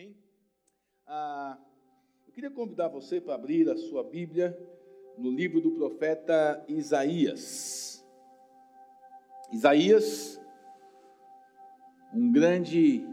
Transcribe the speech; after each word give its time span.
Amém? 0.00 0.16
Ah, 1.06 1.58
eu 2.26 2.32
queria 2.32 2.50
convidar 2.50 2.88
você 2.88 3.20
para 3.20 3.34
abrir 3.34 3.68
a 3.68 3.76
sua 3.76 4.02
Bíblia 4.02 4.58
no 5.18 5.30
livro 5.30 5.60
do 5.60 5.72
profeta 5.72 6.64
Isaías. 6.66 8.02
Isaías, 9.52 10.40
um 12.14 12.32
grande 12.32 13.06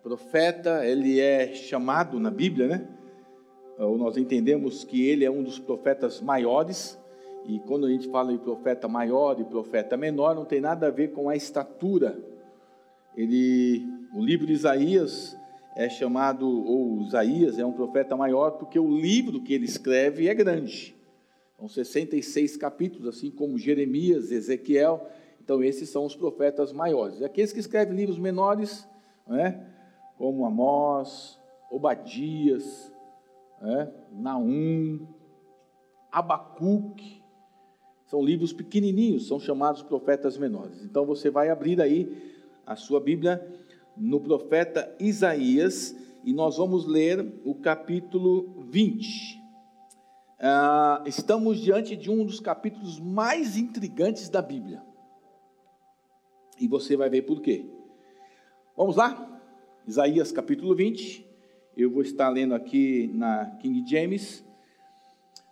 profeta, 0.00 0.86
ele 0.86 1.18
é 1.18 1.54
chamado 1.54 2.20
na 2.20 2.30
Bíblia, 2.30 2.68
né? 2.68 2.88
Ou 3.76 3.98
nós 3.98 4.16
entendemos 4.16 4.84
que 4.84 5.08
ele 5.08 5.24
é 5.24 5.30
um 5.30 5.42
dos 5.42 5.58
profetas 5.58 6.20
maiores, 6.20 6.96
e 7.46 7.58
quando 7.66 7.84
a 7.86 7.90
gente 7.90 8.08
fala 8.10 8.30
de 8.30 8.38
profeta 8.38 8.86
maior 8.86 9.40
e 9.40 9.44
profeta 9.44 9.96
menor, 9.96 10.36
não 10.36 10.44
tem 10.44 10.60
nada 10.60 10.86
a 10.86 10.90
ver 10.90 11.08
com 11.08 11.28
a 11.28 11.34
estatura. 11.34 12.16
Ele, 13.16 13.84
o 14.14 14.22
livro 14.22 14.46
de 14.46 14.52
Isaías 14.52 15.36
é 15.78 15.88
chamado, 15.88 16.44
ou 16.44 17.02
Isaías 17.02 17.56
é 17.56 17.64
um 17.64 17.72
profeta 17.72 18.16
maior, 18.16 18.58
porque 18.58 18.80
o 18.80 18.98
livro 18.98 19.40
que 19.40 19.54
ele 19.54 19.64
escreve 19.64 20.26
é 20.26 20.34
grande. 20.34 20.96
São 21.56 21.68
66 21.68 22.56
capítulos, 22.56 23.06
assim 23.06 23.30
como 23.30 23.56
Jeremias, 23.56 24.32
Ezequiel. 24.32 25.08
Então, 25.40 25.62
esses 25.62 25.88
são 25.88 26.04
os 26.04 26.16
profetas 26.16 26.72
maiores. 26.72 27.22
Aqueles 27.22 27.52
que 27.52 27.60
escrevem 27.60 27.94
livros 27.94 28.18
menores, 28.18 28.88
né, 29.24 29.68
como 30.16 30.44
Amós, 30.44 31.38
Obadias, 31.70 32.92
né, 33.62 33.88
Naum, 34.10 35.06
Abacuque, 36.10 37.22
são 38.06 38.20
livros 38.20 38.52
pequenininhos, 38.52 39.28
são 39.28 39.38
chamados 39.38 39.84
profetas 39.84 40.36
menores. 40.36 40.82
Então, 40.82 41.06
você 41.06 41.30
vai 41.30 41.50
abrir 41.50 41.80
aí 41.80 42.36
a 42.66 42.74
sua 42.74 42.98
Bíblia 42.98 43.46
no 43.98 44.20
profeta 44.20 44.94
Isaías 45.00 45.94
e 46.24 46.32
nós 46.32 46.56
vamos 46.56 46.86
ler 46.86 47.40
o 47.44 47.54
capítulo 47.54 48.66
20. 48.70 49.42
Ah, 50.40 51.02
estamos 51.06 51.58
diante 51.58 51.96
de 51.96 52.10
um 52.10 52.24
dos 52.24 52.38
capítulos 52.38 53.00
mais 53.00 53.56
intrigantes 53.56 54.28
da 54.28 54.40
Bíblia. 54.40 54.82
E 56.60 56.68
você 56.68 56.96
vai 56.96 57.08
ver 57.08 57.22
por 57.22 57.40
quê. 57.40 57.66
Vamos 58.76 58.96
lá? 58.96 59.40
Isaías 59.86 60.30
capítulo 60.30 60.74
20. 60.74 61.26
Eu 61.76 61.90
vou 61.90 62.02
estar 62.02 62.28
lendo 62.28 62.54
aqui 62.54 63.10
na 63.14 63.46
King 63.60 63.88
James. 63.88 64.44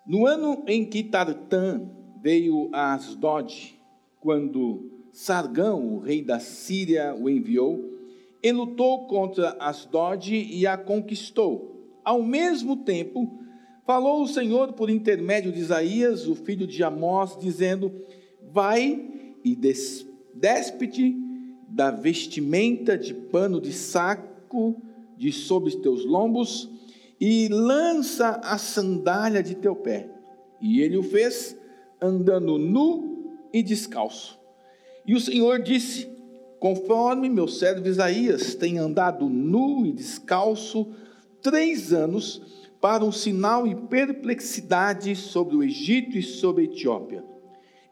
No 0.07 0.27
ano 0.27 0.63
em 0.67 0.85
que 0.85 1.03
Tartã 1.03 1.89
veio 2.21 2.69
a 2.73 2.95
Asdod, 2.95 3.81
quando 4.21 4.91
Sargão, 5.11 5.95
o 5.95 5.99
rei 5.99 6.23
da 6.23 6.39
Síria, 6.39 7.15
o 7.15 7.29
enviou, 7.31 7.96
e 8.43 8.53
lutou 8.53 9.07
contra 9.07 9.57
Asdod 9.59 10.35
e 10.35 10.67
a 10.67 10.77
conquistou. 10.77 11.99
Ao 12.05 12.23
mesmo 12.23 12.77
tempo, 12.77 13.39
falou 13.85 14.23
o 14.23 14.29
Senhor 14.29 14.73
por 14.73 14.91
intermédio 14.91 15.53
de 15.53 15.61
Isaías, 15.61 16.27
o 16.29 16.35
filho 16.35 16.67
de 16.67 16.83
Amós, 16.85 17.37
dizendo: 17.39 17.93
Vai 18.53 19.09
e 19.45 19.57
despe-te 20.35 21.17
da 21.69 21.91
vestimenta 21.91 22.97
de 22.97 23.13
pano 23.13 23.61
de 23.61 23.73
saco 23.73 24.77
de 25.17 25.33
sob 25.33 25.69
os 25.69 25.75
teus 25.77 26.05
lombos 26.05 26.71
e 27.21 27.49
lança 27.49 28.41
a 28.45 28.59
sandália 28.59 29.43
de 29.43 29.55
teu 29.55 29.75
pé. 29.75 30.09
E 30.61 30.81
ele 30.81 30.97
o 30.97 31.03
fez 31.03 31.57
andando 32.01 32.59
nu 32.59 33.35
e 33.53 33.63
descalço. 33.63 34.39
E 35.07 35.15
o 35.15 35.21
Senhor 35.21 35.61
disse: 35.61 36.09
Conforme 36.59 37.29
meu 37.29 37.47
servo 37.47 37.87
Isaías 37.87 38.55
tem 38.55 38.79
andado 38.79 39.29
nu 39.29 39.85
e 39.85 39.93
descalço 39.93 40.89
três 41.43 41.93
anos, 41.93 42.43
para 42.81 43.05
um 43.05 43.13
sinal 43.13 43.67
e 43.67 43.75
perplexidade 43.75 45.17
sobre 45.17 45.57
o 45.57 45.63
Egito 45.63 46.17
e 46.17 46.23
sobre 46.23 46.63
a 46.63 46.65
Etiópia. 46.67 47.25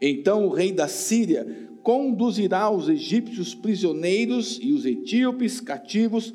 Então 0.01 0.47
o 0.47 0.51
rei 0.51 0.73
da 0.73 0.87
Síria 0.87 1.69
conduzirá 1.83 2.71
os 2.71 2.89
egípcios 2.89 3.55
prisioneiros 3.55 4.59
e 4.63 4.73
os 4.73 4.85
etíopes 4.87 5.61
cativos, 5.61 6.33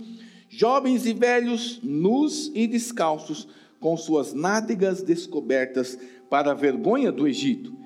jovens 0.50 1.06
e 1.06 1.14
velhos, 1.14 1.80
nus 1.84 2.52
e 2.54 2.68
descalços, 2.68 3.48
com 3.80 3.96
suas 3.96 4.34
nádegas 4.34 5.02
descobertas, 5.02 5.98
para 6.30 6.52
a 6.52 6.56
vergonha 6.56 7.12
do 7.12 7.28
Egito 7.28 7.79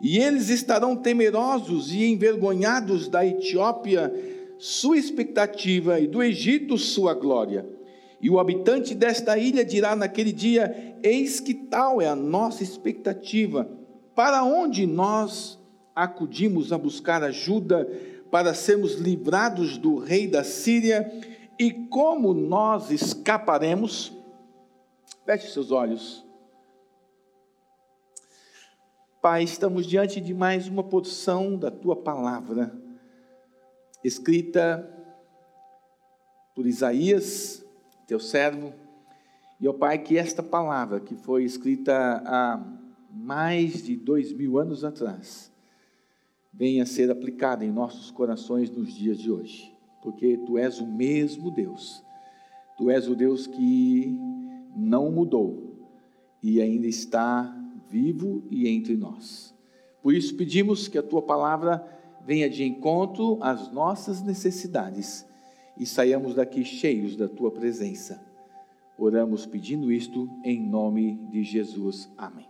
e 0.00 0.18
eles 0.18 0.50
estarão 0.50 0.94
temerosos 0.94 1.92
e 1.92 2.04
envergonhados 2.04 3.08
da 3.08 3.24
Etiópia, 3.24 4.12
sua 4.58 4.98
expectativa, 4.98 5.98
e 5.98 6.06
do 6.06 6.22
Egito, 6.22 6.76
sua 6.76 7.14
glória. 7.14 7.66
E 8.20 8.30
o 8.30 8.38
habitante 8.38 8.94
desta 8.94 9.38
ilha 9.38 9.64
dirá 9.64 9.94
naquele 9.94 10.32
dia: 10.32 10.96
Eis 11.02 11.40
que 11.40 11.54
tal 11.54 12.00
é 12.00 12.08
a 12.08 12.16
nossa 12.16 12.62
expectativa, 12.62 13.68
para 14.14 14.42
onde 14.42 14.86
nós 14.86 15.58
acudimos 15.94 16.72
a 16.72 16.78
buscar 16.78 17.22
ajuda 17.22 17.88
para 18.30 18.52
sermos 18.52 18.94
livrados 18.96 19.78
do 19.78 19.96
rei 19.96 20.26
da 20.26 20.44
Síria, 20.44 21.10
e 21.58 21.70
como 21.72 22.34
nós 22.34 22.90
escaparemos? 22.90 24.12
Feche 25.24 25.50
seus 25.50 25.70
olhos. 25.70 26.25
Pai, 29.28 29.42
estamos 29.42 29.88
diante 29.88 30.20
de 30.20 30.32
mais 30.32 30.68
uma 30.68 30.84
porção 30.84 31.58
da 31.58 31.68
tua 31.68 31.96
palavra, 31.96 32.72
escrita 34.04 34.88
por 36.54 36.64
Isaías, 36.64 37.66
teu 38.06 38.20
servo, 38.20 38.72
e 39.60 39.66
ó 39.66 39.72
Pai, 39.72 39.98
que 39.98 40.16
esta 40.16 40.44
palavra, 40.44 41.00
que 41.00 41.16
foi 41.16 41.42
escrita 41.42 42.22
há 42.24 42.64
mais 43.10 43.82
de 43.82 43.96
dois 43.96 44.32
mil 44.32 44.60
anos 44.60 44.84
atrás, 44.84 45.52
venha 46.54 46.84
a 46.84 46.86
ser 46.86 47.10
aplicada 47.10 47.64
em 47.64 47.72
nossos 47.72 48.12
corações 48.12 48.70
nos 48.70 48.94
dias 48.94 49.18
de 49.18 49.32
hoje, 49.32 49.76
porque 50.04 50.38
tu 50.46 50.56
és 50.56 50.78
o 50.78 50.86
mesmo 50.86 51.50
Deus, 51.50 52.00
tu 52.78 52.88
és 52.88 53.08
o 53.08 53.16
Deus 53.16 53.48
que 53.48 54.16
não 54.76 55.10
mudou 55.10 55.84
e 56.40 56.60
ainda 56.62 56.86
está 56.86 57.55
vivo 57.88 58.42
e 58.50 58.68
entre 58.68 58.96
nós. 58.96 59.54
Por 60.02 60.14
isso 60.14 60.36
pedimos 60.36 60.88
que 60.88 60.98
a 60.98 61.02
tua 61.02 61.22
palavra 61.22 61.84
venha 62.24 62.50
de 62.50 62.64
encontro 62.64 63.38
às 63.40 63.70
nossas 63.72 64.22
necessidades 64.22 65.26
e 65.78 65.86
saiamos 65.86 66.34
daqui 66.34 66.64
cheios 66.64 67.16
da 67.16 67.28
tua 67.28 67.50
presença. 67.50 68.24
Oramos 68.98 69.46
pedindo 69.46 69.92
isto 69.92 70.28
em 70.44 70.60
nome 70.60 71.20
de 71.30 71.42
Jesus. 71.42 72.10
Amém. 72.16 72.46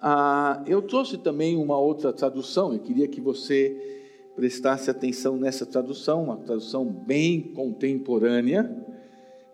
Ah, 0.00 0.62
eu 0.66 0.82
trouxe 0.82 1.16
também 1.16 1.56
uma 1.56 1.78
outra 1.78 2.12
tradução, 2.12 2.74
eu 2.74 2.80
queria 2.80 3.08
que 3.08 3.20
você 3.20 3.94
prestasse 4.36 4.90
atenção 4.90 5.36
nessa 5.36 5.64
tradução, 5.64 6.24
uma 6.24 6.36
tradução 6.36 6.84
bem 6.84 7.40
contemporânea, 7.40 8.70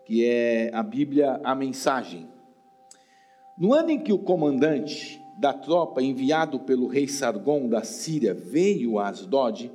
que 0.05 0.25
é 0.25 0.69
a 0.73 0.83
Bíblia 0.83 1.39
A 1.43 1.55
Mensagem. 1.55 2.27
No 3.61 3.75
ano 3.75 3.91
em 3.91 3.99
que 3.99 4.11
o 4.11 4.17
comandante 4.17 5.21
da 5.37 5.53
tropa 5.53 6.01
enviado 6.01 6.59
pelo 6.61 6.87
rei 6.87 7.07
Sargon 7.07 7.69
da 7.69 7.83
Síria 7.83 8.33
veio 8.33 8.97
a 8.97 9.09
Asdod 9.09 9.71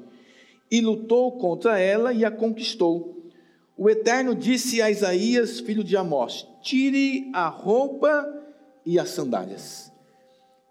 e 0.68 0.80
lutou 0.80 1.38
contra 1.38 1.78
ela 1.78 2.12
e 2.12 2.24
a 2.24 2.30
conquistou, 2.32 3.30
o 3.76 3.88
Eterno 3.88 4.34
disse 4.34 4.82
a 4.82 4.90
Isaías, 4.90 5.60
filho 5.60 5.84
de 5.84 5.96
Amós: 5.96 6.48
Tire 6.60 7.30
a 7.32 7.46
roupa 7.46 8.28
e 8.84 8.98
as 8.98 9.10
sandálias. 9.10 9.92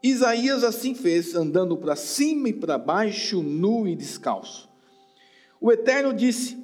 Isaías 0.03 0.61
assim 0.65 0.93
fez, 0.93 1.35
andando 1.35 1.77
para 1.77 1.95
cima 1.95 2.49
e 2.49 2.53
para 2.53 2.77
baixo, 2.77 3.41
nu 3.41 3.87
e 3.87 3.95
descalço. 3.95 4.67
O 5.61 5.71
Eterno 5.71 6.13
disse: 6.13 6.57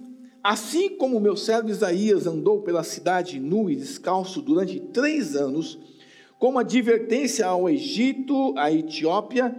Assim 0.43 0.97
como 0.97 1.17
meu 1.17 1.37
servo 1.37 1.69
Isaías 1.69 2.27
andou 2.27 2.61
pela 2.61 2.83
cidade 2.83 3.39
nu 3.39 3.69
e 3.69 3.75
descalço 3.77 4.41
durante 4.41 4.81
três 4.81 5.33
anos, 5.33 5.79
como 6.41 6.57
advertência 6.57 7.45
ao 7.45 7.69
Egito, 7.69 8.55
à 8.57 8.71
Etiópia, 8.71 9.55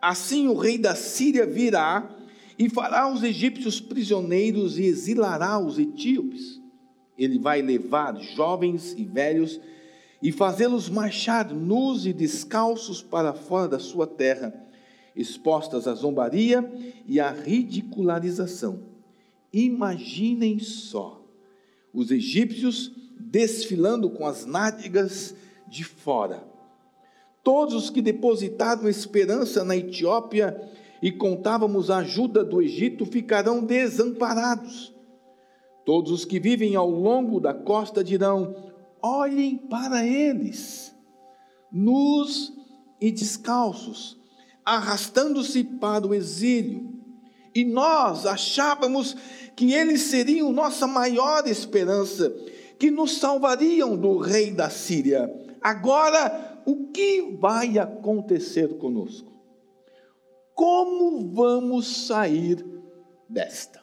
assim 0.00 0.46
o 0.46 0.54
rei 0.54 0.78
da 0.78 0.94
Síria 0.94 1.44
virá 1.44 2.08
e 2.56 2.70
fará 2.70 3.12
os 3.12 3.24
egípcios 3.24 3.80
prisioneiros 3.80 4.78
e 4.78 4.84
exilará 4.84 5.58
os 5.58 5.76
etíopes. 5.76 6.60
Ele 7.18 7.36
vai 7.36 7.60
levar 7.60 8.14
jovens 8.20 8.94
e 8.96 9.04
velhos 9.04 9.60
e 10.22 10.30
fazê-los 10.30 10.88
marchar 10.88 11.52
nus 11.52 12.06
e 12.06 12.12
descalços 12.12 13.02
para 13.02 13.34
fora 13.34 13.66
da 13.66 13.80
sua 13.80 14.06
terra, 14.06 14.54
expostas 15.16 15.88
à 15.88 15.94
zombaria 15.94 16.64
e 17.08 17.18
à 17.18 17.32
ridicularização. 17.32 18.84
Imaginem 19.52 20.60
só 20.60 21.26
os 21.92 22.12
egípcios 22.12 22.92
desfilando 23.18 24.08
com 24.10 24.24
as 24.24 24.46
nádegas 24.46 25.34
de 25.70 25.84
fora. 25.84 26.44
Todos 27.42 27.74
os 27.74 27.90
que 27.90 28.02
depositaram 28.02 28.88
esperança 28.88 29.64
na 29.64 29.76
Etiópia 29.76 30.60
e 31.00 31.10
contávamos 31.10 31.90
a 31.90 31.98
ajuda 31.98 32.44
do 32.44 32.60
Egito 32.60 33.06
ficarão 33.06 33.64
desamparados. 33.64 34.92
Todos 35.86 36.12
os 36.12 36.24
que 36.26 36.38
vivem 36.38 36.76
ao 36.76 36.90
longo 36.90 37.40
da 37.40 37.54
costa 37.54 38.04
dirão: 38.04 38.54
olhem 39.00 39.56
para 39.56 40.04
eles, 40.04 40.94
nus 41.72 42.52
e 43.00 43.10
descalços, 43.10 44.18
arrastando-se 44.64 45.64
para 45.64 46.06
o 46.06 46.12
exílio. 46.12 46.90
E 47.54 47.64
nós 47.64 48.26
achávamos 48.26 49.16
que 49.56 49.72
eles 49.72 50.02
seriam 50.02 50.52
nossa 50.52 50.86
maior 50.86 51.46
esperança, 51.48 52.30
que 52.78 52.90
nos 52.90 53.16
salvariam 53.16 53.96
do 53.96 54.18
rei 54.18 54.50
da 54.50 54.68
Síria. 54.70 55.49
Agora, 55.62 56.62
o 56.64 56.86
que 56.88 57.36
vai 57.38 57.78
acontecer 57.78 58.78
conosco? 58.78 59.30
Como 60.54 61.32
vamos 61.32 62.06
sair 62.06 62.64
desta? 63.28 63.80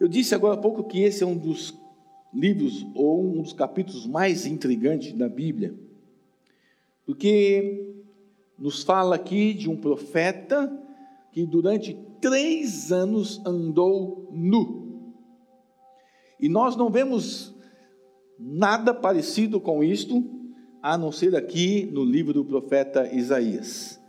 Eu 0.00 0.06
disse 0.06 0.34
agora 0.34 0.54
há 0.54 0.58
pouco 0.58 0.84
que 0.84 1.02
esse 1.02 1.24
é 1.24 1.26
um 1.26 1.36
dos 1.36 1.74
livros 2.32 2.86
ou 2.94 3.22
um 3.22 3.42
dos 3.42 3.52
capítulos 3.52 4.06
mais 4.06 4.46
intrigantes 4.46 5.12
da 5.12 5.28
Bíblia, 5.28 5.74
porque 7.04 7.94
nos 8.58 8.82
fala 8.82 9.16
aqui 9.16 9.54
de 9.54 9.68
um 9.68 9.76
profeta 9.76 10.70
que 11.32 11.44
durante 11.46 11.94
três 12.20 12.92
anos 12.92 13.40
andou 13.44 14.28
nu. 14.30 15.14
E 16.38 16.48
nós 16.48 16.76
não 16.76 16.90
vemos 16.90 17.54
nada 18.38 18.94
parecido 18.94 19.60
com 19.60 19.82
isto, 19.82 20.24
a 20.82 20.96
não 20.96 21.10
ser 21.10 21.34
aqui 21.34 21.88
no 21.92 22.04
livro 22.04 22.32
do 22.32 22.44
profeta 22.44 23.12
Isaías. 23.12 24.00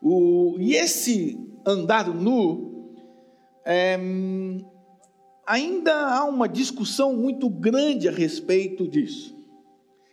O, 0.00 0.54
e 0.58 0.74
esse 0.74 1.38
andar 1.66 2.08
nu, 2.08 2.92
é, 3.64 3.98
ainda 5.44 5.92
há 6.14 6.24
uma 6.24 6.48
discussão 6.48 7.14
muito 7.14 7.48
grande 7.48 8.08
a 8.08 8.12
respeito 8.12 8.86
disso. 8.86 9.34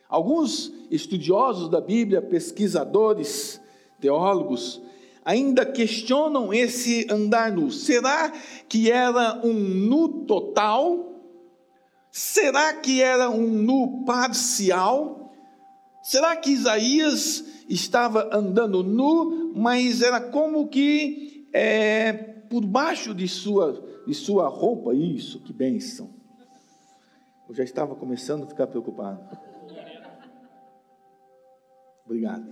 Alguns 0.10 0.74
estudiosos 0.90 1.70
da 1.70 1.80
Bíblia, 1.80 2.22
pesquisadores, 2.22 3.62
teólogos, 4.00 4.82
ainda 5.24 5.66
questionam 5.66 6.54
esse 6.54 7.08
andar 7.10 7.52
nu. 7.52 7.72
Será 7.72 8.32
que 8.68 8.92
era 8.92 9.40
um 9.44 9.54
nu 9.54 10.26
total? 10.26 11.13
Será 12.16 12.76
que 12.76 13.02
era 13.02 13.28
um 13.28 13.48
nu 13.48 14.06
parcial? 14.06 15.34
Será 16.04 16.36
que 16.36 16.52
Isaías 16.52 17.44
estava 17.68 18.30
andando 18.32 18.84
nu, 18.84 19.52
mas 19.56 20.04
era 20.04 20.22
como 20.22 20.68
que 20.68 21.50
é, 21.52 22.14
por 22.14 22.64
baixo 22.64 23.16
de 23.16 23.28
sua 23.28 23.84
e 24.06 24.14
sua 24.14 24.48
roupa, 24.48 24.94
isso, 24.94 25.40
que 25.40 25.52
bênção. 25.52 26.14
Eu 27.50 27.56
já 27.56 27.64
estava 27.64 27.96
começando 27.96 28.44
a 28.44 28.48
ficar 28.48 28.68
preocupado. 28.68 29.36
Obrigado. 32.06 32.46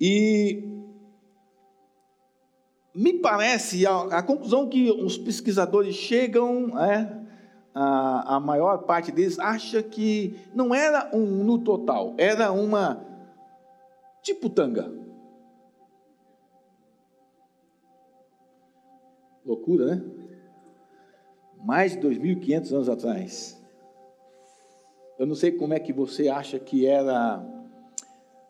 E 0.00 0.64
me 2.92 3.12
parece, 3.20 3.86
a, 3.86 4.00
a 4.18 4.22
conclusão 4.24 4.68
que 4.68 4.90
os 4.90 5.16
pesquisadores 5.16 5.94
chegam, 5.94 6.76
é, 6.80 7.19
a, 7.74 8.36
a 8.36 8.40
maior 8.40 8.78
parte 8.78 9.12
deles 9.12 9.38
acha 9.38 9.82
que 9.82 10.38
não 10.54 10.74
era 10.74 11.10
um 11.14 11.44
nu 11.44 11.58
total, 11.58 12.14
era 12.18 12.50
uma 12.52 13.04
tipo 14.22 14.48
tanga. 14.48 14.90
Loucura, 19.44 19.96
né? 19.96 20.04
Mais 21.64 21.92
de 21.92 22.00
2.500 22.00 22.72
anos 22.72 22.88
atrás. 22.88 23.60
Eu 25.18 25.26
não 25.26 25.34
sei 25.34 25.52
como 25.52 25.74
é 25.74 25.80
que 25.80 25.92
você 25.92 26.28
acha 26.28 26.58
que 26.58 26.86
era 26.86 27.44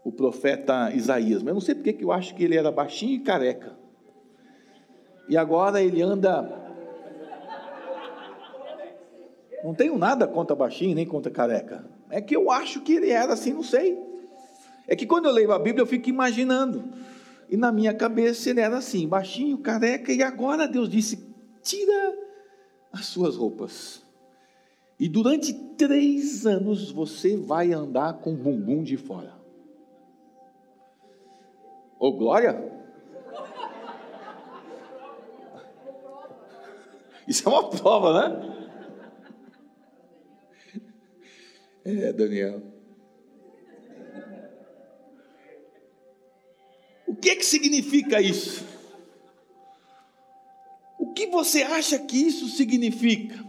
o 0.05 0.12
profeta 0.12 0.93
Isaías, 0.94 1.43
mas 1.43 1.49
eu 1.49 1.55
não 1.55 1.61
sei 1.61 1.75
porque 1.75 1.93
que 1.93 2.05
eu 2.05 2.12
acho 2.12 2.34
que 2.34 2.44
ele 2.44 2.56
era 2.56 2.70
baixinho 2.70 3.14
e 3.14 3.20
careca. 3.20 3.76
E 5.28 5.37
agora 5.37 5.82
ele 5.82 6.02
anda. 6.02 6.69
Não 9.62 9.75
tenho 9.75 9.99
nada 9.99 10.27
contra 10.27 10.57
baixinho 10.57 10.95
nem 10.95 11.07
contra 11.07 11.31
careca. 11.31 11.85
É 12.09 12.21
que 12.21 12.35
eu 12.35 12.51
acho 12.51 12.81
que 12.81 12.95
ele 12.95 13.11
era 13.11 13.33
assim, 13.33 13.53
não 13.53 13.62
sei. 13.62 13.99
É 14.89 14.97
que 14.97 15.07
quando 15.07 15.27
eu 15.27 15.33
leio 15.33 15.53
a 15.53 15.59
Bíblia 15.59 15.83
eu 15.83 15.87
fico 15.87 16.09
imaginando. 16.09 16.85
E 17.49 17.57
na 17.57 17.71
minha 17.71 17.93
cabeça 17.93 18.51
ele 18.51 18.61
era 18.61 18.79
assim, 18.79 19.07
baixinho, 19.07 19.59
careca, 19.59 20.12
e 20.12 20.23
agora 20.23 20.67
Deus 20.67 20.89
disse: 20.89 21.29
tira 21.62 22.17
as 22.93 23.07
suas 23.07 23.37
roupas. 23.37 24.03
E 24.99 25.09
durante 25.09 25.53
três 25.53 26.47
anos 26.47 26.91
você 26.91 27.37
vai 27.37 27.73
andar 27.73 28.15
com 28.15 28.33
o 28.33 28.37
bumbum 28.37 28.83
de 28.83 28.97
fora. 28.97 29.35
Ô 31.99 32.09
oh, 32.09 32.12
glória! 32.12 32.81
Isso 37.27 37.49
é 37.49 37.53
uma 37.53 37.69
prova, 37.69 38.29
né? 38.29 38.60
É, 41.85 42.12
Daniel. 42.12 42.71
que, 47.21 47.37
que 47.37 47.44
significa 47.47 48.21
isso? 48.21 48.65
O 50.99 51.12
que 51.12 51.27
você 51.27 51.62
acha 51.62 51.99
que 51.99 52.17
isso 52.17 52.49
significa? 52.49 53.44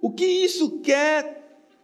O 0.00 0.10
que 0.10 0.24
isso 0.24 0.80
quer 0.80 1.36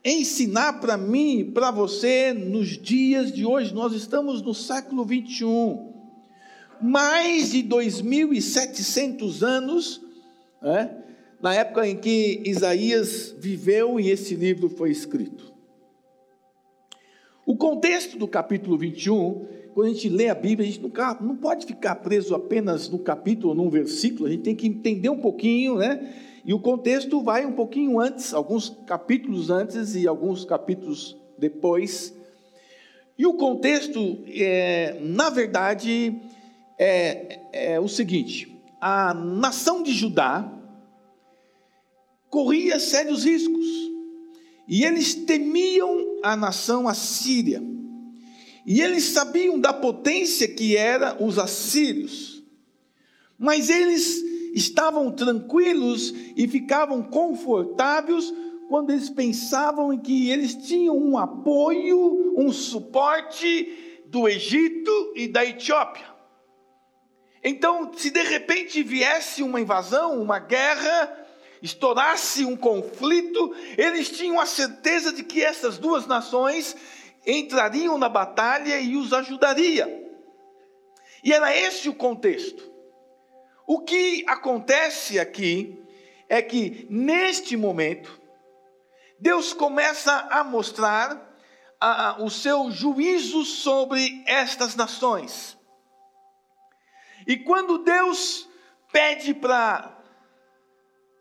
ensinar 0.04 0.74
para 0.74 0.96
mim 0.96 1.38
e 1.38 1.44
para 1.44 1.70
você 1.70 2.32
nos 2.32 2.78
dias 2.78 3.32
de 3.32 3.46
hoje? 3.46 3.72
Nós 3.72 3.92
estamos 3.92 4.42
no 4.42 4.54
século 4.54 5.04
21, 5.04 5.92
mais 6.80 7.52
de 7.52 7.62
2.700 7.62 9.42
anos, 9.42 10.00
né, 10.60 10.96
na 11.40 11.54
época 11.54 11.86
em 11.86 11.96
que 11.96 12.42
Isaías 12.44 13.34
viveu 13.38 13.98
e 14.00 14.10
esse 14.10 14.34
livro 14.34 14.68
foi 14.68 14.90
escrito. 14.90 15.53
O 17.46 17.56
contexto 17.56 18.18
do 18.18 18.26
capítulo 18.26 18.78
21 18.78 19.46
quando 19.74 19.88
a 19.88 19.92
gente 19.92 20.08
lê 20.08 20.28
a 20.28 20.34
Bíblia, 20.36 20.68
a 20.68 20.70
gente 20.70 20.80
nunca, 20.80 21.18
não 21.20 21.36
pode 21.36 21.66
ficar 21.66 21.96
preso 21.96 22.32
apenas 22.32 22.88
no 22.88 23.00
capítulo, 23.00 23.54
num 23.54 23.68
versículo, 23.68 24.28
a 24.28 24.30
gente 24.30 24.44
tem 24.44 24.54
que 24.54 24.68
entender 24.68 25.08
um 25.08 25.20
pouquinho, 25.20 25.78
né? 25.78 26.14
E 26.44 26.54
o 26.54 26.60
contexto 26.60 27.20
vai 27.22 27.44
um 27.44 27.52
pouquinho 27.52 27.98
antes, 27.98 28.32
alguns 28.32 28.70
capítulos 28.86 29.50
antes 29.50 29.96
e 29.96 30.06
alguns 30.06 30.44
capítulos 30.44 31.16
depois. 31.36 32.14
E 33.18 33.26
o 33.26 33.34
contexto, 33.34 34.18
é, 34.28 34.96
na 35.00 35.28
verdade, 35.28 36.20
é, 36.78 37.40
é 37.52 37.80
o 37.80 37.88
seguinte: 37.88 38.56
a 38.80 39.12
nação 39.12 39.82
de 39.82 39.92
Judá 39.92 40.52
corria 42.30 42.78
sérios 42.78 43.24
riscos, 43.24 43.83
e 44.66 44.84
eles 44.84 45.14
temiam 45.14 46.18
a 46.22 46.34
nação 46.36 46.88
assíria. 46.88 47.62
E 48.66 48.80
eles 48.80 49.04
sabiam 49.04 49.58
da 49.58 49.72
potência 49.72 50.48
que 50.48 50.76
era 50.76 51.22
os 51.22 51.38
assírios. 51.38 52.42
Mas 53.38 53.68
eles 53.68 54.22
estavam 54.54 55.10
tranquilos 55.10 56.14
e 56.36 56.48
ficavam 56.48 57.02
confortáveis 57.02 58.32
quando 58.68 58.90
eles 58.90 59.10
pensavam 59.10 59.92
em 59.92 59.98
que 59.98 60.30
eles 60.30 60.54
tinham 60.54 60.96
um 60.96 61.18
apoio, 61.18 62.34
um 62.38 62.50
suporte 62.50 64.00
do 64.06 64.26
Egito 64.28 65.12
e 65.14 65.28
da 65.28 65.44
Etiópia. 65.44 66.06
Então, 67.42 67.92
se 67.94 68.10
de 68.10 68.22
repente 68.22 68.82
viesse 68.82 69.42
uma 69.42 69.60
invasão, 69.60 70.22
uma 70.22 70.38
guerra, 70.38 71.23
estourasse 71.64 72.44
um 72.44 72.54
conflito, 72.54 73.54
eles 73.78 74.10
tinham 74.10 74.38
a 74.38 74.44
certeza 74.44 75.10
de 75.10 75.24
que 75.24 75.42
essas 75.42 75.78
duas 75.78 76.06
nações 76.06 76.76
entrariam 77.26 77.96
na 77.96 78.06
batalha 78.06 78.78
e 78.78 78.96
os 78.96 79.14
ajudaria. 79.14 79.88
E 81.24 81.32
era 81.32 81.56
esse 81.56 81.88
o 81.88 81.94
contexto. 81.94 82.70
O 83.66 83.80
que 83.80 84.26
acontece 84.28 85.18
aqui 85.18 85.82
é 86.28 86.42
que, 86.42 86.86
neste 86.90 87.56
momento, 87.56 88.20
Deus 89.18 89.54
começa 89.54 90.12
a 90.30 90.44
mostrar 90.44 91.34
a, 91.80 92.22
o 92.22 92.28
seu 92.28 92.70
juízo 92.70 93.42
sobre 93.42 94.22
estas 94.26 94.76
nações. 94.76 95.56
E 97.26 97.38
quando 97.38 97.78
Deus 97.78 98.46
pede 98.92 99.32
para 99.32 99.93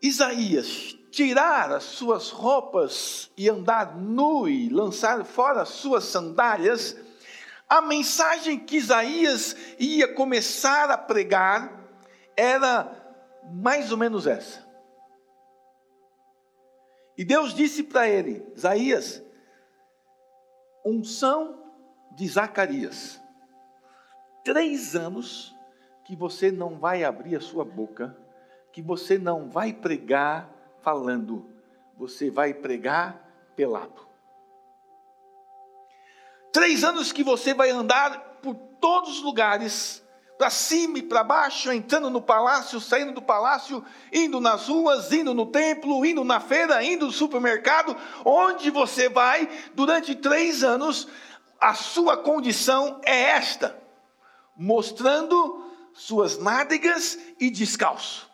Isaías 0.04 0.94
tirar 1.10 1.72
as 1.72 1.84
suas 1.84 2.28
roupas 2.28 3.32
e 3.38 3.48
andar 3.48 3.96
nu 3.96 4.46
e 4.46 4.68
lançar 4.68 5.24
fora 5.24 5.62
as 5.62 5.70
suas 5.70 6.04
sandálias, 6.04 6.94
a 7.66 7.80
mensagem 7.80 8.58
que 8.58 8.76
Isaías 8.76 9.56
ia 9.78 10.12
começar 10.12 10.90
a 10.90 10.98
pregar 10.98 11.88
era 12.36 12.94
mais 13.50 13.90
ou 13.90 13.96
menos 13.96 14.26
essa. 14.26 14.62
E 17.16 17.24
Deus 17.24 17.54
disse 17.54 17.82
para 17.82 18.06
ele, 18.06 18.46
Isaías, 18.54 19.22
unção 20.84 21.64
de 22.14 22.28
Zacarias, 22.28 23.18
três 24.44 24.94
anos 24.94 25.54
que 26.04 26.14
você 26.14 26.50
não 26.50 26.78
vai 26.78 27.04
abrir 27.04 27.36
a 27.36 27.40
sua 27.40 27.64
boca, 27.64 28.22
que 28.74 28.82
você 28.82 29.16
não 29.16 29.48
vai 29.48 29.72
pregar 29.72 30.50
falando, 30.82 31.48
você 31.96 32.28
vai 32.28 32.52
pregar 32.52 33.24
pelado. 33.54 34.04
Três 36.52 36.82
anos 36.82 37.12
que 37.12 37.22
você 37.22 37.54
vai 37.54 37.70
andar 37.70 38.40
por 38.42 38.56
todos 38.80 39.18
os 39.18 39.22
lugares 39.22 40.04
para 40.36 40.50
cima 40.50 40.98
e 40.98 41.02
para 41.04 41.22
baixo, 41.22 41.70
entrando 41.70 42.10
no 42.10 42.20
palácio, 42.20 42.80
saindo 42.80 43.12
do 43.12 43.22
palácio, 43.22 43.84
indo 44.12 44.40
nas 44.40 44.66
ruas, 44.66 45.12
indo 45.12 45.32
no 45.32 45.46
templo, 45.46 46.04
indo 46.04 46.24
na 46.24 46.40
feira, 46.40 46.82
indo 46.82 47.06
no 47.06 47.12
supermercado, 47.12 47.96
onde 48.24 48.70
você 48.70 49.08
vai, 49.08 49.48
durante 49.72 50.16
três 50.16 50.64
anos, 50.64 51.06
a 51.60 51.74
sua 51.74 52.16
condição 52.16 53.00
é 53.04 53.22
esta, 53.36 53.80
mostrando 54.56 55.64
suas 55.92 56.38
nádegas 56.38 57.16
e 57.38 57.48
descalço. 57.50 58.33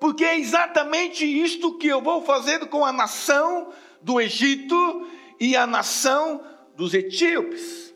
Porque 0.00 0.24
é 0.24 0.38
exatamente 0.38 1.24
isto 1.24 1.76
que 1.76 1.88
eu 1.88 2.00
vou 2.00 2.24
fazer 2.24 2.66
com 2.66 2.84
a 2.84 2.92
nação 2.92 3.72
do 4.00 4.20
Egito 4.20 5.08
e 5.40 5.56
a 5.56 5.66
nação 5.66 6.44
dos 6.76 6.94
etíopes. 6.94 7.94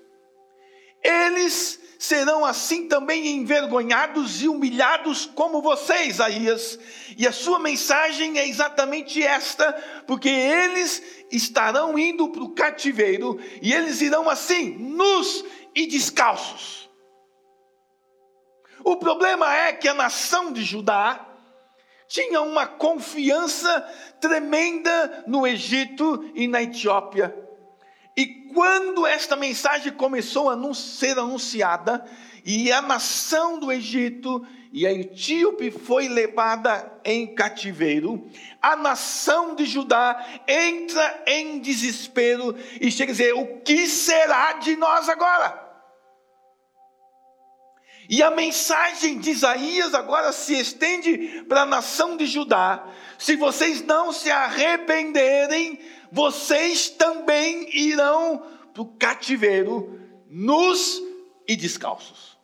Eles 1.03 1.81
serão 1.99 2.45
assim 2.45 2.89
também 2.89 3.29
envergonhados 3.29 4.43
e 4.43 4.49
humilhados 4.49 5.25
como 5.25 5.63
você, 5.63 6.07
Isaías. 6.07 6.77
E 7.17 7.29
a 7.29 7.33
sua 7.33 7.61
mensagem 7.61 8.39
é 8.39 8.49
exatamente 8.49 9.23
esta, 9.23 9.73
porque 10.05 10.29
eles 10.29 11.01
estarão 11.31 11.97
indo 11.97 12.29
para 12.29 12.43
o 12.43 12.51
cativeiro 12.51 13.39
e 13.61 13.73
eles 13.73 14.01
irão 14.01 14.29
assim, 14.29 14.71
nus 14.71 15.45
e 15.75 15.87
descalços. 15.87 16.91
O 18.85 18.97
problema 18.97 19.55
é 19.55 19.73
que 19.73 19.87
a 19.87 19.95
nação 19.95 20.53
de 20.53 20.65
Judá 20.65 21.32
tinha 22.13 22.43
uma 22.43 22.67
confiança 22.67 23.81
tremenda 24.21 25.25
no 25.27 25.47
Egito 25.47 26.31
e 26.35 26.47
na 26.47 26.63
Etiópia. 26.63 27.35
E 28.15 28.27
quando 28.53 29.07
esta 29.07 29.35
mensagem 29.35 29.91
começou 29.93 30.51
a 30.51 30.75
ser 30.75 31.19
anunciada, 31.19 32.05
e 32.45 32.71
a 32.71 32.83
nação 32.83 33.59
do 33.59 33.73
Egito 33.73 34.47
e 34.71 34.87
a 34.87 34.93
Etíope 34.93 35.71
foi 35.71 36.07
levada 36.07 37.01
em 37.03 37.35
cativeiro, 37.35 38.29
a 38.61 38.77
nação 38.77 39.55
de 39.55 39.65
Judá 39.65 40.23
entra 40.47 41.23
em 41.27 41.61
desespero 41.61 42.55
e 42.79 42.91
chega 42.91 43.13
a 43.13 43.15
dizer: 43.15 43.33
o 43.33 43.61
que 43.63 43.87
será 43.87 44.53
de 44.55 44.77
nós 44.77 45.09
agora? 45.09 45.62
E 48.09 48.23
a 48.23 48.31
mensagem 48.31 49.19
de 49.19 49.31
Isaías 49.31 49.95
agora 49.95 50.33
se 50.33 50.59
estende 50.59 51.45
para 51.49 51.63
a 51.63 51.67
nação 51.67 52.17
de 52.17 52.27
Judá: 52.27 52.87
se 53.19 53.37
vocês 53.37 53.83
não 53.83 54.13
se 54.13 54.31
arrependerem, 54.31 55.79
vocês 56.11 56.91
também 56.91 57.69
irão 57.77 58.47
para 58.73 58.83
o 58.83 58.97
cativeiro, 58.97 60.01
nus 60.29 61.01
e 61.47 61.57
descalços. 61.57 62.39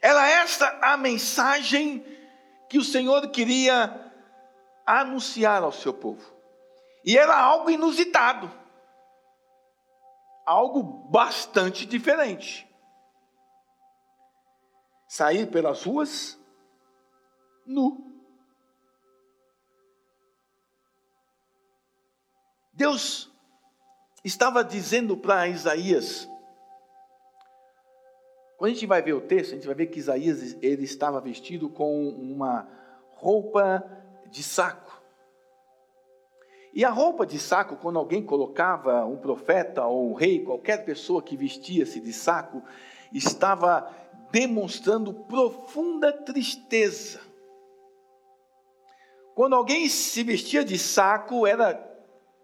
Era 0.00 0.28
esta 0.28 0.78
a 0.80 0.96
mensagem 0.96 2.04
que 2.68 2.78
o 2.78 2.84
Senhor 2.84 3.28
queria 3.30 4.12
anunciar 4.86 5.62
ao 5.62 5.72
seu 5.72 5.92
povo. 5.92 6.24
E 7.04 7.16
era 7.16 7.36
algo 7.36 7.70
inusitado, 7.70 8.50
algo 10.46 10.82
bastante 11.10 11.86
diferente. 11.86 12.69
Sair 15.10 15.50
pelas 15.50 15.82
ruas 15.82 16.38
nu. 17.66 18.14
Deus 22.72 23.28
estava 24.24 24.62
dizendo 24.62 25.16
para 25.16 25.48
Isaías, 25.48 26.28
quando 28.56 28.70
a 28.70 28.74
gente 28.74 28.86
vai 28.86 29.02
ver 29.02 29.14
o 29.14 29.20
texto, 29.20 29.50
a 29.50 29.54
gente 29.56 29.66
vai 29.66 29.74
ver 29.74 29.86
que 29.86 29.98
Isaías 29.98 30.56
ele 30.62 30.84
estava 30.84 31.20
vestido 31.20 31.68
com 31.68 32.08
uma 32.10 32.68
roupa 33.16 33.82
de 34.26 34.44
saco. 34.44 35.02
E 36.72 36.84
a 36.84 36.90
roupa 36.90 37.26
de 37.26 37.40
saco, 37.40 37.74
quando 37.74 37.98
alguém 37.98 38.24
colocava 38.24 39.04
um 39.06 39.16
profeta 39.16 39.84
ou 39.84 40.12
um 40.12 40.14
rei, 40.14 40.44
qualquer 40.44 40.84
pessoa 40.84 41.20
que 41.20 41.36
vestia-se 41.36 42.00
de 42.00 42.12
saco, 42.12 42.62
estava 43.12 43.92
demonstrando 44.30 45.12
profunda 45.12 46.12
tristeza. 46.12 47.20
Quando 49.34 49.54
alguém 49.54 49.88
se 49.88 50.22
vestia 50.22 50.64
de 50.64 50.78
saco, 50.78 51.46
era 51.46 51.74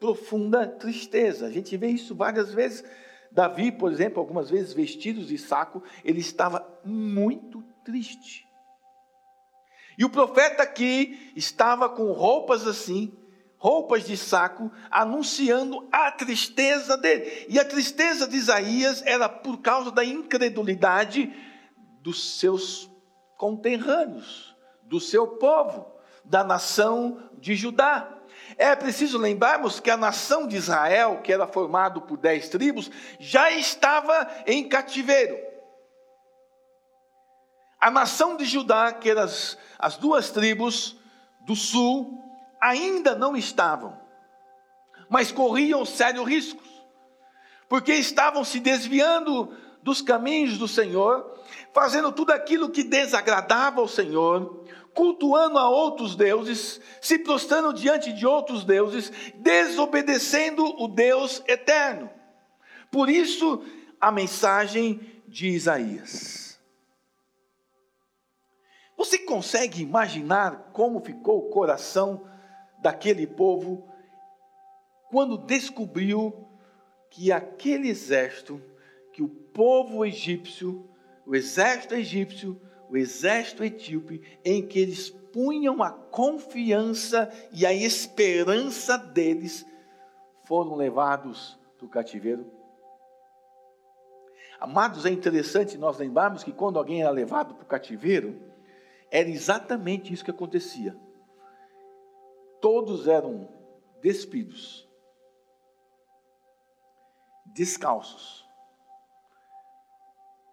profunda 0.01 0.67
tristeza. 0.67 1.47
A 1.47 1.51
gente 1.51 1.77
vê 1.77 1.89
isso 1.89 2.15
várias 2.15 2.53
vezes. 2.53 2.85
Davi, 3.31 3.71
por 3.71 3.93
exemplo, 3.93 4.21
algumas 4.21 4.49
vezes 4.49 4.73
vestidos 4.73 5.29
de 5.29 5.37
saco, 5.37 5.83
ele 6.05 6.21
estava 6.21 6.67
muito 6.85 7.63
triste. 7.85 8.47
E 9.99 10.05
o 10.05 10.11
profeta 10.11 10.63
aqui 10.63 11.33
estava 11.35 11.89
com 11.89 12.13
roupas 12.13 12.67
assim, 12.67 13.13
roupas 13.57 14.05
de 14.05 14.17
saco, 14.17 14.71
anunciando 14.91 15.89
a 15.91 16.11
tristeza 16.11 16.97
dele. 16.97 17.47
E 17.49 17.59
a 17.59 17.65
tristeza 17.65 18.27
de 18.27 18.37
Isaías 18.37 19.03
era 19.07 19.29
por 19.29 19.59
causa 19.59 19.91
da 19.91 20.05
incredulidade 20.05 21.33
dos 22.07 22.39
seus 22.39 22.89
conterrâneos, 23.37 24.55
do 24.83 25.01
seu 25.01 25.27
povo, 25.27 25.93
da 26.25 26.45
nação 26.45 27.21
de 27.37 27.57
Judá. 27.57 28.09
É 28.57 28.77
preciso 28.77 29.19
lembrarmos 29.19 29.81
que 29.81 29.91
a 29.91 29.97
nação 29.97 30.47
de 30.47 30.55
Israel, 30.55 31.21
que 31.21 31.33
era 31.33 31.49
formado 31.49 32.03
por 32.03 32.17
dez 32.17 32.49
tribos, 32.49 32.89
já 33.19 33.51
estava 33.51 34.31
em 34.47 34.69
cativeiro. 34.69 35.37
A 37.81 37.91
nação 37.91 38.37
de 38.37 38.45
Judá, 38.45 38.93
que 38.93 39.11
eram 39.11 39.23
as, 39.23 39.59
as 39.77 39.97
duas 39.97 40.31
tribos 40.31 40.97
do 41.41 41.57
sul, 41.57 42.23
ainda 42.61 43.17
não 43.17 43.37
estavam, 43.37 44.01
mas 45.09 45.33
corriam 45.33 45.85
sérios 45.85 46.25
riscos, 46.25 46.69
porque 47.69 47.95
estavam 47.95 48.45
se 48.45 48.61
desviando 48.61 49.66
dos 49.87 50.03
caminhos 50.03 50.59
do 50.59 50.67
Senhor, 50.67 51.33
fazendo 51.73 52.11
tudo 52.11 52.33
aquilo 52.33 52.71
que 52.71 52.83
desagradava 52.83 53.81
ao 53.81 53.87
Senhor, 53.87 54.65
cultuando 54.93 55.59
a 55.59 55.71
outros 55.71 56.17
deuses, 56.17 56.81
se 57.01 57.21
prostrando 57.21 57.73
diante 57.73 58.13
de 58.13 58.27
outros 58.27 58.65
deuses, 58.65 59.13
desobedecendo 59.37 60.65
o 60.83 60.89
Deus 60.89 61.41
eterno. 61.47 62.11
Por 62.91 63.09
isso, 63.09 63.63
a 64.01 64.11
mensagem 64.11 65.23
de 65.29 65.51
Isaías. 65.51 66.59
Você 68.97 69.19
consegue 69.19 69.83
imaginar 69.83 70.71
como 70.73 71.01
ficou 71.01 71.47
o 71.47 71.51
coração 71.51 72.29
daquele 72.83 73.25
povo 73.25 73.89
quando 75.13 75.39
descobriu 75.39 76.49
que 77.09 77.31
aquele 77.31 77.89
exército, 77.89 78.61
que 79.17 79.23
o 79.23 79.29
povo 79.29 80.05
egípcio, 80.05 80.87
o 81.25 81.35
exército 81.35 81.95
egípcio, 81.95 82.61
o 82.91 82.99
exército 82.99 83.65
etíope, 83.65 84.21
em 84.45 84.69
que 84.69 84.79
eles 84.79 85.09
punham 85.09 85.83
a 85.83 85.91
confiança 85.91 87.33
e 87.51 87.65
a 87.65 87.73
esperança 87.73 88.99
deles, 88.99 89.65
foram 90.45 90.75
levados 90.75 91.59
do 91.79 91.89
cativeiro. 91.89 92.45
Amados, 94.61 95.07
é 95.07 95.11
interessante 95.11 95.79
nós 95.79 95.97
lembrarmos 95.97 96.45
que 96.45 96.53
quando 96.53 96.79
alguém 96.79 97.01
era 97.01 97.11
levado 97.11 97.55
para 97.55 97.65
o 97.65 97.69
cativeiro, 97.69 98.39
era 99.11 99.31
exatamente 99.31 100.13
isso 100.13 100.27
que 100.27 100.31
acontecia. 100.31 100.95
Todos 102.61 103.09
eram 103.09 103.49
despidos, 104.03 104.87
descalços, 107.47 108.46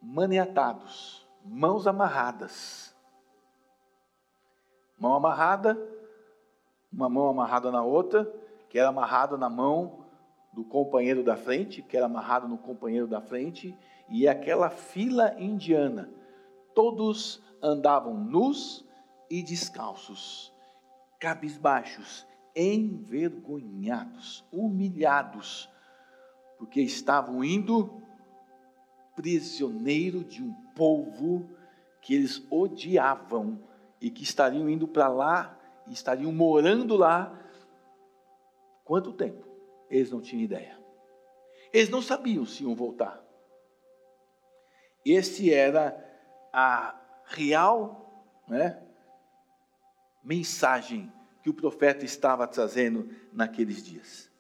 maniatados, 0.03 1.25
mãos 1.45 1.88
amarradas. 1.88 2.93
Mão 5.00 5.15
amarrada, 5.15 5.79
uma 6.91 7.07
mão 7.10 7.29
amarrada 7.29 7.72
na 7.72 7.81
outra, 7.81 8.29
que 8.69 8.77
era 8.77 8.89
amarrado 8.89 9.38
na 9.38 9.50
mão 9.50 10.05
do 10.51 10.63
companheiro 10.63 11.24
da 11.24 11.38
frente, 11.38 11.81
que 11.81 11.95
era 11.95 12.05
amarrado 12.05 12.48
no 12.48 12.57
companheiro 12.57 13.07
da 13.07 13.22
frente, 13.22 13.75
e 14.10 14.27
aquela 14.27 14.69
fila 14.69 15.33
indiana. 15.39 16.10
Todos 16.75 17.41
andavam 17.62 18.13
nus 18.13 18.86
e 19.29 19.41
descalços, 19.41 20.53
cabisbaixos, 21.19 22.27
envergonhados, 22.55 24.45
humilhados, 24.51 25.69
porque 26.57 26.81
estavam 26.81 27.43
indo 27.43 28.02
prisioneiro 29.15 30.24
de 30.24 30.41
um 30.41 30.53
povo 30.75 31.50
que 32.01 32.13
eles 32.13 32.46
odiavam 32.50 33.62
e 34.01 34.10
que 34.10 34.24
estariam 34.24 34.70
indo 34.70 34.88
para 34.88 35.08
lá 35.08 35.60
estariam 35.91 36.32
morando 36.32 36.96
lá. 36.96 37.39
Quanto 38.84 39.13
tempo? 39.13 39.48
Eles 39.89 40.12
não 40.12 40.22
tinham 40.22 40.43
ideia. 40.43 40.79
Eles 41.72 41.89
não 41.89 42.01
sabiam 42.01 42.46
se 42.46 42.63
iam 42.63 42.75
voltar. 42.75 43.22
Esse 45.05 45.53
era 45.53 45.98
a 46.51 47.00
real 47.25 48.43
né, 48.48 48.82
mensagem 50.24 51.12
que 51.41 51.50
o 51.50 51.53
profeta 51.53 52.05
estava 52.05 52.48
trazendo 52.48 53.10
naqueles 53.32 53.84
dias. 53.84 54.32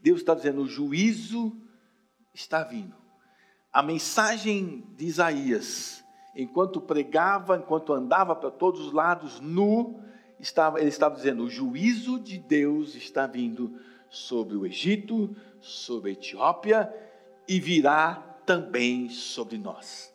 Deus 0.00 0.20
está 0.20 0.34
dizendo: 0.34 0.62
o 0.62 0.68
juízo 0.68 1.56
está 2.32 2.62
vindo. 2.62 2.96
A 3.72 3.82
mensagem 3.82 4.84
de 4.96 5.06
Isaías, 5.06 6.04
enquanto 6.34 6.80
pregava, 6.80 7.56
enquanto 7.56 7.92
andava 7.92 8.34
para 8.34 8.50
todos 8.50 8.80
os 8.80 8.92
lados 8.92 9.40
nu, 9.40 10.02
estava, 10.40 10.80
ele 10.80 10.88
estava 10.88 11.14
dizendo: 11.14 11.44
o 11.44 11.50
juízo 11.50 12.18
de 12.18 12.38
Deus 12.38 12.94
está 12.94 13.26
vindo 13.26 13.78
sobre 14.08 14.56
o 14.56 14.64
Egito, 14.64 15.36
sobre 15.60 16.10
a 16.10 16.12
Etiópia 16.14 16.94
e 17.46 17.60
virá 17.60 18.14
também 18.46 19.10
sobre 19.10 19.58
nós. 19.58 20.14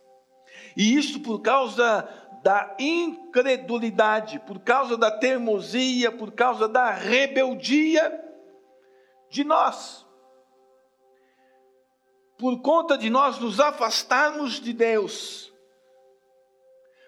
E 0.76 0.96
isso 0.96 1.20
por 1.20 1.40
causa 1.42 2.10
da 2.44 2.76
incredulidade, 2.80 4.40
por 4.40 4.60
causa 4.60 4.98
da 4.98 5.12
teimosia, 5.12 6.12
por 6.12 6.32
causa 6.32 6.68
da 6.68 6.92
rebeldia 6.92 8.20
de 9.30 9.44
nós. 9.44 10.06
Por 12.44 12.60
conta 12.60 12.98
de 12.98 13.10
nós 13.10 13.40
nos 13.40 13.62
afastarmos 13.62 14.60
de 14.60 14.74
Deus. 14.74 15.50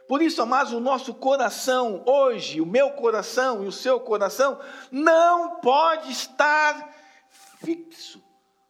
Por 0.08 0.22
isso, 0.22 0.42
amados, 0.42 0.72
o 0.72 0.80
nosso 0.80 1.13
coração 1.13 2.06
hoje, 2.08 2.62
o 2.62 2.65
meu 2.65 2.92
coração 2.92 3.62
e 3.62 3.68
o 3.68 3.72
seu 3.72 4.00
coração, 4.00 4.58
não 4.89 5.60
pode 5.60 6.10
estar 6.10 6.89
fixo 7.60 8.24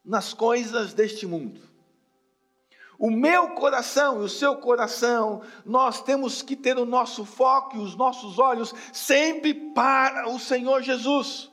nas 0.03 0.34
coisas 0.34 0.91
deste 0.91 1.27
mundo. 1.27 1.62
O 2.98 3.12
meu 3.12 3.50
coração 3.50 4.24
e 4.24 4.25
o 4.25 4.29
seu 4.29 4.55
coração, 4.55 5.43
nós 5.63 6.01
temos 6.01 6.41
que 6.41 6.55
ter 6.55 6.79
o 6.79 6.86
nosso 6.86 7.25
foco 7.25 7.77
e 7.77 7.79
os 7.79 7.95
nossos 7.95 8.39
olhos 8.39 8.74
sempre 8.91 9.53
para 9.53 10.27
o 10.29 10.39
Senhor 10.39 10.81
Jesus. 10.81 11.51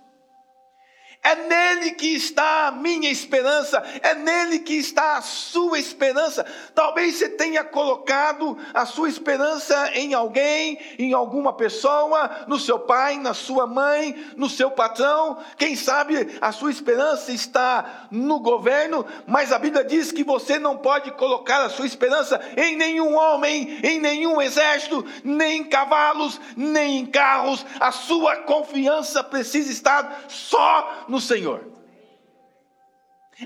É 1.24 1.36
nele 1.36 1.92
que 1.92 2.16
está 2.16 2.66
a 2.66 2.72
minha 2.72 3.08
esperança, 3.08 3.80
é 4.02 4.12
nele 4.12 4.58
que 4.58 4.74
está 4.74 5.18
a 5.18 5.22
sua 5.22 5.78
esperança. 5.78 6.44
Talvez 6.74 7.14
você 7.14 7.28
tenha 7.28 7.62
colocado 7.62 8.58
a 8.74 8.84
sua 8.84 9.08
esperança 9.08 9.92
em 9.94 10.14
alguém, 10.14 10.80
em 10.98 11.12
alguma 11.12 11.52
pessoa, 11.52 12.44
no 12.48 12.58
seu 12.58 12.76
pai, 12.76 13.18
na 13.18 13.34
sua 13.34 13.68
mãe, 13.68 14.32
no 14.36 14.50
seu 14.50 14.72
patrão. 14.72 15.38
Quem 15.56 15.76
sabe 15.76 16.38
a 16.40 16.50
sua 16.50 16.72
esperança 16.72 17.30
está 17.30 18.08
no 18.10 18.40
governo, 18.40 19.06
mas 19.24 19.52
a 19.52 19.60
Bíblia 19.60 19.84
diz 19.84 20.10
que 20.10 20.24
você 20.24 20.58
não 20.58 20.76
pode 20.76 21.12
colocar 21.12 21.62
a 21.62 21.70
sua 21.70 21.86
esperança 21.86 22.40
em 22.56 22.74
nenhum 22.74 23.14
homem, 23.14 23.78
em 23.84 24.00
nenhum 24.00 24.42
exército, 24.42 25.06
nem 25.22 25.58
em 25.58 25.64
cavalos, 25.64 26.40
nem 26.56 26.98
em 26.98 27.06
carros. 27.06 27.64
A 27.78 27.92
sua 27.92 28.38
confiança 28.38 29.22
precisa 29.22 29.70
estar 29.70 30.24
só 30.26 31.06
no 31.12 31.20
Senhor. 31.20 31.70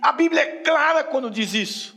A 0.00 0.12
Bíblia 0.12 0.42
é 0.42 0.62
clara 0.62 1.02
quando 1.02 1.28
diz 1.28 1.52
isso. 1.52 1.96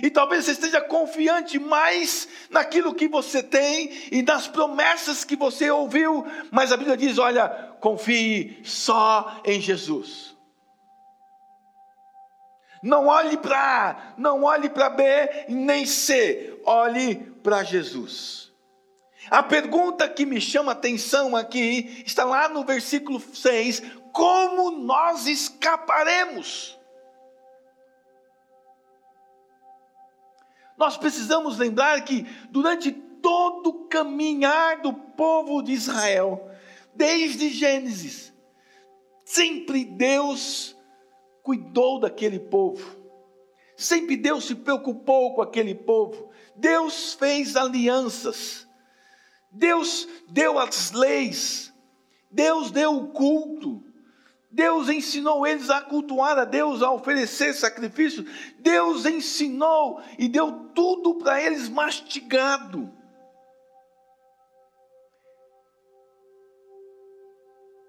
E 0.00 0.08
talvez 0.08 0.44
você 0.44 0.52
esteja 0.52 0.80
confiante 0.80 1.58
mais 1.58 2.28
naquilo 2.48 2.94
que 2.94 3.08
você 3.08 3.42
tem 3.42 3.90
e 4.12 4.22
nas 4.22 4.46
promessas 4.46 5.24
que 5.24 5.34
você 5.34 5.68
ouviu, 5.68 6.24
mas 6.50 6.70
a 6.70 6.76
Bíblia 6.76 6.96
diz: 6.96 7.18
olha, 7.18 7.48
confie 7.80 8.60
só 8.64 9.40
em 9.44 9.60
Jesus. 9.60 10.36
Não 12.82 13.08
olhe 13.08 13.36
para 13.36 13.58
A, 13.58 14.14
não 14.16 14.44
olhe 14.44 14.70
para 14.70 14.88
B, 14.88 15.04
nem 15.48 15.84
C, 15.84 16.58
olhe 16.64 17.16
para 17.42 17.64
Jesus. 17.64 18.50
A 19.28 19.42
pergunta 19.42 20.08
que 20.08 20.24
me 20.24 20.40
chama 20.40 20.72
atenção 20.72 21.36
aqui 21.36 22.02
está 22.06 22.24
lá 22.24 22.48
no 22.48 22.64
versículo 22.64 23.20
6: 23.20 23.82
como 24.12 24.70
nós 24.70 25.26
escaparemos? 25.26 26.78
Nós 30.76 30.96
precisamos 30.96 31.58
lembrar 31.58 32.02
que 32.04 32.22
durante 32.50 32.90
todo 32.90 33.68
o 33.68 33.88
caminhar 33.88 34.80
do 34.80 34.94
povo 34.94 35.60
de 35.62 35.72
Israel, 35.72 36.50
desde 36.94 37.50
Gênesis, 37.50 38.32
sempre 39.24 39.84
Deus 39.84 40.74
cuidou 41.42 42.00
daquele 42.00 42.38
povo, 42.38 42.96
sempre 43.76 44.16
Deus 44.16 44.46
se 44.46 44.54
preocupou 44.54 45.34
com 45.34 45.42
aquele 45.42 45.74
povo, 45.74 46.30
Deus 46.56 47.12
fez 47.12 47.56
alianças, 47.56 48.66
Deus 49.50 50.08
deu 50.28 50.58
as 50.58 50.92
leis, 50.92 51.74
Deus 52.30 52.70
deu 52.70 52.96
o 52.96 53.08
culto, 53.08 53.84
Deus 54.50 54.88
ensinou 54.88 55.46
eles 55.46 55.70
a 55.70 55.80
cultuar 55.80 56.36
a 56.36 56.44
Deus, 56.44 56.82
a 56.82 56.90
oferecer 56.90 57.54
sacrifício. 57.54 58.24
Deus 58.58 59.06
ensinou 59.06 60.02
e 60.18 60.28
deu 60.28 60.70
tudo 60.74 61.14
para 61.14 61.40
eles 61.40 61.68
mastigado. 61.68 62.92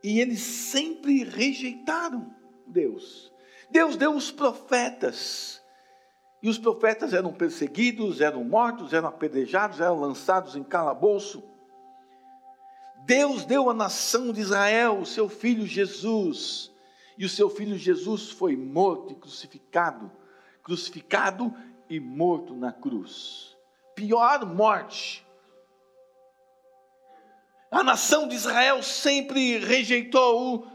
E 0.04 0.20
eles 0.20 0.42
sempre 0.42 1.24
rejeitaram 1.24 2.34
Deus. 2.68 3.32
Deus 3.72 3.96
deu 3.96 4.16
os 4.16 4.30
profetas. 4.30 5.62
E 6.44 6.50
os 6.50 6.58
profetas 6.58 7.14
eram 7.14 7.34
perseguidos, 7.34 8.22
eram 8.22 8.44
mortos, 8.44 8.94
eram 8.94 9.08
apedrejados, 9.08 9.80
eram 9.80 10.00
lançados 10.00 10.56
em 10.56 10.64
calabouço. 10.64 11.51
Deus 13.12 13.44
deu 13.44 13.70
à 13.70 13.74
nação 13.74 14.32
de 14.32 14.40
Israel 14.40 15.00
o 15.00 15.06
seu 15.06 15.28
filho 15.28 15.68
Jesus, 15.68 16.72
e 17.18 17.26
o 17.26 17.30
seu 17.30 17.50
filho 17.50 17.78
Jesus 17.78 18.30
foi 18.32 18.56
morto 18.56 19.12
e 19.12 19.16
crucificado, 19.18 20.10
crucificado 20.64 21.54
e 21.90 22.00
morto 22.00 22.56
na 22.56 22.72
cruz. 22.72 23.58
Pior 23.94 24.46
morte. 24.46 25.28
A 27.70 27.84
nação 27.84 28.30
de 28.30 28.36
Israel 28.36 28.82
sempre 28.82 29.58
rejeitou 29.58 30.66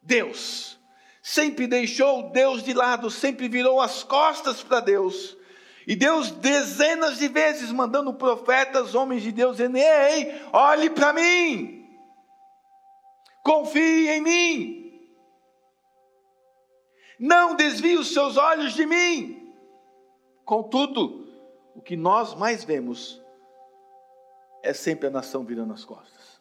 Deus, 0.00 0.78
sempre 1.20 1.66
deixou 1.66 2.30
Deus 2.30 2.62
de 2.62 2.72
lado, 2.72 3.10
sempre 3.10 3.48
virou 3.48 3.80
as 3.80 4.04
costas 4.04 4.62
para 4.62 4.78
Deus 4.78 5.36
e 5.86 5.94
Deus, 5.94 6.30
dezenas 6.30 7.18
de 7.18 7.28
vezes, 7.28 7.70
mandando 7.70 8.14
profetas, 8.14 8.94
homens 8.94 9.22
de 9.22 9.30
Deus, 9.30 9.58
dizendo: 9.58 9.76
Ei, 9.76 10.42
olhe 10.52 10.90
para 10.90 11.12
mim, 11.12 11.86
confie 13.42 14.08
em 14.08 14.20
mim, 14.20 15.08
não 17.18 17.54
desvie 17.54 17.98
os 17.98 18.12
seus 18.12 18.36
olhos 18.36 18.72
de 18.72 18.86
mim. 18.86 19.52
Contudo, 20.44 21.28
o 21.74 21.80
que 21.80 21.96
nós 21.96 22.34
mais 22.34 22.64
vemos 22.64 23.22
é 24.62 24.72
sempre 24.72 25.08
a 25.08 25.10
nação 25.10 25.44
virando 25.44 25.74
as 25.74 25.84
costas. 25.84 26.40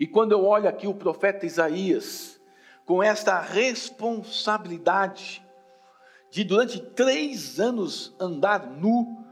E 0.00 0.06
quando 0.06 0.32
eu 0.32 0.44
olho 0.44 0.68
aqui 0.68 0.86
o 0.86 0.94
profeta 0.94 1.46
Isaías, 1.46 2.40
com 2.84 3.02
esta 3.02 3.40
responsabilidade, 3.40 5.45
de 6.30 6.44
durante 6.44 6.80
três 6.80 7.58
anos 7.60 8.14
andar 8.20 8.66
nu, 8.66 9.24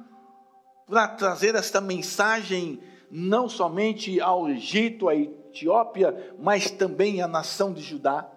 para 0.87 1.09
trazer 1.09 1.55
esta 1.55 1.81
mensagem 1.81 2.81
não 3.11 3.49
somente 3.49 4.21
ao 4.21 4.49
Egito, 4.49 5.09
à 5.09 5.15
Etiópia, 5.15 6.35
mas 6.39 6.71
também 6.71 7.23
à 7.23 7.29
nação 7.29 7.73
de 7.73 7.81
Judá. 7.81 8.31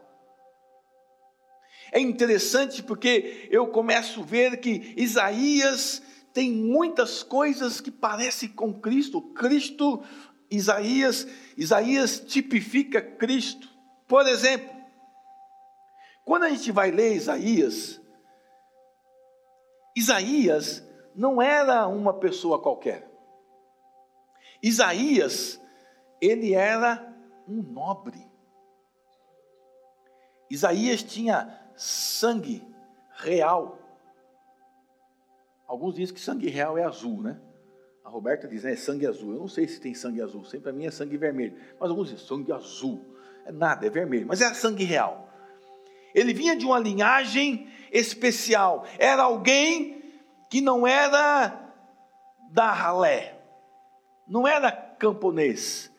É 1.91 1.99
interessante 1.99 2.83
porque 2.83 3.47
eu 3.49 3.67
começo 3.67 4.21
a 4.21 4.25
ver 4.25 4.57
que 4.59 4.93
Isaías 4.97 6.01
tem 6.33 6.51
muitas 6.51 7.23
coisas 7.23 7.81
que 7.81 7.89
parecem 7.89 8.49
com 8.49 8.73
Cristo. 8.73 9.21
Cristo, 9.33 10.03
Isaías, 10.51 11.27
Isaías 11.57 12.19
tipifica 12.19 13.01
Cristo. 13.01 13.69
Por 14.07 14.27
exemplo, 14.27 14.69
quando 16.23 16.43
a 16.43 16.49
gente 16.49 16.71
vai 16.71 16.91
ler 16.91 17.15
Isaías, 17.15 17.99
Isaías 19.97 20.87
não 21.15 21.41
era 21.41 21.87
uma 21.87 22.13
pessoa 22.13 22.61
qualquer. 22.61 23.09
Isaías, 24.61 25.59
ele 26.21 26.53
era 26.53 27.11
um 27.47 27.63
nobre. 27.63 28.23
Isaías 30.51 31.01
tinha 31.01 31.59
sangue 31.75 32.63
real. 33.15 33.79
Alguns 35.65 35.95
dizem 35.95 36.13
que 36.13 36.21
sangue 36.21 36.47
real 36.47 36.77
é 36.77 36.83
azul, 36.83 37.23
né? 37.23 37.41
A 38.05 38.09
Roberta 38.09 38.47
diz, 38.47 38.65
né, 38.65 38.73
é 38.73 38.75
sangue 38.75 39.07
azul. 39.07 39.33
Eu 39.33 39.39
não 39.39 39.47
sei 39.47 39.67
se 39.67 39.81
tem 39.81 39.95
sangue 39.95 40.21
azul, 40.21 40.45
sempre 40.45 40.65
para 40.65 40.73
mim 40.73 40.85
é 40.85 40.91
sangue 40.91 41.17
vermelho. 41.17 41.57
Mas 41.79 41.89
alguns 41.89 42.09
dizem, 42.09 42.23
sangue 42.23 42.51
azul. 42.51 43.03
É 43.47 43.51
nada, 43.51 43.87
é 43.87 43.89
vermelho, 43.89 44.27
mas 44.27 44.41
é 44.41 44.53
sangue 44.53 44.83
real. 44.83 45.27
Ele 46.13 46.35
vinha 46.35 46.55
de 46.55 46.65
uma 46.65 46.77
linhagem 46.77 47.67
especial. 47.91 48.85
Era 48.97 49.23
alguém 49.23 50.03
que 50.49 50.61
não 50.61 50.87
era 50.87 51.59
da 52.51 52.71
ralé, 52.71 53.39
não 54.27 54.47
era 54.47 54.71
camponês. 54.71 55.91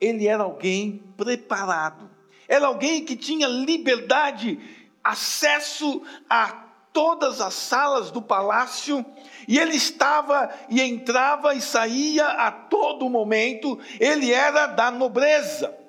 Ele 0.00 0.26
era 0.26 0.42
alguém 0.42 0.98
preparado. 1.16 2.10
Era 2.48 2.66
alguém 2.66 3.04
que 3.04 3.16
tinha 3.16 3.46
liberdade, 3.46 4.58
acesso 5.02 6.02
a 6.28 6.62
todas 6.92 7.40
as 7.40 7.54
salas 7.54 8.10
do 8.10 8.20
palácio, 8.20 9.04
e 9.48 9.58
ele 9.58 9.74
estava 9.74 10.50
e 10.68 10.80
entrava 10.80 11.54
e 11.54 11.60
saía 11.60 12.26
a 12.26 12.50
todo 12.50 13.08
momento, 13.08 13.78
ele 13.98 14.32
era 14.32 14.66
da 14.66 14.90
nobreza. 14.90 15.81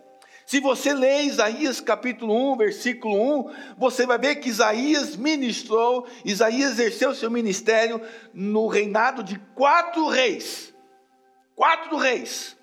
Se 0.45 0.59
você 0.59 0.93
lê 0.93 1.23
Isaías 1.23 1.79
capítulo 1.79 2.53
1, 2.53 2.57
versículo 2.57 3.39
1, 3.39 3.51
você 3.77 4.05
vai 4.05 4.17
ver 4.17 4.35
que 4.35 4.49
Isaías 4.49 5.15
ministrou, 5.15 6.05
Isaías 6.25 6.71
exerceu 6.71 7.15
seu 7.15 7.31
ministério 7.31 8.01
no 8.33 8.67
reinado 8.67 9.23
de 9.23 9.39
quatro 9.55 10.07
reis. 10.07 10.73
Quatro 11.55 11.97
reis. 11.97 12.57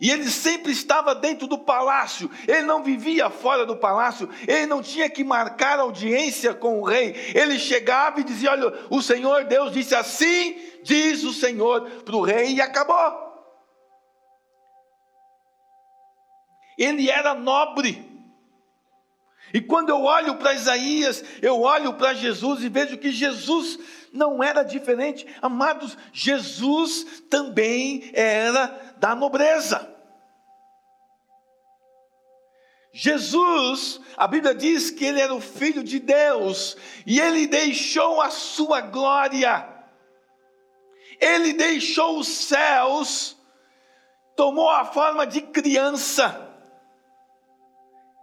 E 0.00 0.10
ele 0.10 0.30
sempre 0.30 0.70
estava 0.70 1.12
dentro 1.12 1.48
do 1.48 1.58
palácio, 1.58 2.30
ele 2.46 2.62
não 2.62 2.84
vivia 2.84 3.28
fora 3.30 3.66
do 3.66 3.76
palácio, 3.76 4.28
ele 4.46 4.66
não 4.66 4.80
tinha 4.80 5.10
que 5.10 5.24
marcar 5.24 5.80
audiência 5.80 6.54
com 6.54 6.80
o 6.80 6.84
rei, 6.84 7.16
ele 7.34 7.58
chegava 7.58 8.20
e 8.20 8.24
dizia: 8.24 8.52
Olha, 8.52 8.72
o 8.90 9.02
Senhor 9.02 9.44
Deus 9.44 9.72
disse 9.72 9.96
assim, 9.96 10.56
diz 10.84 11.24
o 11.24 11.32
Senhor 11.32 11.82
para 12.04 12.14
o 12.14 12.22
rei, 12.22 12.54
e 12.54 12.60
acabou. 12.60 13.27
Ele 16.78 17.10
era 17.10 17.34
nobre. 17.34 18.06
E 19.52 19.60
quando 19.60 19.88
eu 19.88 20.02
olho 20.02 20.36
para 20.36 20.54
Isaías, 20.54 21.24
eu 21.42 21.60
olho 21.62 21.94
para 21.94 22.14
Jesus 22.14 22.62
e 22.62 22.68
vejo 22.68 22.98
que 22.98 23.10
Jesus 23.10 23.78
não 24.12 24.42
era 24.42 24.62
diferente. 24.62 25.26
Amados, 25.40 25.96
Jesus 26.12 27.22
também 27.28 28.10
era 28.12 28.94
da 28.98 29.14
nobreza. 29.14 29.96
Jesus, 32.92 34.00
a 34.16 34.26
Bíblia 34.26 34.54
diz 34.54 34.90
que 34.90 35.04
ele 35.04 35.20
era 35.20 35.34
o 35.34 35.40
filho 35.40 35.84
de 35.84 35.98
Deus 35.98 36.76
e 37.06 37.20
ele 37.20 37.46
deixou 37.46 38.20
a 38.20 38.30
sua 38.30 38.80
glória. 38.80 39.76
Ele 41.20 41.52
deixou 41.52 42.18
os 42.18 42.28
céus, 42.28 43.36
tomou 44.36 44.68
a 44.68 44.84
forma 44.84 45.26
de 45.26 45.42
criança. 45.42 46.47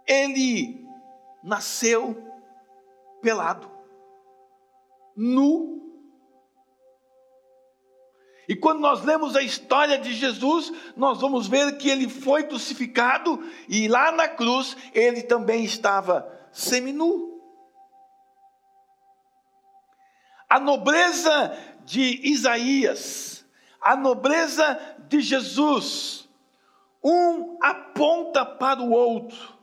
Ele 0.06 0.86
nasceu 1.42 2.22
pelado, 3.20 3.70
nu, 5.16 5.76
e 8.48 8.54
quando 8.54 8.80
nós 8.80 9.02
lemos 9.02 9.34
a 9.34 9.42
história 9.42 9.98
de 9.98 10.14
Jesus, 10.14 10.72
nós 10.96 11.20
vamos 11.20 11.48
ver 11.48 11.76
que 11.78 11.88
ele 11.88 12.08
foi 12.08 12.44
crucificado 12.44 13.44
e 13.68 13.88
lá 13.88 14.12
na 14.12 14.28
cruz 14.28 14.76
ele 14.94 15.22
também 15.22 15.64
estava 15.64 16.30
seminu. 16.52 17.40
A 20.48 20.60
nobreza 20.60 21.58
de 21.84 22.20
Isaías, 22.28 23.44
a 23.80 23.96
nobreza 23.96 24.78
de 25.08 25.20
Jesus, 25.20 26.28
um 27.02 27.58
aponta 27.60 28.44
para 28.46 28.80
o 28.80 28.92
outro. 28.92 29.55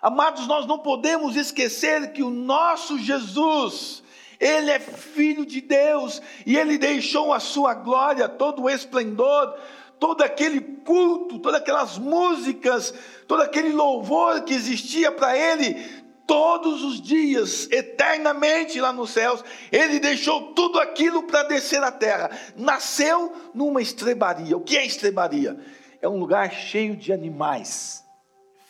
Amados, 0.00 0.46
nós 0.46 0.66
não 0.66 0.78
podemos 0.78 1.36
esquecer 1.36 2.12
que 2.12 2.22
o 2.22 2.30
nosso 2.30 2.98
Jesus, 2.98 4.02
ele 4.38 4.70
é 4.70 4.78
filho 4.78 5.46
de 5.46 5.60
Deus 5.60 6.20
e 6.44 6.56
ele 6.56 6.78
deixou 6.78 7.32
a 7.32 7.40
sua 7.40 7.74
glória, 7.74 8.28
todo 8.28 8.62
o 8.62 8.70
esplendor, 8.70 9.54
todo 9.98 10.22
aquele 10.22 10.60
culto, 10.60 11.38
todas 11.38 11.60
aquelas 11.60 11.98
músicas, 11.98 12.92
todo 13.26 13.42
aquele 13.42 13.72
louvor 13.72 14.42
que 14.42 14.54
existia 14.54 15.10
para 15.10 15.36
ele 15.36 16.04
todos 16.26 16.82
os 16.82 17.00
dias, 17.00 17.68
eternamente 17.70 18.80
lá 18.80 18.92
nos 18.92 19.10
céus. 19.10 19.44
Ele 19.70 20.00
deixou 20.00 20.52
tudo 20.52 20.78
aquilo 20.80 21.22
para 21.22 21.44
descer 21.44 21.82
à 21.82 21.92
terra. 21.92 22.30
Nasceu 22.56 23.32
numa 23.54 23.80
estrebaria. 23.80 24.56
O 24.56 24.60
que 24.60 24.76
é 24.76 24.84
estrebaria? 24.84 25.58
É 26.02 26.08
um 26.08 26.18
lugar 26.18 26.52
cheio 26.52 26.96
de 26.96 27.12
animais 27.12 28.04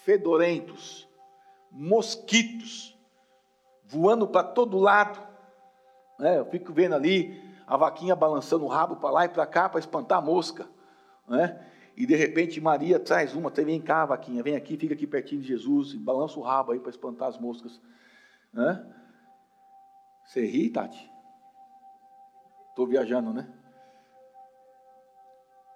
fedorentos, 0.05 1.06
mosquitos 1.77 2.99
voando 3.87 4.27
para 4.27 4.43
todo 4.43 4.79
lado 4.79 5.27
né? 6.19 6.39
Eu 6.39 6.47
fico 6.47 6.73
vendo 6.73 6.95
ali 6.95 7.43
a 7.67 7.77
vaquinha 7.77 8.17
balançando 8.17 8.65
o 8.65 8.69
rabo 8.69 8.97
para 8.97 9.11
lá 9.11 9.25
e 9.25 9.29
para 9.29 9.47
cá 9.47 9.69
para 9.69 9.81
espantar 9.81 10.19
a 10.19 10.23
mosca. 10.23 10.69
Né? 11.29 11.65
E 11.97 12.07
de 12.07 12.15
repente 12.15 12.61
Maria 12.61 12.99
traz 12.99 13.35
uma, 13.35 13.51
vem 13.51 13.81
cá, 13.81 14.05
vaquinha, 14.05 14.43
vem 14.43 14.57
aqui, 14.57 14.77
fica 14.77 14.95
aqui 14.95 15.07
pertinho 15.07 15.41
de 15.41 15.49
Jesus 15.49 15.93
e 15.93 15.99
balança 15.99 16.39
o 16.39 16.43
rabo 16.43 16.73
aí 16.73 16.81
para 16.81 16.91
espantar 16.91 17.29
as 17.29 17.39
moscas. 17.39 17.81
Né? 18.53 18.93
Você 20.25 20.45
ri, 20.45 20.71
Tati? 20.71 21.11
Estou 22.71 22.87
viajando, 22.87 23.33
né? 23.33 23.49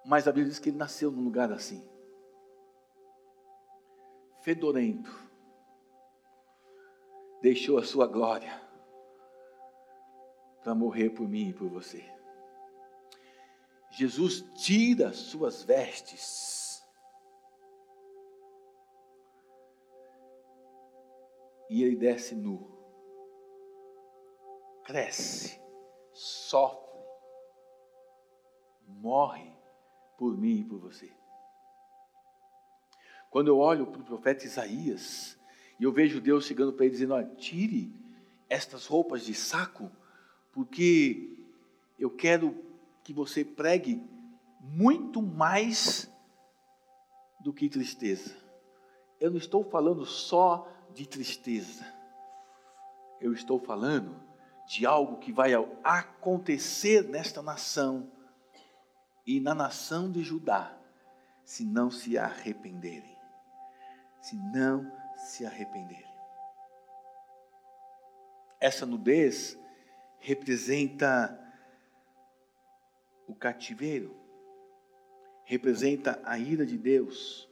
Mas 0.05 0.27
a 0.27 0.33
Bíblia 0.33 0.51
diz 0.51 0.59
que 0.59 0.71
ele 0.71 0.77
nasceu 0.79 1.11
num 1.11 1.23
lugar 1.23 1.53
assim 1.53 1.89
fedorento, 4.43 5.30
deixou 7.41 7.79
a 7.79 7.85
sua 7.85 8.07
glória 8.07 8.61
para 10.63 10.75
morrer 10.75 11.11
por 11.11 11.29
mim 11.29 11.49
e 11.49 11.55
por 11.55 11.69
você. 11.69 12.05
Jesus 13.91 14.43
tira 14.55 15.13
suas 15.13 15.63
vestes 15.63 16.85
e 21.69 21.83
ele 21.83 21.97
desce 21.97 22.35
nu, 22.35 22.69
cresce, 24.85 25.61
sofre, 26.13 27.01
morre 28.87 29.57
por 30.19 30.37
mim 30.37 30.59
e 30.61 30.65
por 30.65 30.79
você. 30.79 31.11
Quando 33.31 33.49
eu 33.49 33.59
olho 33.59 33.87
para 33.87 34.01
o 34.01 34.05
profeta 34.05 34.45
Isaías 34.45 35.40
e 35.81 35.85
eu 35.85 35.91
vejo 35.91 36.21
Deus 36.21 36.45
chegando 36.45 36.75
para 36.75 36.85
ele 36.85 36.93
dizendo: 36.93 37.15
Olha, 37.15 37.27
tire 37.37 37.91
estas 38.51 38.87
roupas 38.87 39.25
de 39.25 39.33
saco 39.33 39.91
porque 40.53 41.39
eu 41.99 42.11
quero 42.11 42.55
que 43.03 43.15
você 43.15 43.43
pregue 43.43 44.03
muito 44.61 45.23
mais 45.23 46.13
do 47.41 47.51
que 47.51 47.67
tristeza. 47.71 48.37
Eu 49.19 49.31
não 49.31 49.39
estou 49.39 49.65
falando 49.65 50.05
só 50.05 50.71
de 50.93 51.09
tristeza, 51.09 51.85
eu 53.19 53.33
estou 53.33 53.59
falando 53.59 54.15
de 54.69 54.85
algo 54.85 55.17
que 55.17 55.33
vai 55.33 55.53
acontecer 55.83 57.05
nesta 57.05 57.41
nação 57.41 58.11
e 59.27 59.41
na 59.41 59.55
nação 59.55 60.11
de 60.11 60.23
Judá, 60.23 60.77
se 61.43 61.65
não 61.65 61.91
se 61.91 62.19
arrependerem. 62.19 63.17
Se 64.21 64.37
não 64.37 65.00
se 65.29 65.45
arrependerem. 65.45 66.11
Essa 68.61 68.85
nudez 68.85 69.59
representa 70.19 71.37
o 73.27 73.35
cativeiro, 73.35 74.15
representa 75.45 76.21
a 76.25 76.39
ira 76.39 76.67
de 76.67 76.77
Deus. 76.77 77.49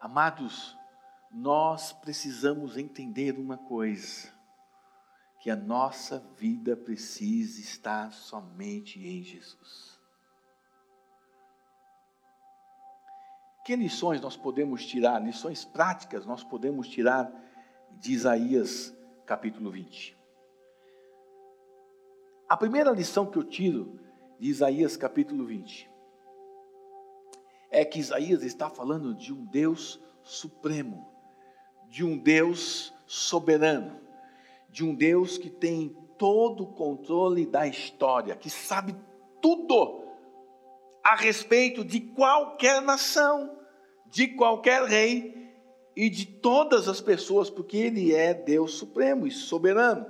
Amados, 0.00 0.76
nós 1.30 1.92
precisamos 1.92 2.76
entender 2.76 3.38
uma 3.38 3.58
coisa: 3.58 4.32
que 5.40 5.50
a 5.50 5.56
nossa 5.56 6.20
vida 6.38 6.76
precisa 6.76 7.60
estar 7.60 8.12
somente 8.12 8.98
em 8.98 9.22
Jesus. 9.22 9.93
Que 13.64 13.74
lições 13.74 14.20
nós 14.20 14.36
podemos 14.36 14.84
tirar? 14.84 15.18
Lições 15.24 15.64
práticas 15.64 16.26
nós 16.26 16.44
podemos 16.44 16.86
tirar 16.86 17.32
de 17.92 18.12
Isaías 18.12 18.94
capítulo 19.24 19.70
20. 19.70 20.14
A 22.46 22.58
primeira 22.58 22.90
lição 22.90 23.24
que 23.24 23.38
eu 23.38 23.42
tiro 23.42 23.98
de 24.38 24.50
Isaías 24.50 24.98
capítulo 24.98 25.46
20 25.46 25.90
é 27.70 27.86
que 27.86 27.98
Isaías 27.98 28.42
está 28.42 28.68
falando 28.68 29.14
de 29.14 29.32
um 29.32 29.46
Deus 29.46 29.98
supremo, 30.22 31.10
de 31.88 32.04
um 32.04 32.18
Deus 32.18 32.92
soberano, 33.06 33.98
de 34.68 34.84
um 34.84 34.94
Deus 34.94 35.38
que 35.38 35.48
tem 35.48 35.96
todo 36.18 36.64
o 36.64 36.72
controle 36.74 37.46
da 37.46 37.66
história, 37.66 38.36
que 38.36 38.50
sabe 38.50 38.94
tudo 39.40 40.03
a 41.04 41.14
respeito 41.14 41.84
de 41.84 42.00
qualquer 42.00 42.80
nação, 42.80 43.58
de 44.06 44.28
qualquer 44.28 44.82
rei 44.84 45.52
e 45.94 46.08
de 46.08 46.24
todas 46.24 46.88
as 46.88 47.00
pessoas, 47.00 47.50
porque 47.50 47.76
Ele 47.76 48.14
é 48.14 48.32
Deus 48.32 48.74
supremo 48.74 49.26
e 49.26 49.30
soberano. 49.30 50.06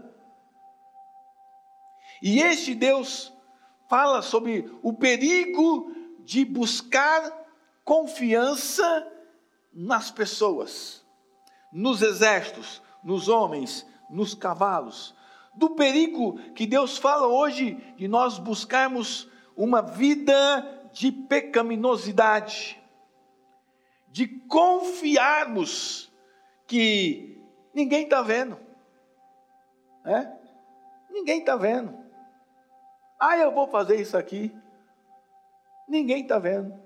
E 2.23 2.41
este 2.41 2.75
Deus 2.75 3.33
fala 3.89 4.23
sobre 4.23 4.73
o 4.83 4.93
perigo 4.93 5.93
de 6.21 6.45
buscar 6.45 7.45
confiança 7.85 9.07
nas 9.73 10.11
pessoas, 10.11 11.05
nos 11.73 12.01
exércitos, 12.01 12.81
nos 13.03 13.29
homens, 13.29 13.85
nos 14.09 14.33
cavalos. 14.33 15.15
Do 15.55 15.71
perigo 15.71 16.39
que 16.55 16.67
Deus 16.67 16.97
fala 16.97 17.27
hoje 17.27 17.75
de 17.97 18.09
nós 18.09 18.39
buscarmos 18.39 19.29
uma 19.57 19.83
vida 19.83 20.74
de 20.95 21.11
pecaminosidade, 21.11 22.81
de 24.09 24.29
confiarmos 24.29 26.13
que 26.69 27.45
ninguém 27.75 28.05
está 28.05 28.23
vendo, 28.23 28.57
é? 30.05 30.33
Ninguém 31.11 31.41
está 31.41 31.57
vendo. 31.57 31.99
Ah, 33.19 33.37
eu 33.37 33.51
vou 33.53 33.67
fazer 33.67 34.01
isso 34.01 34.17
aqui. 34.17 34.57
Ninguém 35.89 36.23
está 36.23 36.39
vendo. 36.39 36.81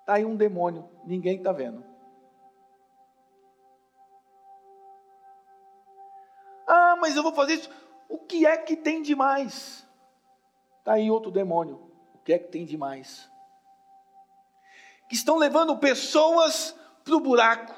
Está 0.00 0.14
aí 0.14 0.24
um 0.24 0.36
demônio, 0.36 0.88
ninguém 1.04 1.38
está 1.38 1.50
vendo. 1.50 1.84
Ah, 6.66 6.96
mas 7.00 7.16
eu 7.16 7.24
vou 7.24 7.34
fazer 7.34 7.54
isso. 7.54 7.70
O 8.08 8.18
que 8.18 8.46
é 8.46 8.56
que 8.56 8.76
tem 8.76 9.02
de 9.02 9.16
mais? 9.16 9.84
Está 10.78 10.92
aí 10.92 11.10
outro 11.10 11.30
demônio. 11.30 11.93
Que 12.24 12.32
é 12.32 12.38
que 12.38 12.48
tem 12.48 12.64
de 12.64 12.76
mais? 12.76 13.28
Que 15.08 15.14
estão 15.14 15.36
levando 15.36 15.76
pessoas 15.76 16.74
para 17.04 17.14
o 17.14 17.20
buraco. 17.20 17.74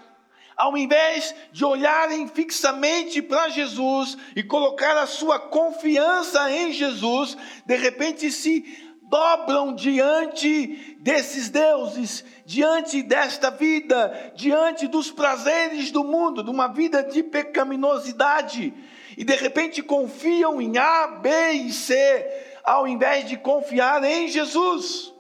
Ao 0.57 0.77
invés 0.77 1.35
de 1.53 1.65
olharem 1.65 2.29
fixamente 2.29 3.21
para 3.21 3.51
Jesus 3.51 4.17
e 4.35 4.43
colocar 4.43 4.97
a 4.97 5.07
sua 5.07 5.39
confiança 5.39 6.51
em 6.51 6.73
Jesus, 6.73 7.37
de 7.67 7.77
repente 7.77 8.31
se 8.31 8.63
dobram 9.03 9.75
diante 9.75 10.97
desses 11.01 11.51
deuses, 11.51 12.25
diante 12.45 13.03
desta 13.03 13.51
vida, 13.51 14.33
diante 14.35 14.87
dos 14.87 15.11
prazeres 15.11 15.91
do 15.91 16.03
mundo, 16.03 16.43
de 16.43 16.51
uma 16.51 16.69
vida 16.69 17.03
de 17.03 17.23
pecaminosidade, 17.23 18.73
e 19.17 19.25
de 19.25 19.35
repente 19.35 19.83
confiam 19.83 20.61
em 20.61 20.79
A, 20.79 21.07
B 21.07 21.51
e 21.53 21.73
C, 21.73 22.46
ao 22.67 22.89
invés 22.89 23.29
de 23.29 23.37
confiar 23.37 24.03
em 24.03 24.27
Jesus. 24.27 25.15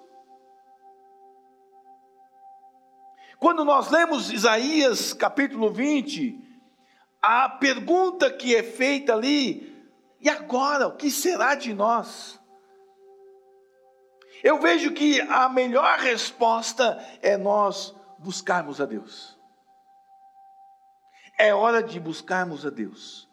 Quando 3.38 3.64
nós 3.64 3.88
lemos 3.88 4.32
Isaías 4.32 5.12
capítulo 5.12 5.70
20, 5.70 6.44
a 7.22 7.48
pergunta 7.48 8.32
que 8.32 8.56
é 8.56 8.64
feita 8.64 9.12
ali, 9.12 9.76
e 10.20 10.28
agora, 10.28 10.88
o 10.88 10.96
que 10.96 11.08
será 11.08 11.54
de 11.54 11.72
nós? 11.72 12.40
Eu 14.42 14.58
vejo 14.58 14.92
que 14.92 15.20
a 15.20 15.48
melhor 15.48 15.98
resposta 15.98 16.98
é 17.22 17.36
nós 17.36 17.94
buscarmos 18.18 18.80
a 18.80 18.86
Deus. 18.86 19.38
É 21.38 21.54
hora 21.54 21.82
de 21.82 22.00
buscarmos 22.00 22.66
a 22.66 22.70
Deus. 22.70 23.28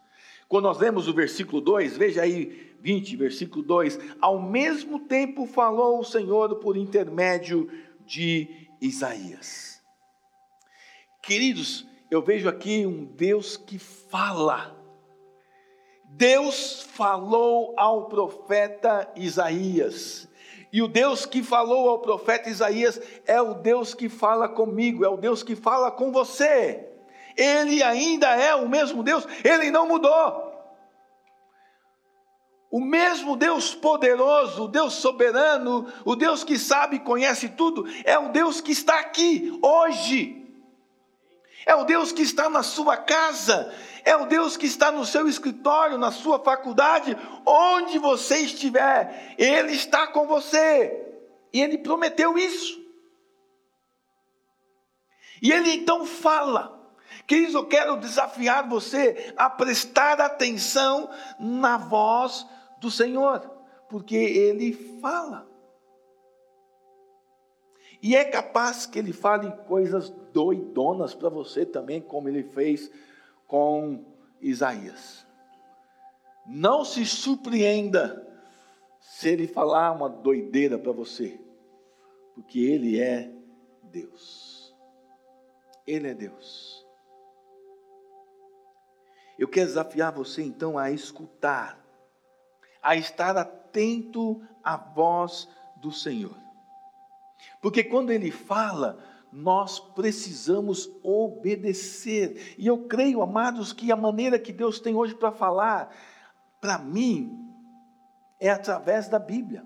Quando 0.48 0.66
nós 0.66 0.78
lemos 0.78 1.08
o 1.08 1.14
versículo 1.14 1.62
2, 1.62 1.98
veja 1.98 2.22
aí 2.22 2.73
20, 2.84 3.16
versículo 3.16 3.64
2: 3.64 3.98
Ao 4.20 4.42
mesmo 4.42 5.00
tempo 5.00 5.46
falou 5.46 6.00
o 6.00 6.04
Senhor 6.04 6.56
por 6.58 6.76
intermédio 6.76 7.70
de 8.06 8.68
Isaías. 8.82 9.82
Queridos, 11.22 11.88
eu 12.12 12.22
vejo 12.22 12.50
aqui 12.50 12.86
um 12.86 13.06
Deus 13.06 13.56
que 13.56 13.80
fala. 13.80 14.78
Deus 16.10 16.84
falou 16.84 17.74
ao 17.78 18.10
profeta 18.10 19.10
Isaías. 19.16 20.28
E 20.72 20.82
o 20.82 20.88
Deus 20.88 21.26
que 21.26 21.42
falou 21.42 21.88
ao 21.88 22.00
profeta 22.00 22.50
Isaías 22.50 23.00
é 23.26 23.42
o 23.42 23.54
Deus 23.54 23.94
que 23.94 24.10
fala 24.10 24.50
comigo, 24.50 25.06
é 25.06 25.10
o 25.10 25.18
Deus 25.18 25.42
que 25.42 25.56
fala 25.56 25.90
com 25.90 26.12
você. 26.12 26.90
Ele 27.38 27.82
ainda 27.82 28.28
é 28.36 28.54
o 28.54 28.68
mesmo 28.68 29.02
Deus, 29.02 29.26
ele 29.44 29.72
não 29.72 29.88
mudou. 29.88 30.53
O 32.74 32.82
mesmo 32.82 33.36
Deus 33.36 33.76
poderoso, 33.76 34.64
o 34.64 34.68
Deus 34.68 34.96
soberano, 34.96 35.94
o 36.04 36.16
Deus 36.16 36.44
que 36.44 36.58
sabe 36.58 36.96
e 36.96 37.00
conhece 37.02 37.50
tudo, 37.50 37.86
é 38.04 38.18
o 38.18 38.30
Deus 38.30 38.62
que 38.62 38.72
está 38.72 39.00
aqui 39.00 39.56
hoje. 39.62 40.44
É 41.68 41.76
o 41.76 41.84
Deus 41.84 42.12
que 42.12 42.24
está 42.24 42.50
na 42.50 42.64
sua 42.64 42.98
casa, 42.98 43.72
é 44.04 44.16
o 44.16 44.26
Deus 44.26 44.58
que 44.58 44.66
está 44.66 44.92
no 44.92 45.06
seu 45.06 45.28
escritório, 45.28 46.00
na 46.00 46.12
sua 46.12 46.40
faculdade, 46.40 47.16
onde 47.46 48.00
você 48.00 48.40
estiver, 48.40 49.36
Ele 49.38 49.74
está 49.74 50.08
com 50.08 50.26
você. 50.26 51.00
E 51.54 51.62
Ele 51.62 51.78
prometeu 51.78 52.40
isso. 52.40 52.84
E 55.40 55.52
Ele 55.52 55.76
então 55.76 56.08
fala. 56.08 56.82
Queridos, 57.28 57.54
eu 57.54 57.68
quero 57.68 57.98
desafiar 57.98 58.68
você 58.68 59.32
a 59.38 59.48
prestar 59.48 60.20
atenção 60.20 61.08
na 61.40 61.78
voz 61.78 62.48
do 62.84 62.92
Senhor, 62.92 63.40
porque 63.90 64.16
Ele 64.16 64.74
fala. 65.02 65.50
E 68.02 68.16
é 68.16 68.26
capaz 68.26 68.86
que 68.86 69.00
Ele 69.00 69.14
fale 69.14 69.52
coisas 69.66 70.10
doidonas 70.32 71.16
para 71.16 71.30
você 71.30 71.66
também, 71.66 72.02
como 72.02 72.30
Ele 72.30 72.44
fez 72.44 72.92
com 73.48 74.06
Isaías. 74.42 75.26
Não 76.46 76.84
se 76.84 77.06
surpreenda 77.06 78.28
se 79.00 79.30
ele 79.30 79.48
falar 79.48 79.92
uma 79.92 80.10
doideira 80.10 80.78
para 80.78 80.92
você, 80.92 81.40
porque 82.36 82.60
ele 82.60 83.00
é 83.00 83.32
Deus. 83.84 84.76
Ele 85.86 86.08
é 86.08 86.14
Deus. 86.14 86.86
Eu 89.38 89.48
quero 89.48 89.68
desafiar 89.68 90.14
você 90.14 90.42
então 90.42 90.78
a 90.78 90.92
escutar, 90.92 91.83
a 92.84 92.96
estar 92.96 93.38
atento 93.38 94.42
à 94.62 94.76
voz 94.76 95.48
do 95.78 95.92
Senhor. 95.92 96.36
Porque 97.62 97.84
quando 97.84 98.12
ele 98.12 98.30
fala, 98.30 99.00
nós 99.32 99.80
precisamos 99.80 100.90
obedecer. 101.02 102.56
E 102.58 102.68
eu 102.68 102.86
creio, 102.88 103.22
amados, 103.22 103.74
que 103.74 103.92
a 103.92 103.96
maneira 103.96 104.38
que 104.38 104.54
Deus 104.54 104.80
tem 104.80 104.96
hoje 104.96 105.16
para 105.16 105.32
falar, 105.32 105.96
para 106.62 106.78
mim, 106.78 107.40
é 108.40 108.50
através 108.50 109.08
da 109.08 109.18
Bíblia. 109.18 109.66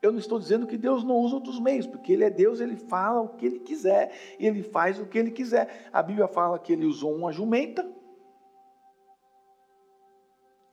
Eu 0.00 0.12
não 0.12 0.18
estou 0.18 0.38
dizendo 0.38 0.66
que 0.66 0.78
Deus 0.78 1.02
não 1.02 1.16
usa 1.16 1.34
outros 1.34 1.58
meios, 1.58 1.86
porque 1.86 2.12
Ele 2.12 2.24
é 2.24 2.30
Deus, 2.30 2.60
Ele 2.60 2.76
fala 2.76 3.20
o 3.20 3.30
que 3.30 3.44
Ele 3.44 3.58
quiser, 3.58 4.12
e 4.38 4.46
Ele 4.46 4.62
faz 4.62 4.98
o 5.00 5.06
que 5.06 5.18
Ele 5.18 5.30
quiser. 5.30 5.90
A 5.92 6.02
Bíblia 6.02 6.28
fala 6.28 6.58
que 6.58 6.72
Ele 6.72 6.86
usou 6.86 7.14
uma 7.14 7.32
jumenta, 7.32 7.84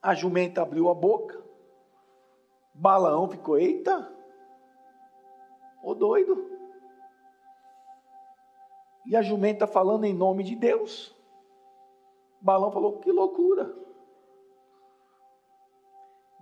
a 0.01 0.13
jumenta 0.13 0.62
abriu 0.62 0.89
a 0.89 0.93
boca, 0.93 1.42
Balaão 2.73 3.29
ficou, 3.29 3.57
eita, 3.57 4.12
ô 5.83 5.93
doido, 5.93 6.53
e 9.05 9.15
a 9.15 9.21
jumenta 9.21 9.67
falando 9.67 10.05
em 10.05 10.13
nome 10.13 10.43
de 10.43 10.55
Deus. 10.55 11.13
Balão 12.41 12.71
falou: 12.71 12.99
que 12.99 13.12
loucura. 13.12 13.73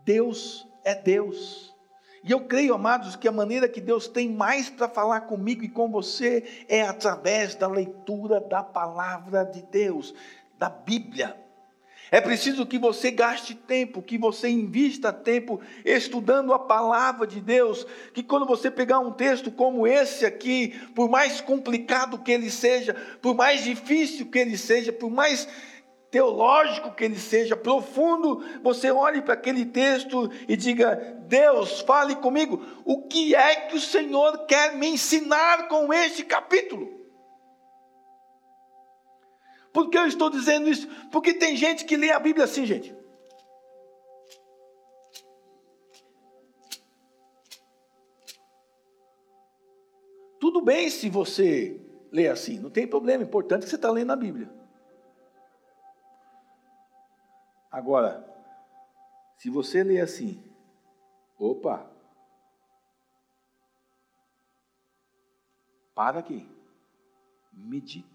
Deus 0.04 0.68
é 0.84 0.96
Deus. 0.96 1.76
E 2.24 2.32
eu 2.32 2.46
creio, 2.46 2.76
amados, 2.76 3.16
que 3.16 3.28
a 3.28 3.32
maneira 3.32 3.68
que 3.68 3.82
Deus 3.82 4.08
tem 4.08 4.30
mais 4.30 4.70
para 4.70 4.88
falar 4.88 5.22
comigo 5.22 5.64
e 5.64 5.70
com 5.70 5.90
você 5.90 6.66
é 6.70 6.84
através 6.84 7.56
da 7.56 7.68
leitura 7.68 8.40
da 8.40 8.64
palavra 8.64 9.44
de 9.44 9.64
Deus, 9.64 10.14
da 10.58 10.70
Bíblia. 10.70 11.36
É 12.14 12.20
preciso 12.20 12.66
que 12.66 12.78
você 12.78 13.10
gaste 13.10 13.56
tempo, 13.56 14.02
que 14.02 14.18
você 14.18 14.50
invista 14.50 15.14
tempo 15.14 15.62
estudando 15.86 16.54
a 16.54 16.60
palavra 16.60 17.26
de 17.26 17.40
Deus, 17.40 17.88
que 18.14 18.22
quando 18.22 18.46
você 18.46 18.70
pegar 18.70 19.00
um 19.00 19.14
texto 19.14 19.50
como 19.50 19.88
esse 19.88 20.26
aqui, 20.26 20.78
por 20.94 21.10
mais 21.10 21.40
complicado 21.40 22.20
que 22.20 22.30
ele 22.30 22.50
seja, 22.50 22.94
por 23.22 23.34
mais 23.34 23.64
difícil 23.64 24.26
que 24.26 24.40
ele 24.40 24.58
seja, 24.58 24.92
por 24.92 25.10
mais 25.10 25.48
teológico 26.12 26.94
que 26.94 27.06
ele 27.06 27.18
seja, 27.18 27.56
profundo, 27.56 28.44
você 28.62 28.92
olhe 28.92 29.22
para 29.22 29.36
aquele 29.36 29.66
texto 29.66 30.30
e 30.50 30.58
diga: 30.58 31.18
Deus, 31.30 31.80
fale 31.80 32.16
comigo, 32.18 32.62
o 32.84 33.04
que 33.08 33.34
é 33.34 33.56
que 33.56 33.78
o 33.78 33.80
Senhor 33.80 34.46
quer 34.48 34.76
me 34.76 34.88
ensinar 34.88 35.70
com 35.70 35.94
este 35.94 36.26
capítulo? 36.26 37.01
Por 39.74 39.90
que 39.90 39.98
eu 39.98 40.06
estou 40.06 40.30
dizendo 40.30 40.70
isso? 40.70 40.88
Porque 41.12 41.34
tem 41.34 41.56
gente 41.56 41.86
que 41.86 41.96
lê 41.96 42.12
a 42.12 42.20
Bíblia 42.20 42.46
assim, 42.46 42.66
gente. 42.66 42.96
Tudo 50.40 50.62
bem 50.62 50.90
se 50.90 51.10
você 51.10 51.80
lê 52.12 52.28
assim, 52.28 52.60
não 52.60 52.70
tem 52.70 52.88
problema, 52.88 53.24
importante 53.24 53.62
é 53.62 53.64
que 53.64 53.70
você 53.70 53.76
está 53.76 53.90
lendo 53.92 54.12
a 54.12 54.16
Bíblia. 54.16 54.52
Agora, 57.72 58.28
se 59.38 59.50
você 59.50 59.84
lê 59.84 60.02
assim, 60.02 60.44
opa, 61.40 61.90
para 65.96 66.20
aqui, 66.20 66.50
medita. 67.54 68.11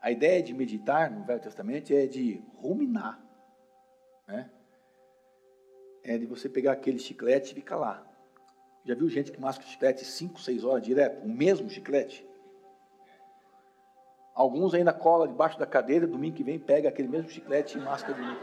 A 0.00 0.10
ideia 0.10 0.42
de 0.42 0.54
meditar 0.54 1.10
no 1.10 1.24
Velho 1.24 1.40
Testamento 1.40 1.92
é 1.92 2.06
de 2.06 2.42
ruminar, 2.56 3.20
né? 4.26 4.50
É 6.02 6.16
de 6.16 6.24
você 6.24 6.48
pegar 6.48 6.72
aquele 6.72 6.98
chiclete 6.98 7.52
e 7.52 7.54
ficar 7.54 7.76
lá. 7.76 8.06
Já 8.84 8.94
viu 8.94 9.10
gente 9.10 9.30
que 9.30 9.38
masca 9.38 9.62
chiclete 9.64 10.04
5, 10.04 10.40
6 10.40 10.64
horas 10.64 10.82
direto? 10.82 11.22
O 11.22 11.28
mesmo 11.28 11.68
chiclete? 11.68 12.26
Alguns 14.34 14.72
ainda 14.72 14.92
cola 14.92 15.28
debaixo 15.28 15.58
da 15.58 15.66
cadeira, 15.66 16.06
domingo 16.06 16.36
que 16.36 16.42
vem 16.42 16.58
pega 16.58 16.88
aquele 16.88 17.08
mesmo 17.08 17.28
chiclete 17.28 17.76
e 17.76 17.80
masca 17.80 18.14
de 18.14 18.22
novo. 18.22 18.40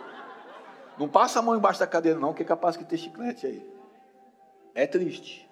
Não 0.99 1.09
passa 1.09 1.39
a 1.39 1.41
mão 1.41 1.55
embaixo 1.55 1.79
da 1.79 1.87
cadeira 1.87 2.19
não, 2.19 2.35
que 2.35 2.43
é 2.43 2.45
capaz 2.45 2.77
de 2.77 2.85
ter 2.85 2.97
chiclete 2.97 3.47
aí. 3.47 3.67
É 4.75 4.85
triste. 4.85 5.49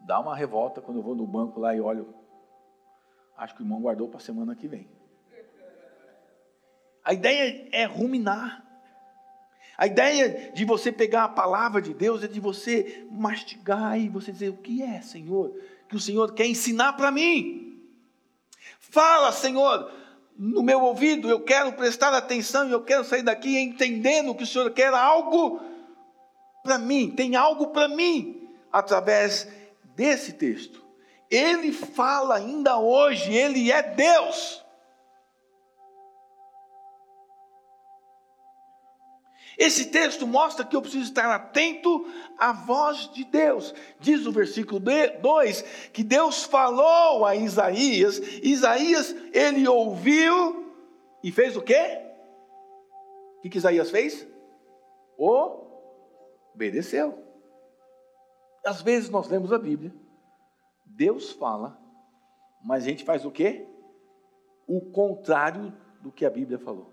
Dá 0.00 0.18
uma 0.18 0.34
revolta 0.34 0.80
quando 0.80 0.96
eu 0.96 1.02
vou 1.02 1.14
no 1.14 1.26
banco 1.26 1.60
lá 1.60 1.76
e 1.76 1.80
olho 1.80 2.12
Acho 3.38 3.54
que 3.54 3.62
o 3.62 3.64
irmão 3.64 3.80
guardou 3.80 4.08
para 4.08 4.18
a 4.18 4.20
semana 4.20 4.56
que 4.56 4.66
vem. 4.66 4.88
A 7.04 7.14
ideia 7.14 7.68
é 7.70 7.84
ruminar. 7.84 8.64
A 9.78 9.86
ideia 9.86 10.50
de 10.52 10.64
você 10.64 10.90
pegar 10.90 11.22
a 11.22 11.28
palavra 11.28 11.80
de 11.80 11.94
Deus 11.94 12.24
é 12.24 12.26
de 12.26 12.40
você 12.40 13.06
mastigar 13.12 13.98
e 13.98 14.08
você 14.08 14.32
dizer: 14.32 14.48
O 14.48 14.56
que 14.56 14.82
é, 14.82 15.00
Senhor? 15.00 15.54
Que 15.88 15.94
o 15.94 16.00
Senhor 16.00 16.34
quer 16.34 16.46
ensinar 16.46 16.94
para 16.94 17.12
mim. 17.12 17.80
Fala, 18.80 19.30
Senhor, 19.30 19.88
no 20.36 20.62
meu 20.62 20.80
ouvido, 20.82 21.30
eu 21.30 21.40
quero 21.40 21.72
prestar 21.74 22.12
atenção 22.12 22.68
e 22.68 22.72
eu 22.72 22.82
quero 22.82 23.04
sair 23.04 23.22
daqui 23.22 23.56
entendendo 23.56 24.34
que 24.34 24.42
o 24.42 24.46
Senhor 24.46 24.70
quer 24.72 24.92
algo 24.92 25.60
para 26.64 26.76
mim, 26.76 27.10
tem 27.10 27.36
algo 27.36 27.68
para 27.68 27.86
mim 27.86 28.50
através 28.72 29.48
desse 29.94 30.32
texto. 30.32 30.87
Ele 31.30 31.72
fala 31.72 32.36
ainda 32.36 32.78
hoje, 32.78 33.34
ele 33.34 33.70
é 33.70 33.82
Deus. 33.82 34.64
Esse 39.58 39.86
texto 39.86 40.26
mostra 40.26 40.64
que 40.64 40.76
eu 40.76 40.80
preciso 40.80 41.04
estar 41.04 41.34
atento 41.34 42.06
à 42.38 42.52
voz 42.52 43.10
de 43.12 43.24
Deus. 43.24 43.74
Diz 43.98 44.24
o 44.24 44.30
versículo 44.30 44.80
2 44.80 45.62
que 45.92 46.04
Deus 46.04 46.44
falou 46.44 47.26
a 47.26 47.34
Isaías, 47.34 48.18
Isaías 48.40 49.14
ele 49.32 49.66
ouviu 49.66 50.72
e 51.24 51.32
fez 51.32 51.56
o 51.56 51.62
quê? 51.62 52.00
O 53.38 53.40
que, 53.42 53.50
que 53.50 53.58
Isaías 53.58 53.90
fez? 53.90 54.24
Obedeceu. 56.54 57.20
Às 58.64 58.80
vezes 58.80 59.10
nós 59.10 59.28
lemos 59.28 59.52
a 59.52 59.58
Bíblia 59.58 59.92
Deus 60.98 61.30
fala, 61.30 61.80
mas 62.60 62.82
a 62.82 62.88
gente 62.88 63.04
faz 63.04 63.24
o 63.24 63.30
quê? 63.30 63.68
O 64.66 64.80
contrário 64.90 65.72
do 66.00 66.10
que 66.10 66.26
a 66.26 66.30
Bíblia 66.30 66.58
falou. 66.58 66.92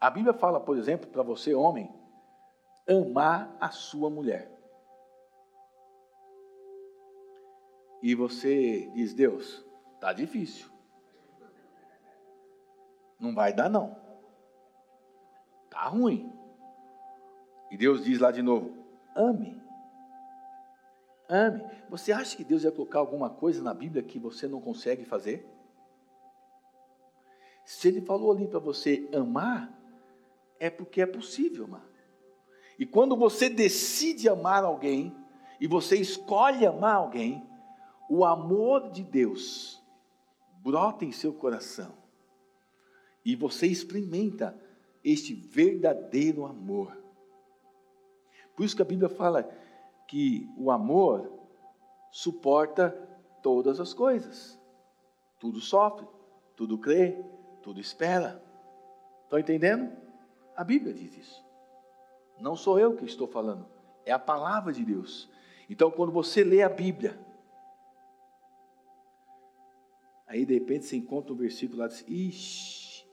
A 0.00 0.10
Bíblia 0.10 0.34
fala, 0.34 0.58
por 0.58 0.76
exemplo, 0.76 1.08
para 1.08 1.22
você, 1.22 1.54
homem, 1.54 1.88
amar 2.88 3.56
a 3.60 3.70
sua 3.70 4.10
mulher. 4.10 4.50
E 8.02 8.12
você 8.16 8.90
diz, 8.92 9.14
Deus, 9.14 9.64
tá 10.00 10.12
difícil. 10.12 10.68
Não 13.20 13.32
vai 13.36 13.52
dar 13.52 13.68
não. 13.68 13.96
Tá 15.70 15.84
ruim. 15.84 16.39
E 17.70 17.76
Deus 17.76 18.04
diz 18.04 18.18
lá 18.18 18.30
de 18.30 18.42
novo: 18.42 18.74
ame. 19.14 19.60
Ame. 21.28 21.62
Você 21.88 22.12
acha 22.12 22.36
que 22.36 22.44
Deus 22.44 22.64
ia 22.64 22.72
colocar 22.72 22.98
alguma 22.98 23.30
coisa 23.30 23.62
na 23.62 23.72
Bíblia 23.72 24.02
que 24.02 24.18
você 24.18 24.48
não 24.48 24.60
consegue 24.60 25.04
fazer? 25.04 25.46
Se 27.64 27.88
Ele 27.88 28.00
falou 28.00 28.32
ali 28.32 28.48
para 28.48 28.58
você 28.58 29.08
amar, 29.14 29.72
é 30.58 30.68
porque 30.68 31.00
é 31.00 31.06
possível 31.06 31.64
amar. 31.64 31.86
E 32.78 32.84
quando 32.84 33.14
você 33.14 33.48
decide 33.48 34.28
amar 34.28 34.64
alguém, 34.64 35.14
e 35.60 35.66
você 35.66 35.96
escolhe 35.96 36.66
amar 36.66 36.96
alguém, 36.96 37.46
o 38.08 38.24
amor 38.24 38.90
de 38.90 39.04
Deus 39.04 39.80
brota 40.62 41.04
em 41.04 41.12
seu 41.12 41.32
coração. 41.32 41.94
E 43.24 43.36
você 43.36 43.66
experimenta 43.66 44.58
este 45.04 45.34
verdadeiro 45.34 46.46
amor. 46.46 46.96
Por 48.60 48.66
isso 48.66 48.76
que 48.76 48.82
a 48.82 48.84
Bíblia 48.84 49.08
fala 49.08 49.50
que 50.06 50.46
o 50.58 50.70
amor 50.70 51.32
suporta 52.10 52.90
todas 53.42 53.80
as 53.80 53.94
coisas. 53.94 54.60
Tudo 55.38 55.62
sofre, 55.62 56.06
tudo 56.54 56.76
crê, 56.76 57.24
tudo 57.62 57.80
espera. 57.80 58.44
Estão 59.22 59.38
entendendo? 59.38 59.90
A 60.54 60.62
Bíblia 60.62 60.92
diz 60.92 61.16
isso. 61.16 61.42
Não 62.38 62.54
sou 62.54 62.78
eu 62.78 62.94
que 62.94 63.06
estou 63.06 63.26
falando, 63.26 63.66
é 64.04 64.12
a 64.12 64.18
palavra 64.18 64.74
de 64.74 64.84
Deus. 64.84 65.26
Então, 65.70 65.90
quando 65.90 66.12
você 66.12 66.44
lê 66.44 66.62
a 66.62 66.68
Bíblia, 66.68 67.18
aí 70.26 70.44
de 70.44 70.52
repente 70.52 70.84
você 70.84 70.98
encontra 70.98 71.32
um 71.32 71.36
versículo 71.36 71.78
lá 71.78 71.86
e 71.86 71.88
diz: 71.88 72.04
Ixi, 72.06 73.06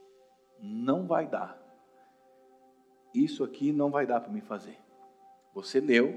não 0.60 1.08
vai 1.08 1.26
dar. 1.26 1.58
Isso 3.14 3.46
aqui 3.46 3.72
não 3.72 3.90
vai 3.90 4.06
dar 4.06 4.20
para 4.20 4.30
me 4.30 4.42
fazer. 4.42 4.86
Você 5.58 5.80
leu, 5.80 6.14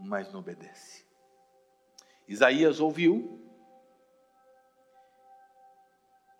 mas 0.00 0.32
não 0.32 0.40
obedece. 0.40 1.06
Isaías 2.26 2.80
ouviu 2.80 3.40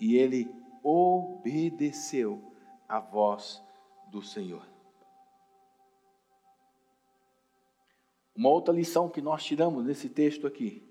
e 0.00 0.16
ele 0.16 0.52
obedeceu 0.82 2.52
à 2.88 2.98
voz 2.98 3.62
do 4.10 4.20
Senhor. 4.20 4.66
Uma 8.34 8.48
outra 8.48 8.74
lição 8.74 9.08
que 9.08 9.22
nós 9.22 9.44
tiramos 9.44 9.84
nesse 9.84 10.08
texto 10.08 10.44
aqui, 10.44 10.82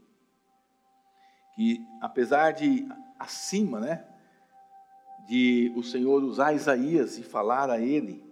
que 1.58 1.86
apesar 2.00 2.54
de 2.54 2.88
acima, 3.20 3.82
né, 3.82 4.08
de 5.28 5.74
o 5.76 5.84
Senhor 5.84 6.24
usar 6.24 6.54
Isaías 6.54 7.18
e 7.18 7.22
falar 7.22 7.70
a 7.70 7.82
ele, 7.82 8.27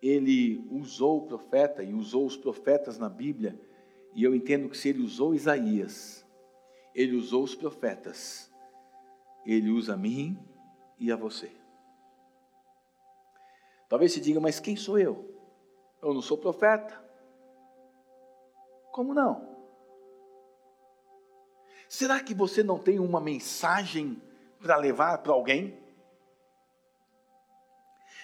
ele 0.00 0.66
usou 0.70 1.18
o 1.18 1.26
profeta 1.26 1.82
e 1.82 1.92
usou 1.92 2.26
os 2.26 2.36
profetas 2.36 2.98
na 2.98 3.08
Bíblia, 3.08 3.60
e 4.14 4.22
eu 4.22 4.34
entendo 4.34 4.68
que 4.68 4.76
se 4.76 4.88
ele 4.88 5.02
usou 5.02 5.34
Isaías, 5.34 6.26
ele 6.94 7.16
usou 7.16 7.42
os 7.42 7.54
profetas, 7.54 8.52
ele 9.44 9.70
usa 9.70 9.94
a 9.94 9.96
mim 9.96 10.38
e 10.98 11.12
a 11.12 11.16
você. 11.16 11.50
Talvez 13.88 14.12
se 14.12 14.20
diga, 14.20 14.40
mas 14.40 14.60
quem 14.60 14.76
sou 14.76 14.98
eu? 14.98 15.34
Eu 16.02 16.12
não 16.12 16.20
sou 16.20 16.36
profeta. 16.36 17.02
Como 18.92 19.14
não? 19.14 19.56
Será 21.88 22.20
que 22.20 22.34
você 22.34 22.62
não 22.62 22.78
tem 22.78 22.98
uma 22.98 23.20
mensagem 23.20 24.20
para 24.60 24.76
levar 24.76 25.18
para 25.18 25.32
alguém? 25.32 25.77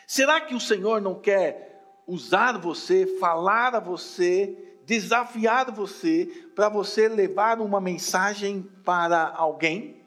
Será 0.07 0.41
que 0.41 0.55
o 0.55 0.61
Senhor 0.61 1.01
não 1.01 1.19
quer 1.19 2.03
usar 2.07 2.59
você, 2.59 3.07
falar 3.19 3.75
a 3.75 3.81
você, 3.81 4.79
desafiar 4.85 5.71
você, 5.71 6.27
para 6.55 6.69
você 6.69 7.09
levar 7.09 7.61
uma 7.61 7.81
mensagem 7.81 8.63
para 8.85 9.29
alguém? 9.35 10.03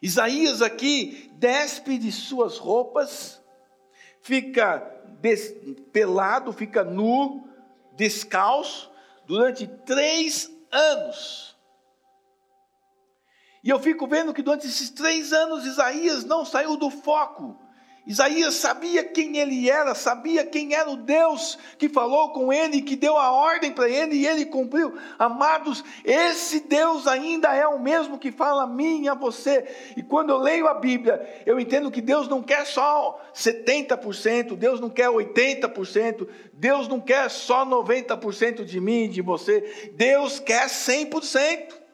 Isaías 0.00 0.62
aqui 0.62 1.32
despe 1.34 1.98
de 1.98 2.12
suas 2.12 2.58
roupas, 2.58 3.42
fica 4.20 4.80
pelado, 5.92 6.52
fica 6.52 6.84
nu, 6.84 7.48
descalço, 7.94 8.90
durante 9.26 9.66
três 9.66 10.50
anos. 10.70 11.55
E 13.66 13.68
eu 13.68 13.80
fico 13.80 14.06
vendo 14.06 14.32
que 14.32 14.42
durante 14.42 14.68
esses 14.68 14.90
três 14.90 15.32
anos 15.32 15.66
Isaías 15.66 16.24
não 16.24 16.44
saiu 16.44 16.76
do 16.76 16.88
foco. 16.88 17.58
Isaías 18.06 18.54
sabia 18.54 19.02
quem 19.02 19.38
ele 19.38 19.68
era, 19.68 19.92
sabia 19.92 20.46
quem 20.46 20.72
era 20.72 20.88
o 20.88 20.96
Deus 20.96 21.58
que 21.76 21.88
falou 21.88 22.32
com 22.32 22.52
ele, 22.52 22.80
que 22.80 22.94
deu 22.94 23.16
a 23.16 23.32
ordem 23.32 23.72
para 23.72 23.88
ele 23.88 24.14
e 24.14 24.24
ele 24.24 24.46
cumpriu. 24.46 24.96
Amados, 25.18 25.82
esse 26.04 26.60
Deus 26.60 27.08
ainda 27.08 27.56
é 27.56 27.66
o 27.66 27.80
mesmo 27.80 28.20
que 28.20 28.30
fala 28.30 28.62
a 28.62 28.68
mim 28.68 29.02
e 29.02 29.08
a 29.08 29.14
você. 29.14 29.66
E 29.96 30.02
quando 30.04 30.30
eu 30.30 30.38
leio 30.38 30.68
a 30.68 30.74
Bíblia, 30.74 31.42
eu 31.44 31.58
entendo 31.58 31.90
que 31.90 32.00
Deus 32.00 32.28
não 32.28 32.44
quer 32.44 32.64
só 32.66 33.20
70%, 33.34 34.54
Deus 34.54 34.78
não 34.78 34.90
quer 34.90 35.08
80%, 35.08 36.28
Deus 36.52 36.86
não 36.86 37.00
quer 37.00 37.28
só 37.28 37.66
90% 37.66 38.64
de 38.64 38.80
mim 38.80 39.06
e 39.06 39.08
de 39.08 39.22
você, 39.22 39.90
Deus 39.96 40.38
quer 40.38 40.68
100%. 40.68 41.85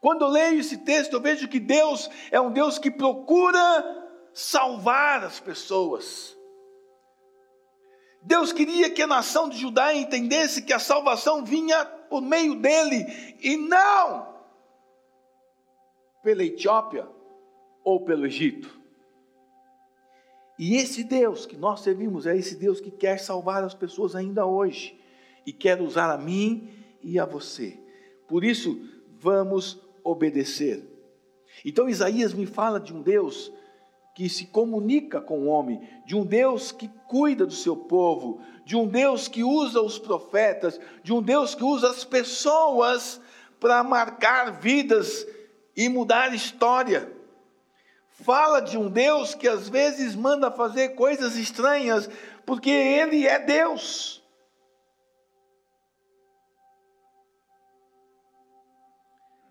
Quando 0.00 0.24
eu 0.24 0.28
leio 0.28 0.60
esse 0.60 0.78
texto, 0.78 1.14
eu 1.14 1.20
vejo 1.20 1.48
que 1.48 1.58
Deus 1.58 2.08
é 2.30 2.40
um 2.40 2.52
Deus 2.52 2.78
que 2.78 2.90
procura 2.90 4.06
salvar 4.32 5.24
as 5.24 5.40
pessoas. 5.40 6.36
Deus 8.22 8.52
queria 8.52 8.90
que 8.90 9.02
a 9.02 9.06
nação 9.06 9.48
de 9.48 9.56
Judá 9.56 9.94
entendesse 9.94 10.62
que 10.62 10.72
a 10.72 10.78
salvação 10.78 11.44
vinha 11.44 11.84
por 11.84 12.20
meio 12.20 12.54
dele 12.54 13.06
e 13.40 13.56
não 13.56 14.28
pela 16.22 16.44
Etiópia 16.44 17.08
ou 17.82 18.04
pelo 18.04 18.26
Egito. 18.26 18.78
E 20.58 20.76
esse 20.76 21.04
Deus 21.04 21.46
que 21.46 21.56
nós 21.56 21.80
servimos 21.80 22.26
é 22.26 22.36
esse 22.36 22.56
Deus 22.56 22.80
que 22.80 22.90
quer 22.90 23.18
salvar 23.18 23.62
as 23.62 23.74
pessoas 23.74 24.14
ainda 24.14 24.44
hoje 24.44 25.00
e 25.46 25.52
quer 25.52 25.80
usar 25.80 26.12
a 26.12 26.18
mim 26.18 26.68
e 27.02 27.18
a 27.18 27.24
você. 27.24 27.78
Por 28.26 28.44
isso, 28.44 28.78
vamos 29.18 29.87
obedecer. 30.10 30.82
Então 31.64 31.88
Isaías 31.88 32.32
me 32.32 32.46
fala 32.46 32.78
de 32.80 32.94
um 32.94 33.02
Deus 33.02 33.52
que 34.14 34.28
se 34.28 34.46
comunica 34.46 35.20
com 35.20 35.40
o 35.40 35.46
homem, 35.46 35.80
de 36.04 36.16
um 36.16 36.24
Deus 36.24 36.72
que 36.72 36.88
cuida 37.06 37.46
do 37.46 37.52
seu 37.52 37.76
povo, 37.76 38.40
de 38.64 38.76
um 38.76 38.86
Deus 38.86 39.28
que 39.28 39.44
usa 39.44 39.80
os 39.80 39.98
profetas, 39.98 40.80
de 41.02 41.12
um 41.12 41.22
Deus 41.22 41.54
que 41.54 41.62
usa 41.62 41.90
as 41.90 42.04
pessoas 42.04 43.20
para 43.60 43.84
marcar 43.84 44.58
vidas 44.60 45.26
e 45.76 45.88
mudar 45.88 46.34
história. 46.34 47.12
Fala 48.08 48.60
de 48.60 48.76
um 48.76 48.90
Deus 48.90 49.34
que 49.34 49.46
às 49.46 49.68
vezes 49.68 50.16
manda 50.16 50.50
fazer 50.50 50.90
coisas 50.90 51.36
estranhas, 51.36 52.10
porque 52.44 52.70
Ele 52.70 53.24
é 53.24 53.38
Deus. 53.38 54.17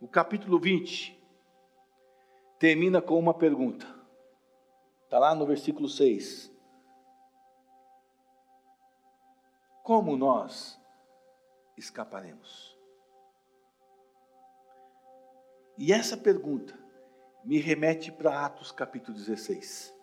O 0.08 0.10
capítulo 0.10 0.58
20 0.58 1.22
termina 2.58 3.02
com 3.02 3.20
uma 3.20 3.34
pergunta. 3.34 3.86
Está 5.04 5.20
lá 5.20 5.36
no 5.36 5.46
versículo 5.46 5.90
6. 5.90 6.50
Como 9.84 10.16
nós 10.16 10.80
escaparemos? 11.76 12.80
E 15.78 15.92
essa 15.92 16.16
pergunta 16.16 16.74
me 17.44 17.60
remete 17.60 18.10
para 18.10 18.46
Atos 18.46 18.72
capítulo 18.72 19.18
16. 19.18 19.94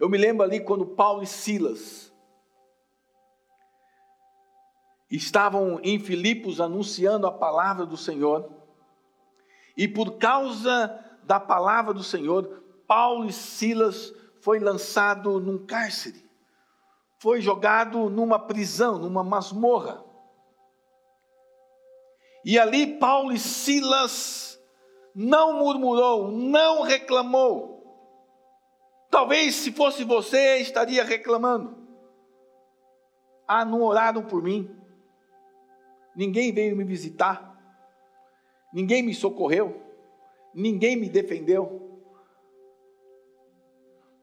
Eu 0.00 0.08
me 0.08 0.18
lembro 0.18 0.42
ali 0.42 0.58
quando 0.58 0.96
Paulo 0.96 1.22
e 1.22 1.28
Silas 1.28 2.12
estavam 5.10 5.80
em 5.82 5.98
Filipos 5.98 6.60
anunciando 6.60 7.26
a 7.26 7.32
palavra 7.32 7.86
do 7.86 7.96
Senhor, 7.96 8.50
e 9.76 9.88
por 9.88 10.18
causa 10.18 11.02
da 11.22 11.40
palavra 11.40 11.94
do 11.94 12.02
Senhor, 12.02 12.62
Paulo 12.86 13.26
e 13.26 13.32
Silas 13.32 14.12
foi 14.40 14.58
lançado 14.58 15.40
num 15.40 15.64
cárcere, 15.64 16.24
foi 17.18 17.40
jogado 17.40 18.10
numa 18.10 18.38
prisão, 18.38 18.98
numa 18.98 19.24
masmorra. 19.24 20.04
E 22.44 22.58
ali 22.58 22.98
Paulo 22.98 23.32
e 23.32 23.38
Silas 23.38 24.60
não 25.14 25.58
murmurou, 25.58 26.30
não 26.30 26.82
reclamou. 26.82 27.78
Talvez 29.10 29.54
se 29.56 29.72
fosse 29.72 30.04
você 30.04 30.58
estaria 30.58 31.02
reclamando. 31.02 31.76
Ah, 33.46 33.64
não 33.64 33.82
oraram 33.82 34.22
por 34.22 34.42
mim 34.42 34.78
ninguém 36.18 36.52
veio 36.52 36.74
me 36.74 36.82
visitar, 36.82 37.56
ninguém 38.72 39.04
me 39.04 39.14
socorreu, 39.14 39.80
ninguém 40.52 40.96
me 40.96 41.08
defendeu. 41.08 42.02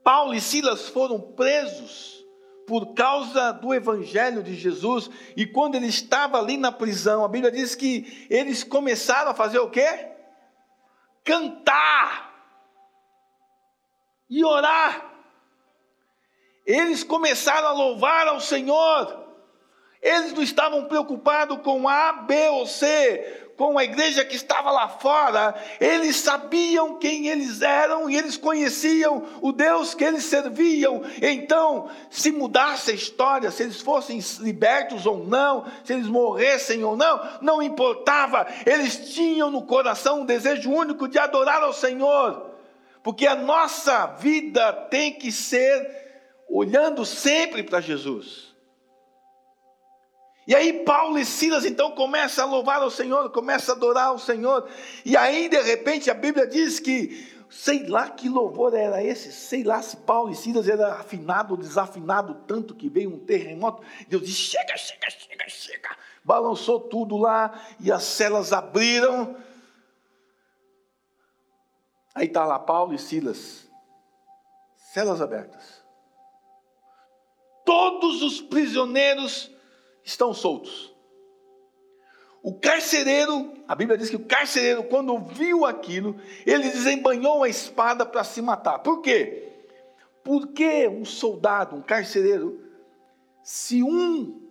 Paulo 0.04 0.34
e 0.34 0.41
Silas 0.41 0.89
foram 0.89 1.22
presos 1.22 2.22
por 2.68 2.93
causa 2.93 3.54
do 3.54 3.74
evangelho 3.74 4.43
de 4.43 4.56
Jesus, 4.56 5.10
e 5.38 5.46
quando 5.46 5.76
ele 5.76 5.88
estava 5.88 6.38
ali 6.38 6.58
na 6.58 6.70
prisão, 6.70 7.24
a 7.24 7.30
Bíblia 7.30 7.52
diz 7.52 7.76
que 7.76 8.28
eles 8.30 8.62
começaram 8.62 9.32
a 9.32 9.36
fazer 9.36 9.60
o 9.60 9.70
quê? 9.70 10.10
Cantar 11.24 12.36
e 14.30 14.43
orar. 14.43 15.14
Eles 16.66 17.06
começaram 17.06 17.70
a 17.70 17.72
louvar 17.72 18.28
ao 18.28 18.41
Senhor. 18.41 19.24
Eles 20.06 20.34
não 20.34 20.43
estavam 20.43 20.86
preocupados 20.86 21.58
com 21.64 21.89
A, 21.89 22.14
B 22.14 22.47
ou 22.49 22.68
C, 22.68 23.47
com 23.58 23.76
a 23.76 23.84
igreja 23.84 24.24
que 24.24 24.36
estava 24.36 24.70
lá 24.70 24.88
fora. 24.88 25.56
Eles 25.82 26.18
sabiam 26.18 26.99
quem 26.99 27.28
eles 27.28 27.64
eram 27.64 28.08
e 28.08 28.16
eles 28.16 28.38
conheciam 28.38 29.26
o 29.41 29.51
Deus 29.51 29.95
que 29.95 30.03
eles 30.03 30.24
serviam. 30.24 31.01
Então, 31.20 31.89
se 32.12 32.32
mudasse 32.32 32.91
a 32.91 32.93
história, 32.93 33.49
se 33.49 33.64
eles 33.64 33.82
fossem 33.82 34.20
libertos 34.41 35.08
ou 35.08 35.26
não, 35.26 35.66
se 35.84 35.93
eles 35.93 36.08
morressem 36.08 36.84
ou 36.84 36.95
não, 36.95 37.20
não 37.41 37.64
importava. 37.64 38.45
Eles 38.64 39.12
tinham 39.12 39.49
no 39.49 39.64
coração 39.64 40.22
um 40.22 40.26
desejo 40.26 40.70
único 40.70 41.08
de 41.08 41.18
adorar 41.18 41.64
ao 41.64 41.74
Senhor. 41.74 42.51
Porque 43.01 43.26
a 43.26 43.36
nossa 43.36 44.06
vida 44.06 44.72
tem 44.72 45.14
que 45.14 45.32
ser 45.32 46.06
olhando 46.47 47.03
sempre 47.03 47.64
para 47.64 47.82
Jesus. 47.82 48.45
E 50.48 50.54
aí 50.54 50.84
Paulo 50.84 51.18
e 51.18 51.26
Silas 51.26 51.66
então 51.66 51.91
começam 51.91 52.46
a 52.46 52.52
louvar 52.52 52.82
ao 52.82 52.91
Senhor, 52.91 53.30
começam 53.32 53.74
a 53.74 53.78
adorar 53.78 54.08
ao 54.08 54.20
Senhor. 54.20 54.70
E 55.04 55.18
aí 55.18 55.50
de 55.50 55.60
repente 55.62 56.12
a 56.12 56.14
Bíblia 56.14 56.46
diz 56.46 56.80
que 56.80 57.34
sei 57.50 57.88
lá 57.88 58.10
que 58.10 58.30
louvor 58.30 58.76
era 58.76 59.04
esse, 59.04 59.32
sei 59.32 59.64
lá 59.64 59.82
se 59.82 59.98
Paulo 59.98 60.32
e 60.32 60.36
Silas 60.36 60.68
era 60.68 60.93
afinado 60.96 61.54
ou 61.54 61.60
desafinado 61.60 62.36
tanto 62.48 62.76
que 62.76 62.89
veio 62.89 63.10
um 63.10 63.20
terremoto. 63.20 63.82
Deus 64.08 64.24
disse: 64.24 64.41
chega, 64.41 64.78
chega, 64.78 65.10
chega, 65.10 65.50
chega. 65.50 65.98
Balançou 66.24 66.80
tudo 66.80 67.18
lá 67.18 67.60
e 67.80 67.91
as 67.91 68.04
celas 68.04 68.54
abriram. 68.54 69.36
Aí 72.14 72.28
está 72.28 72.46
lá 72.46 72.58
Paulo 72.60 72.93
e 72.93 73.00
Silas, 73.00 73.68
celas 74.93 75.22
abertas. 75.22 75.84
Todos 77.66 78.22
os 78.22 78.39
prisioneiros 78.39 79.55
estão 80.06 80.34
soltos. 80.34 80.95
O 82.43 82.53
carcereiro, 82.53 83.53
a 83.68 83.74
Bíblia 83.74 83.97
diz 83.97 84.08
que 84.08 84.16
o 84.16 84.24
carcereiro, 84.24 84.84
quando 84.84 85.18
viu 85.18 85.66
aquilo, 85.66 86.16
ele 86.45 86.70
desembanhou 86.70 87.43
a 87.43 87.49
espada 87.49 88.06
para 88.06 88.24
se 88.24 88.39
matar. 88.39 88.80
Por 88.80 89.01
quê? 89.01 89.51
Porque 90.24 90.88
um 90.88 91.03
soldado, 91.03 91.76
um 91.76 91.82
carcereiro, 91.82 92.62
se 93.43 93.82
um 93.82 94.47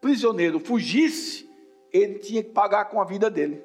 prisioneiro 0.00 0.58
fugisse, 0.58 1.46
ele 1.92 2.18
tinha 2.18 2.42
que 2.42 2.50
pagar 2.50 2.86
com 2.86 3.00
a 3.00 3.04
vida 3.04 3.28
dele. 3.28 3.62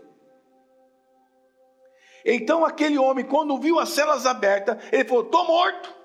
Então 2.25 2.65
aquele 2.65 2.97
homem, 2.97 3.25
quando 3.25 3.57
viu 3.57 3.79
as 3.79 3.89
celas 3.89 4.25
abertas, 4.25 4.77
ele 4.91 5.05
falou: 5.05 5.23
estou 5.23 5.45
morto, 5.45 5.95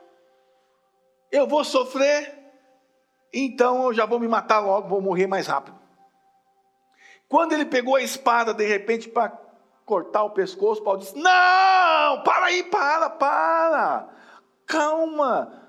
eu 1.33 1.49
vou 1.49 1.65
sofrer 1.65 2.36
então 3.33 3.85
eu 3.85 3.95
já 3.95 4.07
vou 4.07 4.19
me 4.19 4.29
matar 4.29 4.61
logo, 4.61 4.89
vou 4.89 5.01
morrer 5.01 5.27
mais 5.27 5.47
rápido. 5.47 5.79
Quando 7.29 7.53
ele 7.53 7.65
pegou 7.65 7.97
a 7.97 8.03
espada, 8.03 8.55
de 8.55 8.67
repente, 8.67 9.09
para 9.09 9.29
cortar 9.85 10.25
o 10.25 10.31
pescoço, 10.31 10.83
Paulo 10.83 11.01
disse: 11.01 11.17
Não, 11.17 12.23
para 12.23 12.47
aí, 12.47 12.63
para, 12.65 13.11
para, 13.11 14.09
calma, 14.67 15.63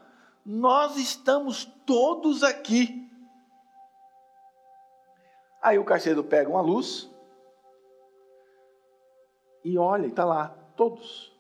nós 0.45 0.97
estamos 0.97 1.66
todos 1.86 2.43
aqui. 2.43 3.05
Aí 5.62 5.80
o 5.80 5.86
carcereiro 5.86 6.24
pega 6.24 6.49
uma 6.49 6.62
luz 6.62 7.10
e 9.64 9.78
olha, 9.78 10.08
está 10.08 10.24
lá, 10.24 10.55
todos, 10.78 11.36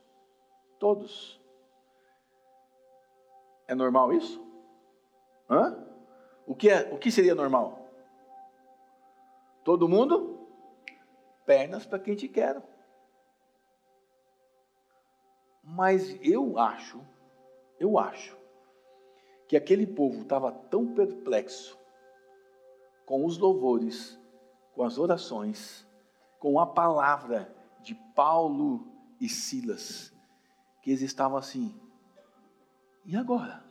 todos. 0.79 1.39
É 3.67 3.75
normal 3.75 4.11
isso? 4.11 4.45
Hã? 5.49 5.87
O 6.47 6.55
que, 6.55 6.69
é, 6.69 6.91
o 6.93 6.97
que 6.97 7.11
seria 7.11 7.35
normal? 7.35 7.91
Todo 9.65 9.89
mundo 9.89 10.47
pernas 11.45 11.85
para 11.85 11.99
quem 11.99 12.15
te 12.15 12.29
quer. 12.29 12.61
Mas 15.61 16.17
eu 16.21 16.57
acho, 16.57 17.01
eu 17.77 17.99
acho, 17.99 18.37
que 19.47 19.57
aquele 19.57 19.85
povo 19.85 20.21
estava 20.21 20.51
tão 20.51 20.93
perplexo 20.93 21.77
com 23.05 23.25
os 23.25 23.37
louvores, 23.37 24.17
com 24.73 24.83
as 24.83 24.97
orações, 24.97 25.85
com 26.39 26.59
a 26.59 26.65
palavra 26.65 27.53
de 27.81 27.93
Paulo 28.15 28.87
e 29.19 29.27
Silas, 29.27 30.13
que 30.81 30.91
eles 30.91 31.01
estavam 31.01 31.37
assim: 31.37 31.77
e 33.05 33.15
agora? 33.15 33.65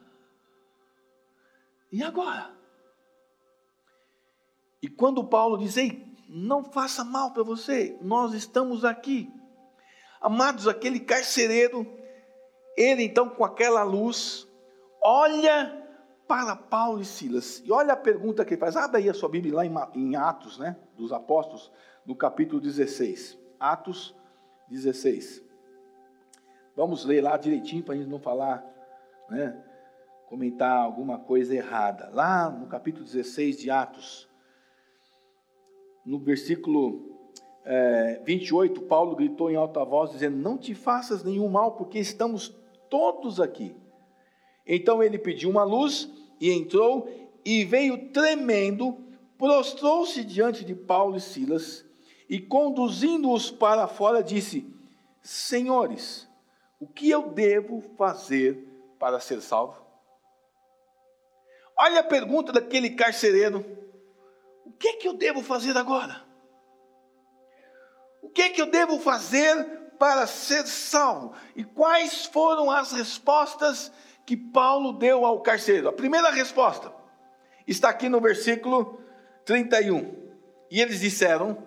E 1.91 2.03
agora? 2.03 2.55
E 4.83 4.89
quando 4.89 5.27
Paulo 5.27 5.59
diz: 5.59 5.77
Ei, 5.77 6.07
não 6.29 6.65
faça 6.65 7.05
mal 7.05 7.33
para 7.33 7.43
você, 7.43 7.97
nós 8.01 8.35
estamos 8.35 8.85
aqui. 8.85 9.33
Amados, 10.21 10.67
aquele 10.67 11.01
carcereiro, 11.01 11.87
ele 12.77 13.05
então 13.05 13.29
com 13.29 13.45
aquela 13.45 13.83
luz, 13.83 14.49
olha 15.03 15.85
para 16.27 16.57
Paulo 16.57 17.01
e 17.01 17.05
Silas, 17.05 17.63
e 17.65 17.71
olha 17.71 17.93
a 17.93 17.97
pergunta 17.97 18.45
que 18.45 18.55
ele 18.55 18.61
faz. 18.61 18.77
Abre 18.77 19.03
aí 19.03 19.09
a 19.09 19.15
sua 19.15 19.29
Bíblia 19.29 19.55
lá 19.55 19.65
em 19.95 20.17
Atos, 20.17 20.59
né, 20.59 20.77
dos 20.97 21.13
Apóstolos, 21.13 21.71
no 22.05 22.17
capítulo 22.17 22.61
16. 22.61 23.39
Atos 23.61 24.15
16. 24.69 25.45
Vamos 26.75 27.05
ler 27.05 27.23
lá 27.23 27.37
direitinho 27.37 27.83
para 27.83 27.95
a 27.95 27.97
gente 27.97 28.09
não 28.09 28.19
falar, 28.19 28.65
né, 29.31 29.63
comentar 30.29 30.77
alguma 30.77 31.19
coisa 31.19 31.55
errada. 31.55 32.11
Lá 32.13 32.51
no 32.51 32.67
capítulo 32.67 33.05
16 33.05 33.59
de 33.59 33.71
Atos, 33.71 34.26
no 36.07 36.21
versículo 36.21 37.17
é, 37.65 38.23
28, 38.25 38.83
Paulo 38.83 39.17
gritou 39.17 39.51
em 39.51 39.57
alta 39.57 39.85
voz, 39.85 40.13
dizendo: 40.13 40.37
Não 40.37 40.57
te 40.57 40.73
faças 40.73 41.25
nenhum 41.25 41.49
mal, 41.49 41.73
porque 41.73 41.99
estamos 41.99 42.55
todos 42.89 43.41
aqui. 43.41 43.75
Então 44.65 45.03
ele 45.03 45.19
pediu 45.19 45.51
uma 45.51 45.65
luz 45.65 46.09
e 46.41 46.53
entrou, 46.53 47.09
e 47.45 47.65
veio 47.65 48.11
tremendo, 48.11 48.97
prostrou-se 49.37 50.23
diante 50.25 50.65
de 50.65 50.75
Paulo 50.75 51.17
e 51.17 51.21
Silas, 51.21 51.85
e 52.29 52.39
conduzindo-os 52.39 53.51
para 53.51 53.89
fora, 53.89 54.23
disse: 54.23 54.65
Senhores, 55.21 56.29
o 56.79 56.87
que 56.87 57.11
eu 57.11 57.31
devo 57.31 57.81
fazer 57.97 58.65
para 58.97 59.19
ser 59.19 59.41
salvo? 59.41 59.85
Olha 61.77 62.01
a 62.01 62.05
pergunta 62.05 62.53
daquele 62.53 62.91
carcereiro: 62.91 63.65
O 64.67 64.73
que 64.73 64.89
é 64.89 64.93
que 64.95 65.07
eu 65.07 65.13
devo 65.13 65.43
fazer 65.43 65.77
agora? 65.77 66.27
O 68.21 68.29
que 68.29 68.43
é 68.43 68.51
que 68.51 68.61
eu 68.61 68.69
devo 68.69 68.99
fazer 68.99 69.65
para 69.97 70.27
ser 70.27 70.67
salvo? 70.67 71.33
E 71.55 71.63
quais 71.63 72.27
foram 72.27 72.69
as 72.69 72.91
respostas 72.91 73.93
que 74.27 74.37
Paulo 74.37 74.93
deu 74.93 75.25
ao 75.25 75.41
carcereiro? 75.41 75.89
A 75.89 75.93
primeira 75.93 76.31
resposta 76.31 76.93
está 77.65 77.91
aqui 77.91 78.09
no 78.09 78.21
versículo 78.21 79.01
31. 79.45 80.27
E 80.69 80.81
eles 80.81 80.99
disseram: 80.99 81.63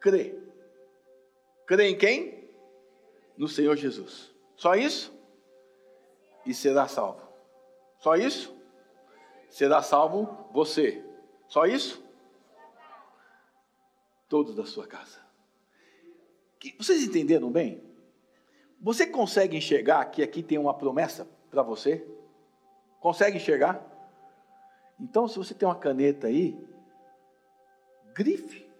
crê. 0.00 0.36
Crê 1.66 1.90
em 1.90 1.96
quem? 1.96 2.50
No 3.38 3.46
Senhor 3.46 3.76
Jesus. 3.76 4.34
Só 4.56 4.74
isso? 4.74 5.16
E 6.44 6.52
será 6.52 6.88
salvo. 6.88 7.22
Só 8.00 8.16
isso? 8.16 8.52
Será 9.48 9.80
salvo 9.82 10.48
você. 10.52 11.09
Só 11.50 11.66
isso? 11.66 12.02
Todos 14.28 14.54
da 14.54 14.64
sua 14.64 14.86
casa. 14.86 15.18
Vocês 16.78 17.02
entenderam 17.02 17.50
bem? 17.50 17.82
Você 18.80 19.04
consegue 19.04 19.56
enxergar 19.56 20.04
que 20.06 20.22
aqui 20.22 20.44
tem 20.44 20.56
uma 20.56 20.72
promessa 20.72 21.28
para 21.50 21.62
você? 21.62 22.06
Consegue 23.00 23.36
enxergar? 23.36 23.84
Então, 24.98 25.26
se 25.26 25.36
você 25.36 25.52
tem 25.52 25.66
uma 25.68 25.74
caneta 25.74 26.28
aí, 26.28 26.56
grife. 28.14 28.70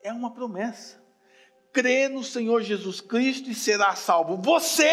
É 0.00 0.10
uma 0.10 0.32
promessa. 0.32 1.02
Crê 1.70 2.08
no 2.08 2.24
Senhor 2.24 2.62
Jesus 2.62 3.02
Cristo 3.02 3.50
e 3.50 3.54
será 3.54 3.94
salvo 3.94 4.38
você 4.38 4.88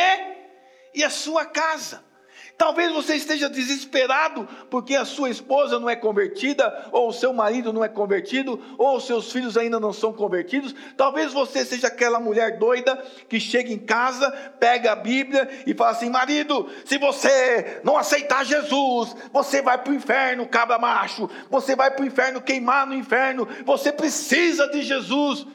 e 0.94 1.04
a 1.06 1.10
sua 1.10 1.46
casa. 1.46 2.04
Talvez 2.62 2.94
você 2.94 3.16
esteja 3.16 3.50
desesperado 3.50 4.48
porque 4.70 4.96
a 4.96 5.04
sua 5.04 5.32
esposa 5.32 5.80
não 5.80 5.90
é 5.90 5.96
convertida, 5.96 6.90
ou 6.92 7.10
o 7.10 7.12
seu 7.12 7.34
marido 7.34 7.74
não 7.74 7.84
é 7.84 7.90
convertido, 7.90 8.62
ou 8.78 8.98
os 8.98 9.08
seus 9.08 9.32
filhos 9.32 9.58
ainda 9.58 9.80
não 9.80 9.92
são 9.92 10.14
convertidos. 10.14 10.76
Talvez 10.96 11.34
você 11.34 11.66
seja 11.66 11.88
aquela 11.88 12.20
mulher 12.20 12.60
doida 12.60 13.04
que 13.28 13.40
chega 13.40 13.74
em 13.74 13.80
casa, 13.80 14.30
pega 14.60 14.92
a 14.92 14.96
Bíblia 14.96 15.50
e 15.66 15.74
fala 15.74 15.90
assim: 15.90 16.12
marido, 16.12 16.70
se 16.86 17.00
você 17.00 17.82
não 17.84 17.98
aceitar 17.98 18.46
Jesus, 18.46 19.16
você 19.34 19.60
vai 19.64 19.80
para 19.80 19.92
o 19.92 19.96
inferno, 19.96 20.48
cabra 20.48 20.78
macho, 20.78 21.28
você 21.50 21.76
vai 21.76 21.90
para 21.90 22.04
o 22.04 22.06
inferno 22.06 22.44
queimar 22.44 22.86
no 22.86 22.94
inferno, 22.94 23.48
você 23.66 23.92
precisa 23.92 24.68
de 24.68 24.84
Jesus. 24.84 25.48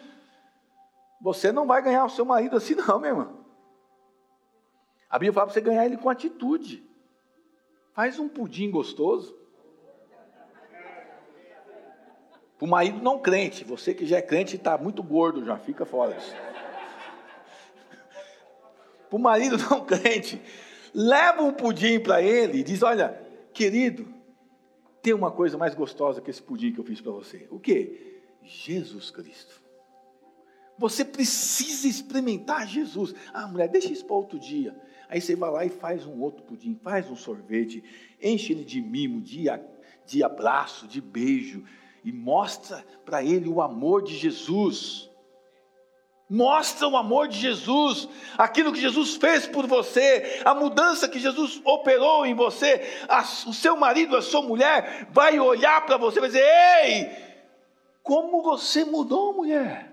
Você 1.20 1.52
não 1.52 1.68
vai 1.68 1.80
ganhar 1.82 2.04
o 2.04 2.10
seu 2.10 2.24
marido 2.24 2.56
assim, 2.56 2.74
não, 2.74 2.98
meu 2.98 3.10
irmão. 3.10 3.46
A 5.08 5.20
Bíblia 5.20 5.34
fala 5.34 5.46
para 5.46 5.54
você 5.54 5.60
ganhar 5.60 5.86
ele 5.86 5.96
com 5.96 6.10
atitude. 6.10 6.84
Faz 7.96 8.18
um 8.18 8.28
pudim 8.28 8.70
gostoso. 8.70 9.34
Para 12.58 12.66
o 12.66 12.68
marido 12.68 13.02
não 13.02 13.18
crente, 13.18 13.64
você 13.64 13.94
que 13.94 14.04
já 14.04 14.18
é 14.18 14.22
crente 14.22 14.56
está 14.56 14.76
muito 14.76 15.02
gordo, 15.02 15.42
já 15.42 15.56
fica 15.56 15.86
fora 15.86 16.12
disso. 16.12 16.34
Para 19.08 19.16
o 19.16 19.18
marido 19.18 19.56
não 19.70 19.82
crente, 19.86 20.42
leva 20.92 21.42
um 21.42 21.54
pudim 21.54 21.98
para 21.98 22.20
ele 22.20 22.58
e 22.58 22.62
diz: 22.62 22.82
Olha, 22.82 23.18
querido, 23.54 24.06
tem 25.00 25.14
uma 25.14 25.30
coisa 25.30 25.56
mais 25.56 25.74
gostosa 25.74 26.20
que 26.20 26.28
esse 26.28 26.42
pudim 26.42 26.74
que 26.74 26.78
eu 26.78 26.84
fiz 26.84 27.00
para 27.00 27.12
você. 27.12 27.48
O 27.50 27.58
que? 27.58 28.20
Jesus 28.42 29.10
Cristo. 29.10 29.62
Você 30.76 31.02
precisa 31.02 31.88
experimentar 31.88 32.66
Jesus. 32.66 33.14
Ah, 33.32 33.48
mulher, 33.48 33.68
deixa 33.68 33.90
isso 33.90 34.04
para 34.04 34.16
outro 34.16 34.38
dia. 34.38 34.78
Aí 35.08 35.20
você 35.20 35.36
vai 35.36 35.50
lá 35.50 35.64
e 35.64 35.68
faz 35.68 36.04
um 36.06 36.20
outro 36.20 36.42
pudim, 36.42 36.78
faz 36.82 37.08
um 37.10 37.16
sorvete, 37.16 37.82
enche 38.20 38.52
ele 38.52 38.64
de 38.64 38.80
mimo, 38.80 39.20
de, 39.20 39.44
de 40.04 40.24
abraço, 40.24 40.86
de 40.86 41.00
beijo, 41.00 41.64
e 42.04 42.12
mostra 42.12 42.84
para 43.04 43.22
ele 43.22 43.48
o 43.48 43.60
amor 43.60 44.02
de 44.02 44.16
Jesus. 44.16 45.10
Mostra 46.28 46.88
o 46.88 46.96
amor 46.96 47.28
de 47.28 47.38
Jesus, 47.38 48.08
aquilo 48.36 48.72
que 48.72 48.80
Jesus 48.80 49.14
fez 49.14 49.46
por 49.46 49.64
você, 49.68 50.40
a 50.44 50.52
mudança 50.52 51.08
que 51.08 51.20
Jesus 51.20 51.60
operou 51.64 52.26
em 52.26 52.34
você. 52.34 53.04
A, 53.08 53.22
o 53.22 53.54
seu 53.54 53.76
marido, 53.76 54.16
a 54.16 54.22
sua 54.22 54.42
mulher, 54.42 55.06
vai 55.12 55.38
olhar 55.38 55.86
para 55.86 55.96
você 55.96 56.18
e 56.18 56.20
vai 56.20 56.28
dizer: 56.28 56.44
Ei, 56.82 57.10
como 58.02 58.42
você 58.42 58.84
mudou, 58.84 59.34
mulher? 59.34 59.92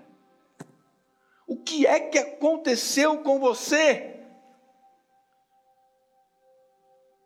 O 1.46 1.56
que 1.56 1.86
é 1.86 2.00
que 2.00 2.18
aconteceu 2.18 3.18
com 3.18 3.38
você? 3.38 4.13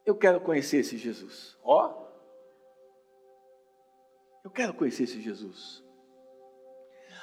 Eu 0.08 0.16
quero 0.16 0.40
conhecer 0.40 0.78
esse 0.78 0.96
Jesus. 0.96 1.54
Ó, 1.62 1.94
eu 4.42 4.50
quero 4.50 4.72
conhecer 4.72 5.02
esse 5.02 5.20
Jesus. 5.20 5.84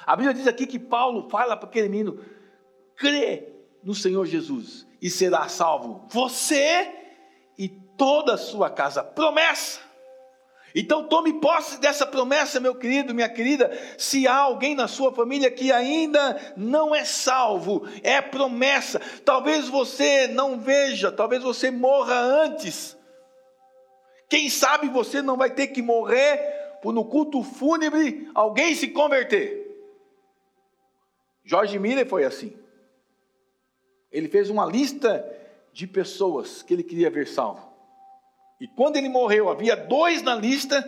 A 0.06 0.14
Bíblia 0.14 0.32
diz 0.32 0.46
aqui 0.46 0.68
que 0.68 0.78
Paulo 0.78 1.28
fala 1.28 1.56
para 1.56 1.68
aquele 1.68 1.88
menino: 1.88 2.24
crê 2.94 3.52
no 3.82 3.92
Senhor 3.92 4.24
Jesus 4.24 4.86
e 5.02 5.10
será 5.10 5.48
salvo 5.48 6.06
você 6.08 6.94
e 7.58 7.68
toda 7.68 8.34
a 8.34 8.38
sua 8.38 8.70
casa. 8.70 9.02
Promessa. 9.02 9.80
Então 10.78 11.08
tome 11.08 11.40
posse 11.40 11.80
dessa 11.80 12.06
promessa, 12.06 12.60
meu 12.60 12.74
querido, 12.74 13.14
minha 13.14 13.30
querida. 13.30 13.72
Se 13.96 14.28
há 14.28 14.36
alguém 14.36 14.74
na 14.74 14.86
sua 14.86 15.10
família 15.10 15.50
que 15.50 15.72
ainda 15.72 16.52
não 16.54 16.94
é 16.94 17.02
salvo, 17.02 17.88
é 18.02 18.20
promessa. 18.20 19.00
Talvez 19.24 19.70
você 19.70 20.28
não 20.28 20.60
veja, 20.60 21.10
talvez 21.10 21.42
você 21.42 21.70
morra 21.70 22.14
antes. 22.14 22.94
Quem 24.28 24.50
sabe 24.50 24.88
você 24.88 25.22
não 25.22 25.38
vai 25.38 25.48
ter 25.48 25.68
que 25.68 25.80
morrer 25.80 26.36
por 26.82 26.92
no 26.92 27.06
culto 27.06 27.42
fúnebre 27.42 28.30
alguém 28.34 28.74
se 28.74 28.88
converter. 28.88 29.64
Jorge 31.42 31.78
Miller 31.78 32.06
foi 32.06 32.24
assim. 32.24 32.54
Ele 34.12 34.28
fez 34.28 34.50
uma 34.50 34.66
lista 34.66 35.24
de 35.72 35.86
pessoas 35.86 36.62
que 36.62 36.74
ele 36.74 36.82
queria 36.82 37.08
ver 37.08 37.26
salvo. 37.26 37.75
E 38.60 38.66
quando 38.66 38.96
ele 38.96 39.08
morreu, 39.08 39.48
havia 39.48 39.76
dois 39.76 40.22
na 40.22 40.34
lista, 40.34 40.82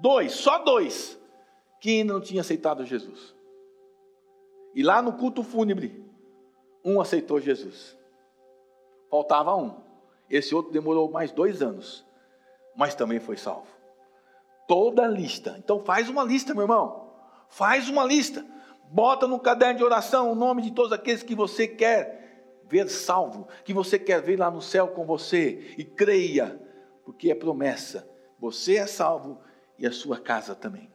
dois, 0.00 0.32
só 0.32 0.58
dois, 0.58 1.18
que 1.80 2.00
ainda 2.00 2.14
não 2.14 2.20
tinham 2.20 2.40
aceitado 2.40 2.84
Jesus. 2.84 3.34
E 4.74 4.82
lá 4.82 5.02
no 5.02 5.14
culto 5.14 5.42
fúnebre, 5.42 6.04
um 6.84 7.00
aceitou 7.00 7.40
Jesus. 7.40 7.96
Faltava 9.10 9.54
um. 9.56 9.74
Esse 10.28 10.54
outro 10.54 10.72
demorou 10.72 11.10
mais 11.10 11.32
dois 11.32 11.60
anos, 11.60 12.04
mas 12.76 12.94
também 12.94 13.18
foi 13.18 13.36
salvo. 13.36 13.66
Toda 14.68 15.04
a 15.04 15.08
lista. 15.08 15.56
Então 15.58 15.84
faz 15.84 16.08
uma 16.08 16.22
lista, 16.22 16.54
meu 16.54 16.62
irmão. 16.62 17.12
Faz 17.48 17.88
uma 17.88 18.04
lista. 18.04 18.44
Bota 18.84 19.26
no 19.26 19.40
caderno 19.40 19.78
de 19.78 19.84
oração 19.84 20.30
o 20.30 20.34
nome 20.34 20.62
de 20.62 20.70
todos 20.70 20.92
aqueles 20.92 21.22
que 21.22 21.34
você 21.34 21.66
quer 21.66 22.62
ver 22.66 22.88
salvo, 22.88 23.48
que 23.64 23.74
você 23.74 23.98
quer 23.98 24.22
ver 24.22 24.38
lá 24.38 24.48
no 24.50 24.62
céu 24.62 24.88
com 24.88 25.04
você. 25.04 25.74
E 25.76 25.84
creia, 25.84 26.60
porque 27.10 27.28
é 27.28 27.34
promessa. 27.34 28.08
Você 28.38 28.76
é 28.76 28.86
salvo 28.86 29.40
e 29.76 29.84
a 29.84 29.90
sua 29.90 30.16
casa 30.16 30.54
também. 30.54 30.88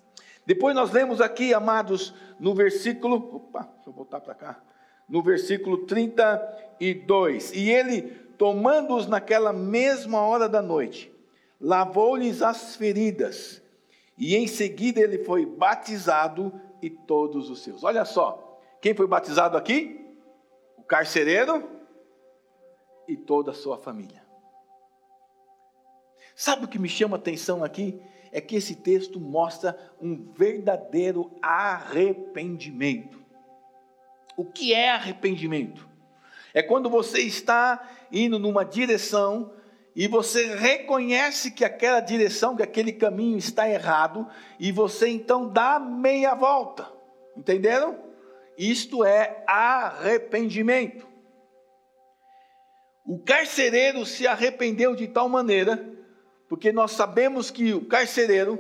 Depois 0.46 0.74
nós 0.74 0.92
lemos 0.92 1.20
aqui, 1.20 1.54
amados, 1.54 2.14
no 2.40 2.56
versículo. 2.56 3.36
Opa, 3.36 3.64
deixa 3.76 3.90
eu 3.90 3.94
voltar 3.94 4.22
para 4.22 4.34
cá. 4.34 4.64
No 5.10 5.22
versículo 5.22 5.86
32. 5.86 7.52
E 7.54 7.70
ele, 7.70 8.04
tomando-os 8.38 9.08
naquela 9.08 9.52
mesma 9.52 10.22
hora 10.22 10.48
da 10.48 10.62
noite, 10.62 11.14
lavou-lhes 11.60 12.42
as 12.42 12.78
feridas, 12.78 13.62
e 14.18 14.38
em 14.38 14.48
seguida 14.48 15.02
ele 15.02 15.26
foi 15.26 15.46
batizado 15.46 16.54
e 16.82 16.90
todos 16.90 17.50
os 17.50 17.62
seus. 17.62 17.84
Olha 17.84 18.06
só, 18.06 18.62
quem 18.82 18.96
foi 18.96 19.06
batizado 19.06 19.58
aqui? 19.58 20.00
O 20.78 20.84
carcereiro 20.84 21.70
e 23.06 23.18
toda 23.18 23.52
a 23.52 23.54
sua 23.54 23.78
família. 23.78 24.25
Sabe 26.36 26.66
o 26.66 26.68
que 26.68 26.78
me 26.78 26.90
chama 26.90 27.16
a 27.16 27.20
atenção 27.20 27.64
aqui? 27.64 28.02
É 28.32 28.42
que 28.42 28.58
esse 28.58 28.76
texto 28.76 29.20
mostra 29.20 29.78
um 30.02 30.34
verdadeiro 30.34 31.32
arrependimento. 31.42 33.24
O 34.36 34.44
que 34.44 34.74
é 34.74 34.92
arrependimento? 34.92 35.88
É 36.54 36.62
quando 36.62 36.90
você 36.90 37.22
está 37.22 37.90
indo 38.12 38.38
numa 38.38 38.66
direção 38.66 39.54
e 39.96 40.10
você 40.10 40.56
reconhece 40.56 41.52
que 41.52 41.64
aquela 41.64 42.02
direção, 42.02 42.54
que 42.54 42.64
aquele 42.64 42.92
caminho 42.92 43.38
está 43.38 43.70
errado, 43.70 44.28
e 44.60 44.70
você 44.70 45.08
então 45.08 45.48
dá 45.48 45.80
meia 45.80 46.36
volta. 46.36 46.92
Entenderam? 47.38 47.98
Isto 48.58 49.06
é 49.06 49.42
arrependimento. 49.48 51.08
O 53.06 53.20
carcereiro 53.20 54.06
se 54.06 54.28
arrependeu 54.28 54.96
de 54.96 55.08
tal 55.08 55.30
maneira, 55.30 55.95
porque 56.56 56.72
nós 56.72 56.92
sabemos 56.92 57.52
que 57.52 57.74
o 57.74 57.84
carcereiro, 57.84 58.58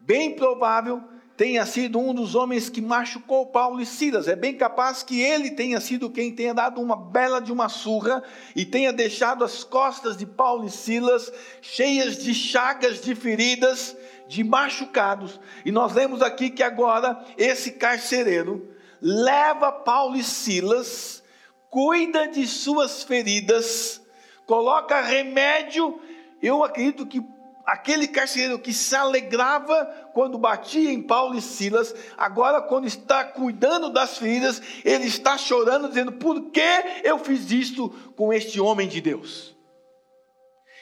bem 0.00 0.34
provável, 0.34 1.02
tenha 1.36 1.66
sido 1.66 1.98
um 1.98 2.14
dos 2.14 2.34
homens 2.34 2.70
que 2.70 2.80
machucou 2.80 3.44
Paulo 3.44 3.78
e 3.78 3.84
Silas. 3.84 4.26
É 4.26 4.34
bem 4.34 4.54
capaz 4.54 5.02
que 5.02 5.20
ele 5.20 5.50
tenha 5.50 5.78
sido 5.78 6.08
quem 6.08 6.34
tenha 6.34 6.54
dado 6.54 6.80
uma 6.80 6.96
bela 6.96 7.38
de 7.38 7.52
uma 7.52 7.68
surra 7.68 8.22
e 8.54 8.64
tenha 8.64 8.90
deixado 8.90 9.44
as 9.44 9.62
costas 9.62 10.16
de 10.16 10.24
Paulo 10.24 10.66
e 10.66 10.70
Silas 10.70 11.30
cheias 11.60 12.16
de 12.16 12.32
chagas, 12.32 13.02
de 13.02 13.14
feridas, 13.14 13.94
de 14.26 14.42
machucados. 14.42 15.38
E 15.62 15.70
nós 15.70 15.92
lemos 15.92 16.22
aqui 16.22 16.48
que 16.48 16.62
agora 16.62 17.22
esse 17.36 17.72
carcereiro 17.72 18.66
leva 18.98 19.70
Paulo 19.70 20.16
e 20.16 20.24
Silas, 20.24 21.22
cuida 21.68 22.28
de 22.28 22.46
suas 22.46 23.02
feridas, 23.02 24.00
coloca 24.46 25.02
remédio. 25.02 26.00
Eu 26.42 26.62
acredito 26.62 27.06
que 27.06 27.22
aquele 27.66 28.06
carcereiro 28.06 28.58
que 28.58 28.72
se 28.72 28.94
alegrava 28.94 29.84
quando 30.14 30.38
batia 30.38 30.90
em 30.92 31.02
Paulo 31.02 31.36
e 31.36 31.42
Silas, 31.42 31.94
agora, 32.16 32.62
quando 32.62 32.86
está 32.86 33.24
cuidando 33.24 33.90
das 33.90 34.16
feridas, 34.18 34.62
ele 34.84 35.06
está 35.06 35.36
chorando, 35.36 35.88
dizendo: 35.88 36.12
Por 36.12 36.50
que 36.50 36.84
eu 37.02 37.18
fiz 37.18 37.50
isto 37.50 37.90
com 38.16 38.32
este 38.32 38.60
homem 38.60 38.86
de 38.86 39.00
Deus? 39.00 39.56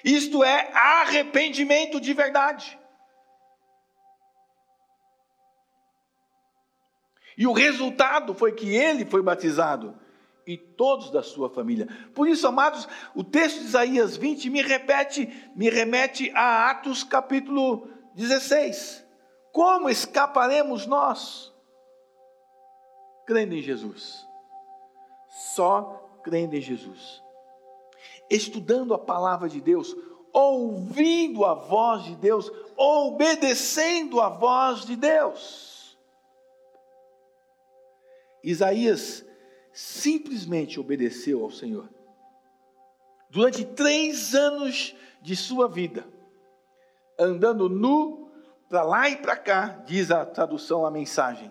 Isto 0.04 0.44
é 0.44 0.70
arrependimento 0.74 1.98
de 1.98 2.12
verdade. 2.12 2.78
E 7.36 7.46
o 7.46 7.52
resultado 7.52 8.34
foi 8.34 8.52
que 8.52 8.76
ele 8.76 9.04
foi 9.04 9.22
batizado 9.22 9.98
e 10.46 10.56
todos 10.56 11.10
da 11.10 11.22
sua 11.22 11.48
família. 11.48 11.88
Por 12.14 12.28
isso, 12.28 12.46
amados, 12.46 12.86
o 13.14 13.24
texto 13.24 13.60
de 13.60 13.66
Isaías 13.66 14.16
20 14.16 14.50
me 14.50 14.62
repete, 14.62 15.26
me 15.54 15.70
remete 15.70 16.30
a 16.34 16.70
Atos 16.70 17.02
capítulo 17.02 17.88
16. 18.14 19.04
Como 19.52 19.88
escaparemos 19.88 20.86
nós? 20.86 21.52
Crendo 23.26 23.54
em 23.54 23.62
Jesus. 23.62 24.26
Só 25.54 26.18
crendo 26.22 26.56
em 26.56 26.60
Jesus. 26.60 27.22
Estudando 28.28 28.94
a 28.94 28.98
palavra 28.98 29.48
de 29.48 29.60
Deus, 29.60 29.94
ouvindo 30.32 31.44
a 31.44 31.54
voz 31.54 32.04
de 32.04 32.16
Deus, 32.16 32.50
obedecendo 32.76 34.20
a 34.20 34.28
voz 34.28 34.84
de 34.84 34.96
Deus. 34.96 35.96
Isaías 38.42 39.24
simplesmente 39.74 40.78
obedeceu 40.78 41.42
ao 41.42 41.50
Senhor. 41.50 41.90
Durante 43.28 43.64
três 43.64 44.34
anos 44.34 44.94
de 45.20 45.34
sua 45.34 45.68
vida, 45.68 46.06
andando 47.18 47.68
nu 47.68 48.30
para 48.68 48.82
lá 48.84 49.08
e 49.08 49.16
para 49.16 49.36
cá, 49.36 49.66
diz 49.84 50.10
a 50.10 50.24
tradução, 50.24 50.86
a 50.86 50.90
mensagem. 50.90 51.50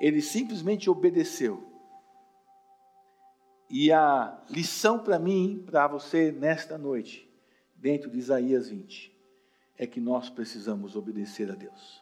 Ele 0.00 0.20
simplesmente 0.20 0.90
obedeceu. 0.90 1.66
E 3.68 3.90
a 3.92 4.38
lição 4.50 4.98
para 4.98 5.18
mim, 5.18 5.62
para 5.64 5.86
você 5.86 6.30
nesta 6.30 6.76
noite, 6.76 7.30
dentro 7.76 8.10
de 8.10 8.18
Isaías 8.18 8.68
20, 8.68 9.16
é 9.78 9.86
que 9.86 10.00
nós 10.00 10.28
precisamos 10.28 10.96
obedecer 10.96 11.50
a 11.50 11.54
Deus. 11.54 11.99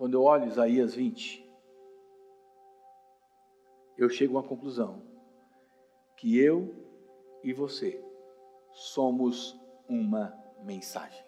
Quando 0.00 0.14
eu 0.14 0.22
olho 0.22 0.46
Isaías 0.46 0.94
20, 0.94 1.46
eu 3.98 4.08
chego 4.08 4.34
a 4.34 4.40
uma 4.40 4.48
conclusão: 4.48 5.02
que 6.16 6.38
eu 6.38 6.74
e 7.44 7.52
você 7.52 8.02
somos 8.72 9.60
uma 9.86 10.34
mensagem. 10.62 11.22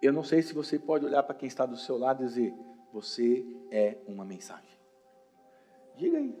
Eu 0.00 0.10
não 0.10 0.24
sei 0.24 0.40
se 0.40 0.54
você 0.54 0.78
pode 0.78 1.04
olhar 1.04 1.22
para 1.22 1.34
quem 1.34 1.46
está 1.46 1.66
do 1.66 1.76
seu 1.76 1.98
lado 1.98 2.22
e 2.22 2.26
dizer: 2.26 2.54
você 2.90 3.44
é 3.70 3.98
uma 4.08 4.24
mensagem. 4.24 4.78
Diga 5.96 6.16
aí. 6.16 6.34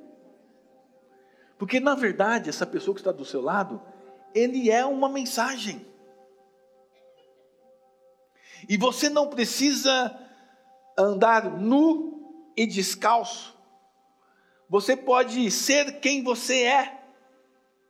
Porque 1.58 1.78
na 1.80 1.94
verdade, 1.94 2.48
essa 2.48 2.66
pessoa 2.66 2.94
que 2.94 3.02
está 3.02 3.12
do 3.12 3.26
seu 3.26 3.42
lado, 3.42 3.78
ele 4.34 4.70
é 4.70 4.86
uma 4.86 5.10
mensagem. 5.10 5.91
E 8.68 8.76
você 8.76 9.08
não 9.08 9.28
precisa 9.28 10.18
andar 10.98 11.58
nu 11.58 12.50
e 12.56 12.66
descalço. 12.66 13.56
Você 14.68 14.96
pode 14.96 15.50
ser 15.50 16.00
quem 16.00 16.22
você 16.22 16.62
é. 16.62 17.02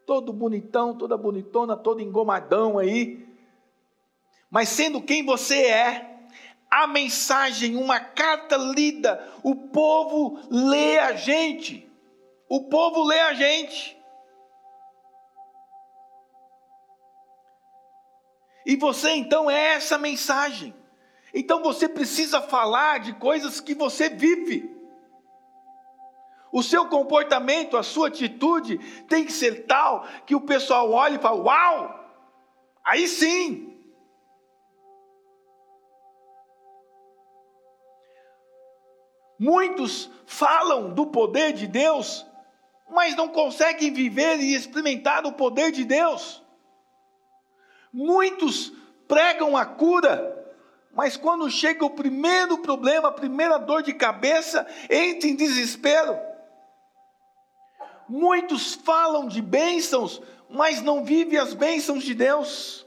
Todo 0.06 0.32
bonitão, 0.32 0.96
toda 0.96 1.16
bonitona, 1.16 1.76
todo 1.76 2.00
engomadão 2.00 2.78
aí. 2.78 3.24
Mas 4.50 4.68
sendo 4.68 5.00
quem 5.00 5.24
você 5.24 5.66
é, 5.66 6.12
a 6.70 6.86
mensagem, 6.86 7.76
uma 7.76 8.00
carta 8.00 8.56
lida, 8.56 9.28
o 9.42 9.54
povo 9.54 10.40
lê 10.50 10.98
a 10.98 11.12
gente. 11.12 11.88
O 12.48 12.64
povo 12.64 13.04
lê 13.04 13.20
a 13.20 13.34
gente. 13.34 13.96
E 18.64 18.76
você 18.76 19.10
então 19.10 19.50
é 19.50 19.74
essa 19.74 19.98
mensagem. 19.98 20.74
Então 21.34 21.62
você 21.62 21.88
precisa 21.88 22.40
falar 22.40 23.00
de 23.00 23.14
coisas 23.14 23.60
que 23.60 23.74
você 23.74 24.08
vive. 24.08 24.70
O 26.52 26.62
seu 26.62 26.86
comportamento, 26.86 27.78
a 27.78 27.82
sua 27.82 28.08
atitude 28.08 28.76
tem 29.08 29.24
que 29.24 29.32
ser 29.32 29.66
tal 29.66 30.06
que 30.26 30.34
o 30.34 30.40
pessoal 30.42 30.90
olhe 30.90 31.16
e 31.16 31.18
fale: 31.18 31.40
Uau! 31.40 31.98
Aí 32.84 33.08
sim! 33.08 33.72
Muitos 39.38 40.10
falam 40.26 40.94
do 40.94 41.06
poder 41.06 41.52
de 41.52 41.66
Deus, 41.66 42.24
mas 42.90 43.16
não 43.16 43.28
conseguem 43.28 43.92
viver 43.92 44.38
e 44.38 44.54
experimentar 44.54 45.26
o 45.26 45.32
poder 45.32 45.72
de 45.72 45.84
Deus. 45.84 46.41
Muitos 47.92 48.72
pregam 49.06 49.56
a 49.56 49.66
cura, 49.66 50.56
mas 50.94 51.16
quando 51.16 51.50
chega 51.50 51.84
o 51.84 51.90
primeiro 51.90 52.58
problema, 52.58 53.08
a 53.08 53.12
primeira 53.12 53.58
dor 53.58 53.82
de 53.82 53.92
cabeça, 53.92 54.66
entra 54.88 55.28
em 55.28 55.36
desespero. 55.36 56.18
Muitos 58.08 58.74
falam 58.74 59.26
de 59.26 59.42
bênçãos, 59.42 60.22
mas 60.48 60.82
não 60.82 61.04
vivem 61.04 61.38
as 61.38 61.54
bênçãos 61.54 62.02
de 62.02 62.14
Deus. 62.14 62.86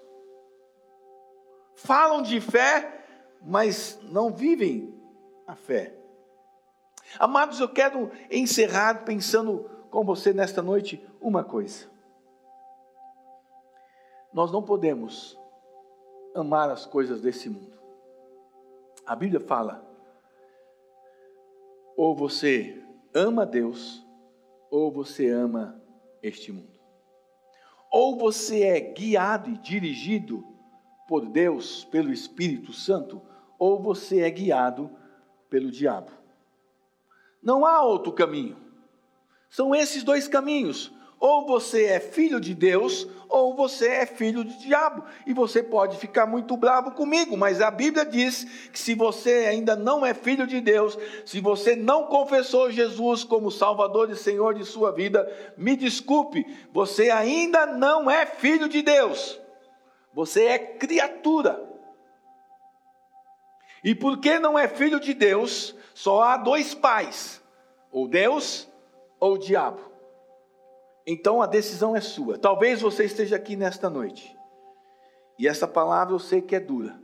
Falam 1.76 2.22
de 2.22 2.40
fé, 2.40 3.06
mas 3.42 4.00
não 4.04 4.32
vivem 4.32 4.94
a 5.48 5.56
fé. 5.56 5.96
Amados, 7.20 7.60
eu 7.60 7.70
quero 7.70 8.12
encerrar 8.30 9.06
pensando 9.06 9.70
com 9.90 10.04
você 10.04 10.34
nesta 10.34 10.62
noite 10.62 11.04
uma 11.22 11.44
coisa. 11.44 11.95
Nós 14.36 14.52
não 14.52 14.62
podemos 14.62 15.40
amar 16.36 16.70
as 16.70 16.86
coisas 16.86 17.22
desse 17.22 17.50
mundo. 17.50 17.74
A 19.06 19.16
Bíblia 19.16 19.40
fala: 19.40 19.82
ou 21.96 22.14
você 22.14 22.84
ama 23.14 23.46
Deus, 23.46 24.06
ou 24.70 24.92
você 24.92 25.30
ama 25.30 25.82
este 26.22 26.52
mundo. 26.52 26.78
Ou 27.90 28.18
você 28.18 28.64
é 28.64 28.82
guiado 28.82 29.50
e 29.50 29.58
dirigido 29.58 30.46
por 31.08 31.26
Deus, 31.30 31.86
pelo 31.86 32.12
Espírito 32.12 32.74
Santo, 32.74 33.22
ou 33.58 33.82
você 33.82 34.20
é 34.20 34.30
guiado 34.30 34.92
pelo 35.50 35.72
diabo. 35.72 36.12
Não 37.42 37.66
há 37.66 37.82
outro 37.82 38.12
caminho. 38.12 38.58
São 39.50 39.74
esses 39.74 40.04
dois 40.04 40.28
caminhos. 40.28 40.92
Ou 41.20 41.46
você 41.46 41.86
é 41.86 42.00
filho 42.00 42.40
de 42.40 42.54
Deus, 42.54 43.08
ou 43.30 43.56
você 43.56 43.88
é 43.88 44.06
filho 44.06 44.44
do 44.44 44.54
diabo. 44.58 45.04
E 45.26 45.34
você 45.34 45.64
pode 45.64 45.98
ficar 45.98 46.26
muito 46.26 46.56
bravo 46.56 46.92
comigo, 46.92 47.36
mas 47.38 47.62
a 47.62 47.72
Bíblia 47.72 48.06
diz 48.06 48.44
que 48.72 48.80
se 48.80 48.94
você 48.94 49.46
ainda 49.50 49.76
não 49.76 50.06
é 50.06 50.14
filho 50.14 50.46
de 50.46 50.62
Deus, 50.62 50.98
se 51.26 51.40
você 51.40 51.76
não 51.76 52.06
confessou 52.06 52.72
Jesus 52.72 53.24
como 53.24 53.52
Salvador 53.52 54.10
e 54.10 54.16
Senhor 54.16 54.54
de 54.54 54.66
sua 54.66 54.92
vida, 54.92 55.28
me 55.58 55.76
desculpe, 55.76 56.46
você 56.72 57.10
ainda 57.10 57.66
não 57.66 58.10
é 58.10 58.26
filho 58.26 58.68
de 58.68 58.82
Deus. 58.82 59.40
Você 60.14 60.46
é 60.46 60.60
criatura. 60.60 61.62
E 63.84 63.94
porque 63.94 64.40
não 64.40 64.58
é 64.58 64.68
filho 64.68 65.00
de 65.00 65.14
Deus, 65.14 65.76
só 65.94 66.24
há 66.24 66.38
dois 66.38 66.74
pais: 66.74 67.42
ou 67.92 68.08
Deus 68.08 68.68
ou 69.20 69.34
o 69.34 69.38
diabo. 69.38 69.95
Então 71.06 71.42
a 71.42 71.46
decisão 71.46 71.96
é 71.96 72.02
sua. 72.02 72.38
Talvez 72.38 72.82
você 72.82 73.06
esteja 73.06 73.36
aqui 73.36 73.56
nesta 73.56 73.90
noite. 73.90 74.36
E 75.38 75.48
essa 75.48 75.68
palavra 75.68 76.14
eu 76.14 76.20
sei 76.20 76.42
que 76.42 76.56
é 76.56 76.60
dura, 76.60 77.00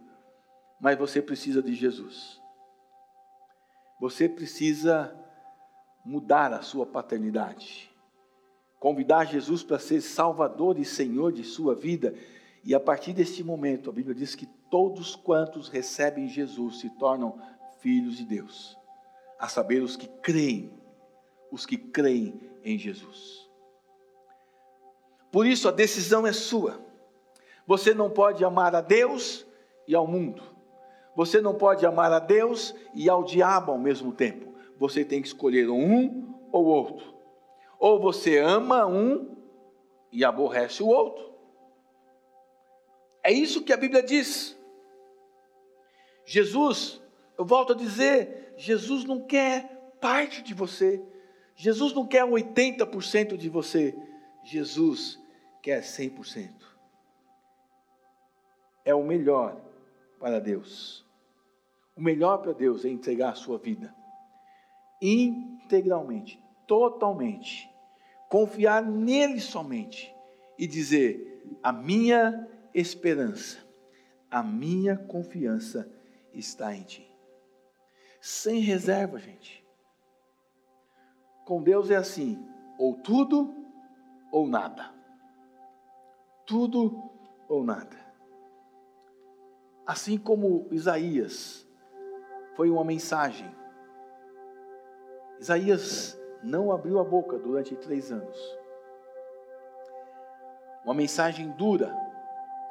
mas 0.79 0.97
você 0.97 1.21
precisa 1.21 1.61
de 1.61 1.75
Jesus. 1.75 2.41
Você 3.99 4.27
precisa 4.27 5.15
mudar 6.03 6.53
a 6.53 6.61
sua 6.61 6.85
paternidade. 6.85 7.91
Convidar 8.79 9.25
Jesus 9.25 9.61
para 9.61 9.77
ser 9.77 10.01
Salvador 10.01 10.79
e 10.79 10.85
Senhor 10.85 11.31
de 11.31 11.43
sua 11.43 11.75
vida. 11.75 12.15
E 12.63 12.73
a 12.73 12.79
partir 12.79 13.13
deste 13.13 13.43
momento, 13.43 13.89
a 13.89 13.93
Bíblia 13.93 14.15
diz 14.15 14.33
que 14.33 14.47
todos 14.71 15.15
quantos 15.15 15.67
recebem 15.67 16.27
Jesus 16.27 16.79
se 16.79 16.89
tornam 16.97 17.39
filhos 17.79 18.17
de 18.17 18.25
Deus, 18.25 18.77
a 19.39 19.47
saber, 19.47 19.81
os 19.81 19.95
que 19.95 20.07
creem, 20.07 20.71
os 21.51 21.65
que 21.65 21.77
creem 21.77 22.39
em 22.63 22.77
Jesus. 22.77 23.40
Por 25.31 25.47
isso 25.47 25.67
a 25.67 25.71
decisão 25.71 26.27
é 26.27 26.33
sua. 26.33 26.79
Você 27.65 27.93
não 27.93 28.09
pode 28.09 28.43
amar 28.43 28.75
a 28.75 28.81
Deus 28.81 29.45
e 29.87 29.95
ao 29.95 30.05
mundo. 30.05 30.43
Você 31.15 31.39
não 31.39 31.55
pode 31.55 31.85
amar 31.85 32.11
a 32.11 32.19
Deus 32.19 32.75
e 32.93 33.09
ao 33.09 33.23
diabo 33.23 33.71
ao 33.71 33.77
mesmo 33.77 34.11
tempo. 34.11 34.53
Você 34.77 35.05
tem 35.05 35.21
que 35.21 35.27
escolher 35.27 35.69
um 35.69 36.35
ou 36.51 36.65
outro. 36.65 37.13
Ou 37.79 37.99
você 37.99 38.37
ama 38.39 38.85
um 38.85 39.35
e 40.11 40.25
aborrece 40.25 40.83
o 40.83 40.87
outro. 40.87 41.31
É 43.23 43.31
isso 43.31 43.63
que 43.63 43.71
a 43.71 43.77
Bíblia 43.77 44.01
diz. 44.03 44.57
Jesus, 46.25 47.01
eu 47.37 47.45
volto 47.45 47.73
a 47.73 47.75
dizer, 47.75 48.53
Jesus 48.57 49.05
não 49.05 49.21
quer 49.21 49.95
parte 50.01 50.41
de 50.41 50.53
você. 50.53 51.01
Jesus 51.55 51.93
não 51.93 52.05
quer 52.07 52.23
80% 52.25 53.37
de 53.37 53.49
você. 53.49 53.95
Jesus 54.43 55.20
quer 55.61 55.81
100%. 55.81 56.49
É 58.83 58.95
o 58.95 59.03
melhor 59.03 59.61
para 60.19 60.39
Deus. 60.39 61.05
O 61.95 62.01
melhor 62.01 62.37
para 62.37 62.53
Deus 62.53 62.85
é 62.85 62.89
entregar 62.89 63.31
a 63.31 63.35
sua 63.35 63.57
vida 63.57 63.93
integralmente, 65.01 66.39
totalmente, 66.67 67.67
confiar 68.29 68.83
nele 68.83 69.39
somente 69.39 70.13
e 70.57 70.67
dizer: 70.67 71.43
a 71.63 71.71
minha 71.71 72.47
esperança, 72.73 73.57
a 74.29 74.43
minha 74.43 74.95
confiança 74.95 75.91
está 76.33 76.75
em 76.75 76.83
ti. 76.83 77.09
Sem 78.21 78.59
reserva, 78.59 79.17
gente. 79.17 79.65
Com 81.45 81.63
Deus 81.63 81.89
é 81.89 81.95
assim: 81.95 82.37
ou 82.77 82.95
tudo 83.01 83.53
ou 84.31 84.47
nada. 84.47 84.93
Tudo 86.45 87.11
ou 87.47 87.63
nada. 87.63 87.97
Assim 89.85 90.17
como 90.17 90.67
Isaías 90.71 91.67
foi 92.55 92.69
uma 92.69 92.83
mensagem. 92.83 93.49
Isaías 95.39 96.19
não 96.43 96.71
abriu 96.71 96.99
a 96.99 97.03
boca 97.03 97.37
durante 97.37 97.75
três 97.75 98.11
anos. 98.11 98.37
Uma 100.83 100.93
mensagem 100.93 101.51
dura, 101.51 101.95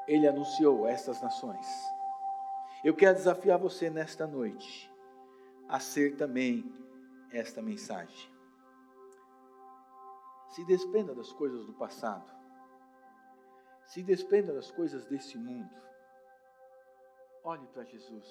ele 0.06 0.26
anunciou 0.26 0.84
a 0.84 0.90
estas 0.90 1.20
nações. 1.20 1.66
Eu 2.82 2.94
quero 2.94 3.16
desafiar 3.16 3.58
você 3.58 3.90
nesta 3.90 4.26
noite 4.26 4.90
a 5.68 5.78
ser 5.78 6.16
também 6.16 6.72
esta 7.30 7.62
mensagem. 7.62 8.30
Se 10.48 10.64
despenda 10.64 11.14
das 11.14 11.32
coisas 11.32 11.64
do 11.66 11.72
passado. 11.72 12.39
Se 13.90 14.04
despenda 14.04 14.54
das 14.54 14.70
coisas 14.70 15.04
desse 15.06 15.36
mundo. 15.36 15.74
Olhe 17.42 17.66
para 17.66 17.82
Jesus 17.82 18.24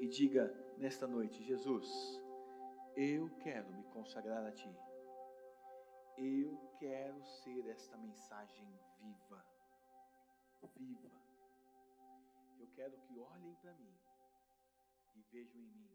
e 0.00 0.08
diga 0.08 0.52
nesta 0.78 1.06
noite: 1.06 1.44
Jesus, 1.44 1.88
eu 2.96 3.30
quero 3.38 3.72
me 3.72 3.84
consagrar 3.84 4.44
a 4.44 4.50
Ti. 4.50 4.76
Eu 6.18 6.58
quero 6.80 7.24
ser 7.24 7.68
esta 7.68 7.96
mensagem 7.98 8.66
viva. 8.98 9.46
Viva. 10.74 11.12
Eu 12.58 12.66
quero 12.74 12.98
que 13.02 13.16
olhem 13.20 13.54
para 13.62 13.74
mim 13.74 13.96
e 15.14 15.22
vejam 15.30 15.60
em 15.60 15.68
mim 15.68 15.85